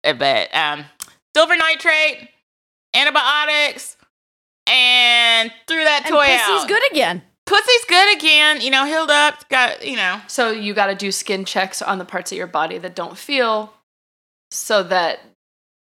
But 0.03 0.55
um, 0.55 0.85
silver 1.37 1.57
nitrate, 1.57 2.29
antibiotics, 2.95 3.97
and 4.67 5.53
threw 5.67 5.85
that 5.85 6.03
And 6.07 6.13
toy 6.15 6.25
pussy's 6.27 6.63
out. 6.63 6.69
good 6.69 6.93
again. 6.93 7.23
Pussy's 7.47 7.85
good 7.89 8.17
again. 8.17 8.61
You 8.63 8.71
know, 8.71 8.87
healed 8.87 9.11
up. 9.11 9.49
Got, 9.51 9.87
you 9.87 9.97
know. 9.97 10.21
So 10.29 10.51
you 10.51 10.73
got 10.75 10.87
to 10.87 10.95
do 10.95 11.13
skin 11.13 11.45
checks 11.45 11.83
on 11.83 11.99
the 11.99 12.05
parts 12.05 12.33
of 12.33 12.39
your 12.39 12.47
body 12.47 12.79
that 12.79 12.95
don't 12.95 13.19
feel, 13.19 13.75
so 14.51 14.83
that 14.85 15.21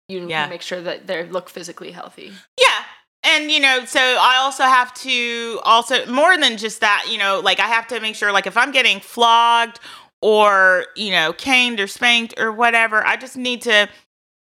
you 0.08 0.28
Yeah. 0.28 0.44
can 0.44 0.50
make 0.52 0.62
sure 0.62 0.82
that 0.82 1.08
they 1.08 1.24
look 1.26 1.50
physically 1.50 1.92
healthy. 1.92 2.32
Yeah. 2.60 2.84
And 3.24 3.52
you 3.52 3.60
know, 3.60 3.84
so 3.86 4.00
I 4.00 4.38
also 4.38 4.64
have 4.64 4.94
to 4.96 5.60
also 5.64 6.06
more 6.06 6.38
than 6.38 6.56
just 6.58 6.80
that, 6.82 7.08
you 7.10 7.18
know, 7.18 7.40
like 7.44 7.60
I 7.60 7.68
have 7.68 7.88
to 7.88 8.00
make 8.00 8.16
sure 8.16 8.32
like 8.32 8.48
if 8.48 8.56
I'm 8.56 8.72
getting 8.72 9.00
flogged 9.02 9.80
or, 10.22 10.86
you 10.96 11.12
know, 11.12 11.34
caned 11.34 11.80
or 11.80 11.88
spanked 11.88 12.36
or 12.40 12.52
whatever, 12.54 13.06
I 13.06 13.18
just 13.18 13.36
need 13.36 13.64
to 13.64 13.90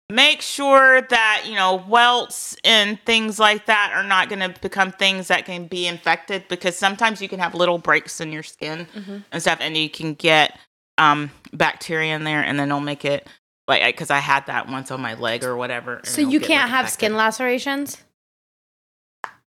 make 0.10 0.42
sure 0.42 1.02
that, 1.02 1.44
you 1.48 1.56
know, 1.56 1.84
welts 1.88 2.56
and 2.64 3.00
things 3.06 3.40
like 3.40 3.66
that 3.68 3.92
are 3.96 4.04
not 4.04 4.30
going 4.30 4.40
to 4.40 4.60
become 4.62 4.92
things 4.92 5.28
that 5.30 5.46
can 5.46 5.66
be 5.68 5.88
infected 5.88 6.44
because 6.50 6.76
sometimes 6.78 7.22
you 7.22 7.28
can 7.30 7.40
have 7.40 7.56
little 7.56 7.78
breaks 7.78 8.20
in 8.22 8.32
your 8.32 8.44
skin 8.44 8.88
and 9.32 9.42
stuff 9.42 9.58
and 9.62 9.76
you 9.78 9.90
can 9.90 10.14
get 10.14 10.58
um 11.00 11.32
bacteria 11.54 12.16
in 12.16 12.24
there 12.24 12.42
and 12.44 12.60
then 12.60 12.68
it'll 12.70 12.80
make 12.80 13.04
it 13.06 13.28
like 13.68 13.82
because 13.96 14.12
I 14.12 14.20
had 14.20 14.46
that 14.48 14.68
once 14.70 14.92
on 14.92 15.02
my 15.02 15.16
leg 15.16 15.44
or 15.44 15.56
whatever. 15.56 16.02
So 16.04 16.22
you 16.22 16.40
can't 16.40 16.64
like, 16.64 16.70
have 16.72 16.86
infected. 16.86 16.94
skin 16.94 17.16
lacerations? 17.16 17.98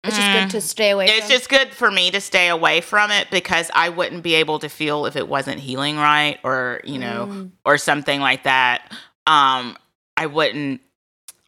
It's 0.06 0.18
just 0.18 0.30
Mm. 0.30 0.34
good 0.34 0.50
to 0.52 0.62
stay 0.62 0.90
away 0.92 1.08
It's 1.08 1.28
from. 1.28 1.30
just 1.30 1.50
good 1.50 1.74
for 1.74 1.90
me 1.90 2.12
to 2.12 2.20
stay 2.20 2.50
away 2.50 2.82
from 2.82 3.10
it 3.10 3.30
because 3.32 3.72
I 3.74 3.88
wouldn't 3.90 4.22
be 4.22 4.36
able 4.36 4.60
to 4.60 4.68
feel 4.70 5.06
if 5.06 5.16
it 5.16 5.28
wasn't 5.30 5.62
healing 5.62 5.96
right 5.98 6.40
or, 6.44 6.82
you 6.84 7.00
know, 7.00 7.28
Mm. 7.32 7.52
or 7.66 7.78
something 7.78 8.20
like 8.20 8.44
that. 8.44 8.92
Um, 9.28 9.78
I 10.18 10.26
wouldn't. 10.28 10.82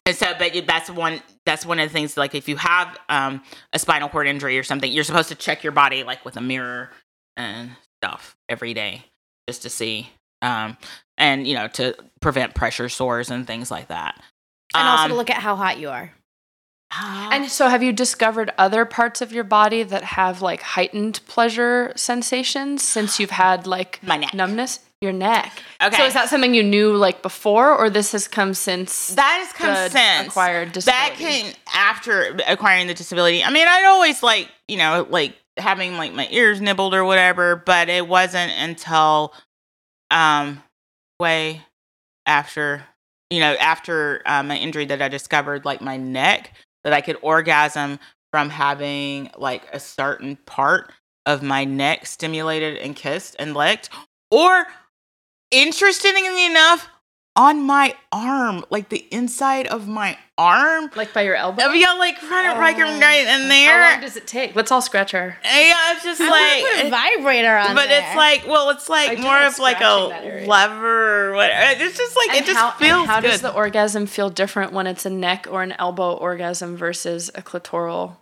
And 0.07 0.15
so, 0.15 0.33
but 0.37 0.53
that's 0.67 0.89
one. 0.89 1.21
That's 1.45 1.65
one 1.65 1.79
of 1.79 1.89
the 1.89 1.93
things. 1.93 2.15
Like, 2.17 2.35
if 2.35 2.47
you 2.47 2.57
have 2.57 2.97
um 3.09 3.41
a 3.73 3.79
spinal 3.79 4.09
cord 4.09 4.27
injury 4.27 4.57
or 4.59 4.63
something, 4.63 4.91
you're 4.91 5.03
supposed 5.03 5.29
to 5.29 5.35
check 5.35 5.63
your 5.63 5.71
body 5.71 6.03
like 6.03 6.23
with 6.25 6.37
a 6.37 6.41
mirror 6.41 6.91
and 7.37 7.71
stuff 8.01 8.35
every 8.47 8.73
day 8.73 9.03
just 9.47 9.63
to 9.63 9.69
see, 9.69 10.09
um, 10.41 10.77
and 11.17 11.47
you 11.47 11.55
know, 11.55 11.67
to 11.69 11.95
prevent 12.21 12.53
pressure 12.55 12.87
sores 12.89 13.31
and 13.31 13.47
things 13.47 13.71
like 13.71 13.87
that. 13.87 14.21
and 14.75 14.87
also 14.87 15.03
Um, 15.05 15.09
to 15.11 15.15
look 15.15 15.29
at 15.29 15.37
how 15.37 15.55
hot 15.55 15.79
you 15.79 15.89
are. 15.89 16.11
And 16.91 17.49
so, 17.49 17.67
have 17.67 17.81
you 17.83 17.91
discovered 17.91 18.53
other 18.57 18.85
parts 18.85 19.21
of 19.21 19.31
your 19.31 19.43
body 19.43 19.83
that 19.83 20.03
have 20.03 20.41
like 20.41 20.61
heightened 20.61 21.19
pleasure 21.27 21.91
sensations 21.95 22.83
since 22.83 23.19
you've 23.19 23.31
had 23.31 23.65
like 23.67 23.99
My 24.03 24.17
neck. 24.17 24.33
numbness? 24.33 24.79
Your 25.01 25.11
neck. 25.11 25.61
Okay. 25.83 25.97
So, 25.97 26.05
is 26.05 26.13
that 26.13 26.29
something 26.29 26.53
you 26.53 26.63
knew 26.63 26.95
like 26.95 27.21
before, 27.21 27.75
or 27.75 27.89
this 27.89 28.13
has 28.13 28.27
come 28.27 28.53
since 28.53 29.13
That 29.15 29.43
has 29.43 29.53
come 29.53 29.75
since 29.91 30.27
acquired 30.29 30.71
disability. 30.71 31.09
That 31.09 31.17
came 31.17 31.53
after 31.73 32.37
acquiring 32.47 32.87
the 32.87 32.93
disability. 32.93 33.43
I 33.43 33.51
mean, 33.51 33.67
I'd 33.67 33.85
always 33.85 34.23
like 34.23 34.49
you 34.67 34.77
know 34.77 35.05
like 35.09 35.35
having 35.57 35.97
like 35.97 36.13
my 36.13 36.27
ears 36.31 36.61
nibbled 36.61 36.93
or 36.93 37.03
whatever, 37.03 37.55
but 37.55 37.89
it 37.89 38.07
wasn't 38.07 38.51
until 38.53 39.33
um 40.11 40.63
way 41.19 41.61
after 42.25 42.83
you 43.29 43.39
know 43.39 43.53
after 43.55 44.21
uh, 44.25 44.43
my 44.43 44.57
injury 44.57 44.85
that 44.85 45.01
I 45.01 45.09
discovered 45.09 45.65
like 45.65 45.81
my 45.81 45.97
neck 45.97 46.53
that 46.83 46.93
I 46.93 47.01
could 47.01 47.17
orgasm 47.21 47.99
from 48.31 48.49
having 48.49 49.29
like 49.37 49.63
a 49.73 49.79
certain 49.79 50.37
part 50.45 50.91
of 51.25 51.41
my 51.43 51.65
neck 51.65 52.05
stimulated 52.05 52.77
and 52.77 52.95
kissed 52.95 53.35
and 53.39 53.53
licked, 53.53 53.89
or 54.31 54.65
interestingly 55.51 56.45
enough, 56.45 56.89
on 57.37 57.61
my 57.63 57.93
arm, 58.13 58.63
like 58.69 58.87
the 58.87 59.05
inside 59.11 59.67
of 59.67 59.89
my 59.89 60.17
arm. 60.37 60.89
like 60.95 61.11
by 61.13 61.21
your 61.23 61.35
elbow? 61.35 61.67
Yeah, 61.71 61.91
like 61.93 62.21
right, 62.23 62.31
right, 62.31 62.55
Oh. 62.55 62.59
right 63.01 63.27
in 63.27 63.49
there. 63.49 63.83
How 63.83 63.91
long 63.91 63.99
does 64.01 64.15
it 64.15 64.25
take? 64.25 64.55
Let's 64.55 64.71
all 64.71 64.81
scratch 64.81 65.11
her. 65.11 65.37
yeah, 65.43 65.91
it's 65.93 66.03
just 66.03 66.21
I 66.21 66.29
like, 66.29 66.63
like 66.63 66.75
put 66.75 66.85
a 66.85 66.89
vibrator 67.17 67.57
on 67.57 67.75
but 67.75 67.89
there. 67.89 68.01
it's 68.07 68.15
like, 68.15 68.47
well, 68.47 68.69
it's 68.69 68.87
like 68.87 69.17
do 69.17 69.23
more 69.23 69.37
of 69.41 69.59
like 69.59 69.81
a 69.81 70.45
lever 70.47 71.31
or 71.31 71.35
whatever. 71.35 71.83
It's 71.83 71.97
just 71.97 72.15
like 72.15 72.29
And 72.29 72.37
it 72.39 72.45
just 72.45 72.57
how, 72.57 72.71
feels 72.71 73.05
how 73.05 73.19
good. 73.19 73.27
does 73.31 73.41
the 73.41 73.53
orgasm 73.53 74.05
feel 74.05 74.29
different 74.29 74.71
when 74.71 74.87
it's 74.87 75.05
a 75.05 75.09
neck 75.09 75.45
or 75.51 75.61
an 75.61 75.73
elbow 75.73 76.13
orgasm 76.13 76.77
versus 76.77 77.29
a 77.35 77.41
clitoral? 77.41 78.15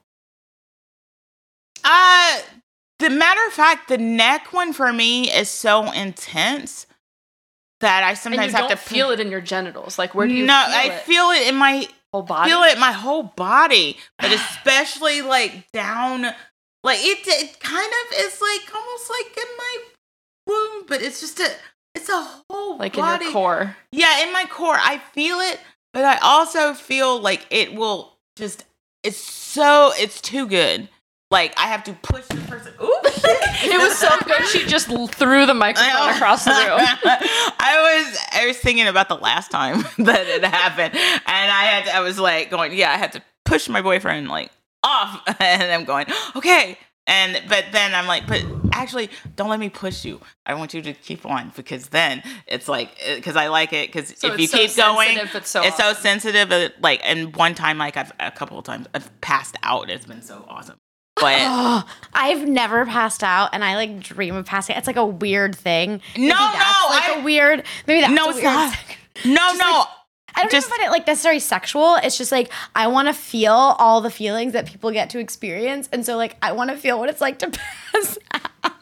Uh 1.84 2.40
the 3.00 3.10
matter 3.12 3.42
of 3.48 3.54
fact, 3.54 3.90
the 3.90 3.98
neck 3.98 4.54
one 4.54 4.72
for 4.74 4.92
me 4.94 5.30
is 5.30 5.50
so 5.50 5.92
intense 5.92 6.88
that 7.84 8.04
I 8.04 8.14
sometimes 8.14 8.54
have 8.54 8.70
to 8.70 8.78
feel 8.78 9.12
it 9.12 9.20
in 9.20 9.30
your 9.30 9.42
genitals. 9.42 10.00
Like 10.00 10.16
where 10.16 10.28
do 10.28 10.34
you 10.34 10.46
no, 10.46 10.64
feel 10.66 10.76
I 10.76 10.84
it? 10.86 11.02
feel 11.02 11.30
it 11.32 11.48
in 11.48 11.56
my 11.56 11.88
whole 12.12 12.24
body. 12.24 12.50
feel 12.50 12.62
it 12.64 12.74
in 12.76 12.80
my 12.80 12.92
whole 12.92 13.24
body, 13.24 13.98
but 14.18 14.32
especially 14.34 15.22
like 15.22 15.70
down, 15.72 16.24
like 16.84 17.00
it. 17.02 17.28
It 17.28 17.60
kind 17.60 17.92
of 17.92 18.18
is 18.20 18.42
like 18.42 18.76
almost 18.76 19.10
like 19.10 19.38
in 19.38 19.58
my 19.58 19.78
womb, 20.48 20.86
but 20.88 21.02
it's 21.02 21.20
just 21.20 21.40
a. 21.40 21.50
It's 21.96 22.10
a 22.10 22.28
whole 22.50 22.78
like 22.78 22.96
body. 22.96 23.26
in 23.26 23.32
your 23.32 23.34
core. 23.34 23.76
Yeah, 23.92 24.24
in 24.24 24.34
my 24.34 24.46
core, 24.50 24.76
I 24.76 25.00
feel 25.14 25.38
it, 25.40 25.60
but 25.94 26.04
I 26.06 26.18
also 26.24 26.74
feel 26.74 27.20
like 27.20 27.46
it 27.52 27.76
will 27.76 28.18
just. 28.36 28.66
It's 29.04 29.18
so. 29.18 29.92
It's 29.98 30.22
too 30.22 30.48
good. 30.48 30.90
Like 31.34 31.54
I 31.58 31.64
have 31.64 31.84
to 31.86 31.94
push 31.94 32.26
the 32.28 32.36
person. 32.48 32.74
Ooh, 32.82 33.00
It 33.66 33.82
was 33.82 33.98
so 33.98 34.10
good. 34.24 34.48
She 34.48 34.66
just 34.68 34.88
threw 34.88 35.46
the 35.48 35.54
microphone 35.56 36.10
across 36.10 36.46
the 36.46 36.52
room. 36.52 36.80
I 37.60 38.06
was 38.06 38.18
I 38.34 38.46
was 38.46 38.58
thinking 38.58 38.88
about 38.88 39.10
the 39.10 39.16
last 39.16 39.50
time 39.50 39.82
that 39.98 40.28
it 40.28 40.44
happened, 40.46 40.94
and 40.96 41.52
I 41.52 41.64
had 41.64 41.86
to, 41.86 41.96
I 41.96 42.00
was 42.02 42.20
like 42.20 42.52
going, 42.52 42.74
yeah, 42.74 42.92
I 42.92 42.98
had 42.98 43.14
to 43.14 43.24
push 43.46 43.68
my 43.68 43.82
boyfriend 43.82 44.28
like 44.28 44.52
off, 44.84 45.22
and 45.40 45.64
I'm 45.64 45.86
going, 45.86 46.06
okay, 46.36 46.78
and 47.08 47.42
but 47.50 47.66
then 47.72 47.96
I'm 47.96 48.06
like, 48.06 48.28
but 48.28 48.46
actually, 48.72 49.10
don't 49.36 49.50
let 49.50 49.60
me 49.60 49.70
push 49.70 50.06
you. 50.06 50.22
I 50.46 50.54
want 50.54 50.74
you 50.74 50.82
to 50.84 50.94
keep 50.94 51.26
on 51.26 51.52
because 51.56 51.90
then 51.90 52.22
it's 52.48 52.68
like 52.68 52.92
eh, 53.02 53.16
because 53.16 53.36
I 53.36 53.48
like 53.48 53.74
it 53.74 53.92
because 53.92 54.14
So 54.18 54.34
if 54.34 54.40
you 54.40 54.48
so 54.48 54.58
keep 54.58 54.76
going, 54.76 55.20
but 55.34 55.48
so 55.48 55.64
it's 55.64 55.78
so 55.78 55.94
sensitive. 55.94 56.52
Uh, 56.52 56.70
like, 56.82 57.02
and 57.04 57.36
one 57.36 57.56
time, 57.56 57.78
like 57.78 57.98
I've 57.98 58.12
a 58.20 58.32
couple 58.32 58.60
of 58.60 58.66
times, 58.66 58.88
I've 58.94 59.10
passed 59.22 59.56
out. 59.64 59.90
It's 59.90 60.06
been 60.06 60.22
so 60.22 60.46
awesome, 60.48 60.78
but. 61.16 61.36
Oh, 61.40 61.84
I've 62.14 62.48
never 62.48 62.86
passed 62.86 63.24
out, 63.24 63.50
and 63.54 63.64
I 63.64 63.76
like 63.76 64.00
dream 64.00 64.36
of 64.36 64.46
passing. 64.46 64.76
out. 64.76 64.80
It's 64.80 64.88
like 64.88 64.96
a 64.96 65.06
weird 65.06 65.56
thing. 65.56 66.02
No, 66.18 66.28
no, 66.28 66.36
like 66.90 67.10
I- 67.10 67.16
a 67.20 67.24
weird. 67.24 67.64
Maybe 67.88 68.02
that's 68.02 68.14
No, 68.14 68.28
a 68.28 68.30
it's 68.30 68.44
not. 68.44 68.76
thing. 68.76 69.34
No, 69.34 69.48
Just, 69.48 69.60
no. 69.60 69.72
like, 69.80 69.88
I 70.36 70.42
don't 70.42 70.52
Just- 70.52 70.68
even 70.68 70.78
find 70.80 70.88
it 70.88 70.92
like 70.92 71.06
necessarily 71.08 71.40
sexual. 71.40 71.96
It's 71.96 72.18
just 72.18 72.32
like 72.32 72.52
I 72.76 72.88
want 72.88 73.08
to 73.08 73.14
feel 73.14 73.54
all 73.54 74.02
the 74.02 74.10
feelings 74.10 74.54
that 74.54 74.66
people 74.66 74.92
get 74.92 75.10
to 75.12 75.20
experience, 75.20 75.88
and 75.92 76.06
so 76.06 76.18
like 76.18 76.36
I 76.42 76.52
want 76.54 76.72
to 76.72 76.78
feel 76.78 76.98
what 77.00 77.10
it's 77.10 77.22
like 77.22 77.40
to 77.40 77.50
pass. 77.94 78.18
out. 78.34 78.74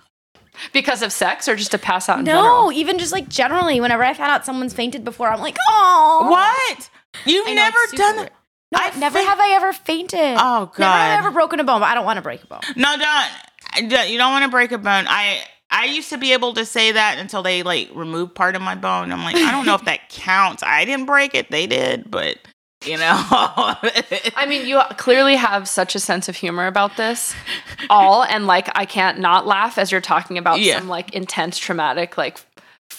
Because 0.73 1.01
of 1.01 1.11
sex 1.11 1.47
or 1.47 1.55
just 1.55 1.71
to 1.71 1.79
pass 1.79 2.07
out 2.07 2.19
No, 2.23 2.31
general? 2.33 2.71
even 2.71 2.99
just 2.99 3.11
like 3.11 3.27
generally, 3.27 3.81
whenever 3.81 4.03
I 4.03 4.13
found 4.13 4.31
out 4.31 4.45
someone's 4.45 4.73
fainted 4.75 5.03
before, 5.03 5.27
I'm 5.27 5.41
like, 5.41 5.57
oh, 5.67 6.27
What? 6.29 6.89
You've 7.25 7.47
know, 7.47 7.53
never 7.55 7.77
done 7.95 8.15
that? 8.17 8.31
No, 8.71 8.79
I 8.81 8.97
never 8.97 9.17
think- 9.17 9.29
have 9.29 9.39
I 9.39 9.49
ever 9.55 9.73
fainted. 9.73 10.35
Oh, 10.37 10.71
god. 10.75 10.79
Never 10.79 10.93
have 10.93 11.11
I 11.11 11.17
ever 11.27 11.31
broken 11.31 11.59
a 11.59 11.63
bone, 11.63 11.79
but 11.81 11.87
I 11.87 11.93
don't 11.95 12.05
want 12.05 12.17
to 12.17 12.21
break 12.21 12.43
a 12.43 12.47
bone. 12.47 12.61
No, 12.75 12.95
don't. 12.97 13.89
Don't- 13.89 14.09
You 14.09 14.17
don't 14.17 14.31
want 14.31 14.43
to 14.45 14.49
break 14.51 14.71
a 14.71 14.77
bone. 14.77 15.05
I 15.07 15.41
I 15.69 15.85
used 15.85 16.09
to 16.09 16.17
be 16.17 16.33
able 16.33 16.53
to 16.55 16.65
say 16.65 16.91
that 16.91 17.17
until 17.17 17.43
they 17.43 17.63
like 17.63 17.89
removed 17.93 18.35
part 18.35 18.55
of 18.55 18.61
my 18.61 18.75
bone. 18.75 19.11
I'm 19.11 19.23
like, 19.23 19.35
I 19.37 19.51
don't 19.51 19.65
know 19.65 19.75
if 19.75 19.85
that 19.85 20.09
counts. 20.09 20.63
I 20.63 20.83
didn't 20.85 21.05
break 21.05 21.33
it. 21.35 21.49
They 21.49 21.65
did, 21.67 22.11
but 22.11 22.37
you 22.85 22.97
know. 22.97 23.05
I 23.29 24.45
mean, 24.47 24.65
you 24.67 24.81
clearly 24.97 25.35
have 25.35 25.67
such 25.69 25.95
a 25.95 25.99
sense 25.99 26.27
of 26.27 26.35
humor 26.35 26.67
about 26.67 26.97
this, 26.97 27.33
all, 27.89 28.23
and 28.23 28.47
like 28.47 28.69
I 28.75 28.85
can't 28.85 29.19
not 29.19 29.45
laugh 29.47 29.77
as 29.77 29.91
you're 29.91 30.01
talking 30.01 30.37
about 30.37 30.59
Yeah. 30.59 30.79
some 30.79 30.87
like 30.89 31.13
intense, 31.13 31.57
traumatic, 31.57 32.17
like 32.17 32.39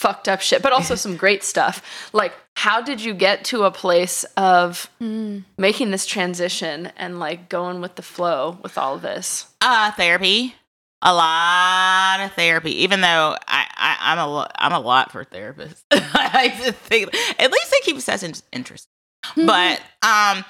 fucked 0.02 0.28
up 0.28 0.40
shit, 0.40 0.60
but 0.62 0.72
also 0.72 0.96
some 0.96 1.16
great 1.16 1.44
stuff. 1.44 2.10
Like, 2.12 2.32
how 2.56 2.82
did 2.82 3.00
you 3.00 3.14
get 3.14 3.44
to 3.46 3.62
a 3.62 3.70
place 3.70 4.24
of 4.36 4.90
making 5.56 5.92
this 5.92 6.04
transition 6.06 6.90
and 6.96 7.18
like 7.20 7.48
going 7.48 7.80
with 7.80 7.94
the 7.94 8.02
flow 8.02 8.58
with 8.62 8.76
all 8.76 8.96
of 8.96 9.02
this? 9.02 9.46
uh, 9.62 9.92
therapy. 9.92 10.54
A 11.04 11.12
lot 11.12 12.20
of 12.24 12.32
therapy, 12.34 12.82
even 12.82 13.00
though 13.00 13.36
I, 13.48 13.66
I 13.76 13.96
I'm 14.00 14.18
a 14.18 14.26
lo- 14.28 14.46
I'm 14.54 14.72
a 14.72 14.78
lot 14.78 15.10
for 15.10 15.24
therapists. 15.24 15.82
I 15.90 16.48
think 16.48 17.12
at 17.40 17.50
least 17.50 17.70
they 17.72 17.80
keep 17.82 17.96
us 17.96 18.22
in- 18.22 18.34
interested. 18.52 18.88
But 19.36 19.80
um, 20.02 20.44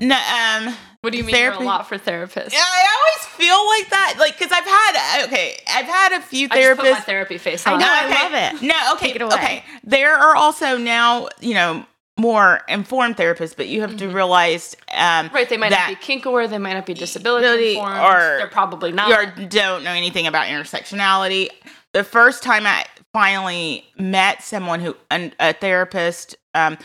no, 0.00 0.14
um, 0.16 0.74
What 1.00 1.10
do 1.12 1.18
you 1.18 1.24
mean 1.24 1.34
you're 1.34 1.44
Therapy. 1.50 1.64
a 1.64 1.66
lot 1.66 1.88
for 1.88 1.98
therapists? 1.98 2.52
Yeah, 2.52 2.60
I 2.62 2.86
always 2.96 3.34
feel 3.34 3.66
like 3.66 3.90
that, 3.90 4.14
like 4.18 4.38
because 4.38 4.52
I've 4.52 4.64
had 4.64 5.24
okay, 5.26 5.56
I've 5.68 5.86
had 5.86 6.12
a 6.12 6.22
few 6.22 6.48
therapists. 6.48 6.52
I 6.52 6.62
just 6.62 6.76
put 6.80 6.84
my 6.84 6.96
therapists. 6.98 7.04
therapy 7.04 7.38
face 7.38 7.66
I 7.66 7.72
on. 7.72 7.78
know, 7.80 7.86
I 7.88 8.22
love 8.22 8.54
it. 8.54 8.62
No, 8.62 8.92
okay, 8.94 9.06
Take 9.08 9.16
it 9.16 9.22
away. 9.22 9.34
okay. 9.34 9.64
There 9.84 10.14
are 10.16 10.36
also 10.36 10.76
now, 10.78 11.28
you 11.40 11.54
know, 11.54 11.84
more 12.18 12.60
informed 12.68 13.16
therapists, 13.16 13.56
but 13.56 13.68
you 13.68 13.80
have 13.82 13.96
to 13.98 14.08
realize 14.08 14.76
um, 14.92 15.26
Mm-hmm. 15.26 15.34
Right, 15.34 15.48
they 15.48 15.56
might 15.56 15.70
not 15.70 15.88
be 15.88 15.94
kink 15.94 16.26
aware, 16.26 16.48
they 16.48 16.58
might 16.58 16.74
not 16.74 16.84
be 16.86 16.94
disability 16.94 17.44
Disability 17.46 17.76
informed, 17.78 17.98
or- 18.14 18.38
they're 18.38 18.46
probably 18.48 18.92
not. 18.92 19.38
you 19.38 19.46
don't 19.46 19.84
know 19.84 19.92
anything 19.92 20.26
about 20.26 20.46
intersectionality. 20.46 21.48
The 21.92 22.02
first 22.04 22.42
time 22.42 22.66
I 22.66 22.84
finally 23.12 23.84
met 23.98 24.42
someone 24.42 24.80
who, 24.80 24.96
an- 25.10 25.32
a 25.40 25.52
therapist, 25.52 26.36
um, 26.54 26.76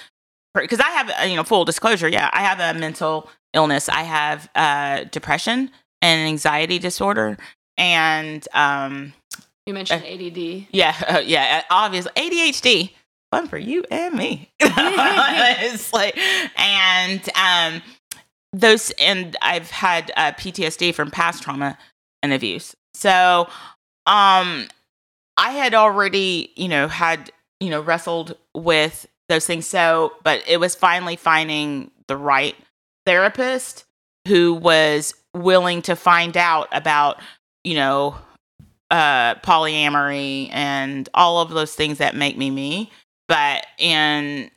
because 0.62 0.80
I 0.80 0.90
have, 0.90 1.12
uh, 1.22 1.24
you 1.24 1.36
know, 1.36 1.44
full 1.44 1.66
disclosure, 1.66 2.08
yeah, 2.08 2.30
I 2.32 2.42
have 2.42 2.60
a 2.60 2.78
mental 2.78 3.30
illness. 3.54 3.90
I 3.90 4.04
have 4.04 4.50
uh, 4.56 5.06
depression 5.06 5.72
and 6.02 6.28
anxiety 6.28 6.80
disorder, 6.80 7.38
and 7.78 8.48
um, 8.54 9.14
you 9.66 9.74
mentioned 9.74 10.04
ADD. 10.04 10.68
Yeah, 10.72 10.96
uh, 11.08 11.20
yeah, 11.20 11.64
obviously 11.70 12.12
ADHD. 12.16 12.92
Fun 13.32 13.48
for 13.48 13.58
you 13.58 13.84
and 13.90 14.14
me. 14.14 14.52
it's 14.60 15.92
like, 15.92 16.16
and 16.56 17.30
um, 17.36 17.82
those, 18.52 18.92
and 19.00 19.36
I've 19.42 19.72
had 19.72 20.12
uh, 20.16 20.34
PTSD 20.34 20.94
from 20.94 21.10
past 21.10 21.42
trauma 21.42 21.78
and 22.22 22.32
abuse. 22.32 22.76
So, 22.94 23.48
um, 24.06 24.68
I 25.36 25.52
had 25.52 25.74
already, 25.74 26.52
you 26.56 26.68
know, 26.68 26.88
had 26.88 27.32
you 27.60 27.72
know 27.72 27.82
wrestled 27.82 28.36
with 28.54 29.08
those 29.34 29.46
things. 29.46 29.68
So, 29.68 30.14
but 30.24 30.44
it 30.48 30.60
was 30.60 30.76
finally 30.76 31.16
finding 31.16 31.92
the 32.08 32.18
right 32.18 32.56
therapist 33.06 33.86
who 34.28 34.54
was 34.54 35.14
willing 35.34 35.82
to 35.84 35.96
find 35.96 36.38
out 36.38 36.68
about, 36.72 37.20
you 37.64 37.76
know, 37.76 38.16
uh, 38.92 39.36
polyamory 39.36 40.50
and 40.52 41.10
all 41.14 41.42
of 41.42 41.50
those 41.50 41.74
things 41.74 41.98
that 41.98 42.16
make 42.16 42.38
me 42.38 42.52
me. 42.52 42.92
But 43.28 43.66
in 43.78 44.52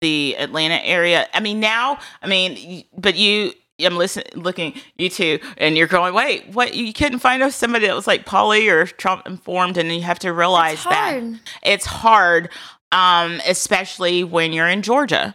the 0.00 0.36
Atlanta 0.38 0.82
area, 0.84 1.26
I 1.34 1.40
mean, 1.40 1.60
now, 1.60 1.98
I 2.22 2.26
mean, 2.26 2.84
but 2.96 3.16
you, 3.16 3.52
I'm 3.80 3.96
listening, 3.96 4.26
looking 4.34 4.74
you 4.96 5.10
two, 5.10 5.40
and 5.58 5.76
you're 5.76 5.88
going, 5.88 6.14
wait, 6.14 6.48
what? 6.54 6.74
You 6.74 6.92
couldn't 6.92 7.18
find 7.18 7.52
somebody 7.52 7.86
that 7.88 7.94
was 7.96 8.06
like 8.06 8.24
poly 8.24 8.68
or 8.68 8.86
trauma 8.86 9.22
informed, 9.26 9.76
and 9.76 9.92
you 9.92 10.02
have 10.02 10.20
to 10.20 10.32
realize 10.32 10.74
It's 10.74 10.84
that 10.84 11.40
it's 11.62 11.84
hard, 11.84 12.50
um, 12.94 13.40
especially 13.46 14.24
when 14.24 14.52
you're 14.52 14.68
in 14.68 14.80
Georgia. 14.80 15.34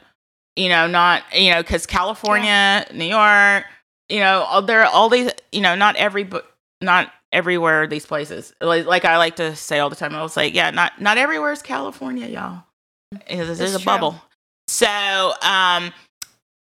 You 0.56 0.70
know, 0.70 0.88
not 0.88 1.24
you 1.34 1.52
know, 1.52 1.62
because 1.62 1.86
California, 1.86 2.86
New 2.94 3.06
York, 3.06 3.66
you 4.10 4.20
know, 4.20 4.42
all- 4.44 4.62
there 4.62 4.82
are 4.82 4.88
all 4.88 5.10
these. 5.10 5.30
You 5.52 5.62
know, 5.62 5.76
not 5.76 5.96
every, 5.98 6.28
not 6.82 7.12
everywhere. 7.32 7.86
These 7.86 8.06
places, 8.06 8.54
like, 8.60 8.86
like 8.86 9.06
I 9.06 9.18
like 9.18 9.36
to 9.36 9.56
say 9.56 9.80
all 9.80 9.90
the 9.90 9.96
time. 9.96 10.16
I 10.16 10.24
was 10.24 10.36
like, 10.36 10.56
yeah, 10.56 10.72
not 10.72 11.00
not 11.00 11.18
everywhere 11.18 11.52
is 11.52 11.62
California, 11.62 12.28
y'all. 12.28 12.64
There's, 13.28 13.58
there's 13.58 13.76
a 13.76 13.78
true. 13.78 13.86
bubble. 13.86 14.22
So, 14.68 15.34
um, 15.42 15.94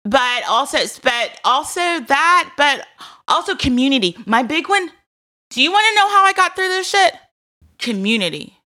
but 0.05 0.45
also, 0.49 0.79
but 1.03 1.41
also 1.45 1.81
that, 1.81 2.53
but 2.57 2.87
also 3.29 3.55
community. 3.55 4.17
My 4.27 4.43
big 4.43 4.69
one. 4.69 4.91
Do 5.51 5.63
you 5.63 5.71
want 5.71 5.87
to 5.89 6.01
know 6.01 6.09
how 6.09 6.25
I 6.25 6.33
got 6.33 6.57
through 6.57 6.69
this 6.69 6.89
shit? 6.89 7.15
Community 7.79 8.59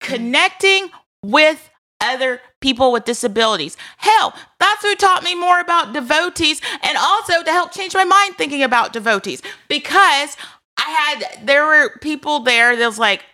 connecting 0.00 0.90
with 1.24 1.70
other 2.00 2.40
people 2.60 2.92
with 2.92 3.04
disabilities. 3.04 3.76
Hell, 3.98 4.34
that's 4.58 4.82
who 4.82 4.94
taught 4.94 5.22
me 5.22 5.34
more 5.34 5.60
about 5.60 5.92
devotees 5.92 6.60
and 6.82 6.96
also 6.98 7.42
to 7.42 7.50
help 7.50 7.72
change 7.72 7.94
my 7.94 8.04
mind 8.04 8.36
thinking 8.36 8.62
about 8.62 8.92
devotees 8.92 9.42
because 9.68 10.36
I 10.76 10.90
had 10.90 11.46
there 11.46 11.66
were 11.66 11.98
people 12.00 12.40
there 12.40 12.76
that 12.76 12.86
was 12.86 12.98
like 12.98 13.24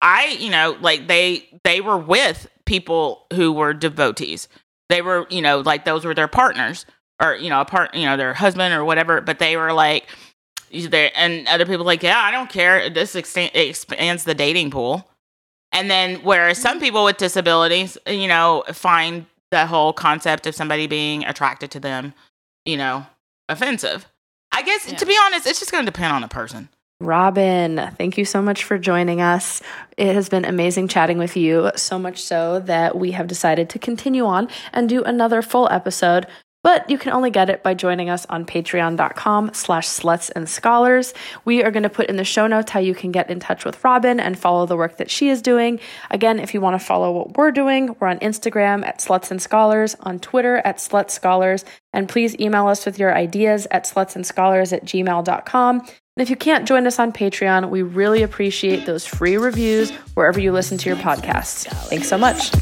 I, 0.00 0.36
you 0.38 0.50
know, 0.50 0.76
like 0.80 1.06
they 1.06 1.48
they 1.64 1.80
were 1.80 1.96
with 1.96 2.48
people 2.66 3.26
who 3.32 3.52
were 3.52 3.72
devotees. 3.72 4.48
They 4.88 5.00
were, 5.00 5.26
you 5.30 5.40
know, 5.40 5.60
like 5.60 5.84
those 5.84 6.04
were 6.04 6.14
their 6.14 6.28
partners 6.28 6.84
or 7.22 7.36
you 7.36 7.48
know, 7.48 7.60
a 7.60 7.64
part, 7.64 7.94
you 7.94 8.04
know, 8.04 8.16
their 8.16 8.34
husband 8.34 8.74
or 8.74 8.84
whatever, 8.84 9.20
but 9.20 9.38
they 9.38 9.56
were 9.56 9.72
like 9.72 10.08
there 10.70 11.10
and 11.14 11.46
other 11.48 11.66
people 11.66 11.84
like, 11.84 12.02
yeah, 12.02 12.18
I 12.18 12.30
don't 12.30 12.50
care. 12.50 12.90
This 12.90 13.14
expands 13.14 14.24
the 14.24 14.34
dating 14.34 14.70
pool. 14.70 15.08
And 15.72 15.90
then, 15.90 16.16
whereas 16.16 16.58
some 16.58 16.76
mm-hmm. 16.76 16.84
people 16.84 17.04
with 17.04 17.16
disabilities, 17.16 17.96
you 18.06 18.28
know, 18.28 18.64
find 18.72 19.26
the 19.50 19.66
whole 19.66 19.92
concept 19.92 20.46
of 20.46 20.54
somebody 20.54 20.86
being 20.86 21.24
attracted 21.24 21.70
to 21.72 21.80
them, 21.80 22.14
you 22.64 22.76
know, 22.76 23.06
offensive. 23.48 24.06
I 24.52 24.62
guess, 24.62 24.92
to 24.92 25.06
be 25.06 25.16
honest, 25.24 25.46
it's 25.46 25.58
just 25.58 25.72
going 25.72 25.84
to 25.84 25.90
depend 25.90 26.12
on 26.12 26.22
the 26.22 26.28
person. 26.28 26.68
Robin, 27.00 27.90
thank 27.98 28.16
you 28.16 28.24
so 28.24 28.40
much 28.40 28.64
for 28.64 28.78
joining 28.78 29.20
us. 29.20 29.60
It 29.96 30.14
has 30.14 30.28
been 30.28 30.44
amazing 30.44 30.88
chatting 30.88 31.18
with 31.18 31.36
you, 31.36 31.72
so 31.74 31.98
much 31.98 32.22
so 32.22 32.60
that 32.60 32.96
we 32.96 33.10
have 33.10 33.26
decided 33.26 33.68
to 33.70 33.78
continue 33.78 34.24
on 34.24 34.48
and 34.72 34.88
do 34.88 35.02
another 35.02 35.42
full 35.42 35.68
episode. 35.70 36.26
But 36.62 36.88
you 36.88 36.96
can 36.96 37.12
only 37.12 37.30
get 37.30 37.50
it 37.50 37.62
by 37.62 37.74
joining 37.74 38.08
us 38.08 38.24
on 38.26 38.44
patreon.com 38.44 39.50
slash 39.52 39.88
sluts 39.88 40.30
and 40.34 40.48
scholars. 40.48 41.12
We 41.44 41.62
are 41.64 41.72
going 41.72 41.82
to 41.82 41.90
put 41.90 42.06
in 42.06 42.16
the 42.16 42.24
show 42.24 42.46
notes 42.46 42.70
how 42.70 42.80
you 42.80 42.94
can 42.94 43.10
get 43.10 43.30
in 43.30 43.40
touch 43.40 43.64
with 43.64 43.82
Robin 43.82 44.20
and 44.20 44.38
follow 44.38 44.66
the 44.66 44.76
work 44.76 44.98
that 44.98 45.10
she 45.10 45.28
is 45.28 45.42
doing. 45.42 45.80
Again, 46.10 46.38
if 46.38 46.54
you 46.54 46.60
want 46.60 46.80
to 46.80 46.86
follow 46.86 47.10
what 47.12 47.36
we're 47.36 47.50
doing, 47.50 47.96
we're 47.98 48.08
on 48.08 48.18
Instagram 48.20 48.86
at 48.86 49.00
sluts 49.00 49.30
and 49.30 49.42
scholars, 49.42 49.96
on 50.00 50.20
Twitter 50.20 50.58
at 50.58 50.76
sluts 50.76 51.10
scholars, 51.10 51.64
and 51.92 52.08
please 52.08 52.38
email 52.38 52.68
us 52.68 52.86
with 52.86 52.98
your 52.98 53.14
ideas 53.14 53.66
at 53.70 53.84
slutsandscholars 53.84 54.72
at 54.72 54.84
gmail.com. 54.84 55.80
And 55.80 56.22
if 56.22 56.28
you 56.28 56.36
can't 56.36 56.68
join 56.68 56.86
us 56.86 56.98
on 56.98 57.12
Patreon, 57.12 57.70
we 57.70 57.82
really 57.82 58.22
appreciate 58.22 58.84
those 58.84 59.06
free 59.06 59.38
reviews 59.38 59.90
wherever 60.14 60.38
you 60.38 60.52
listen 60.52 60.78
to 60.78 60.88
your 60.88 60.98
podcasts. 60.98 61.66
Thanks 61.88 62.08
so 62.08 62.18
much. 62.18 62.52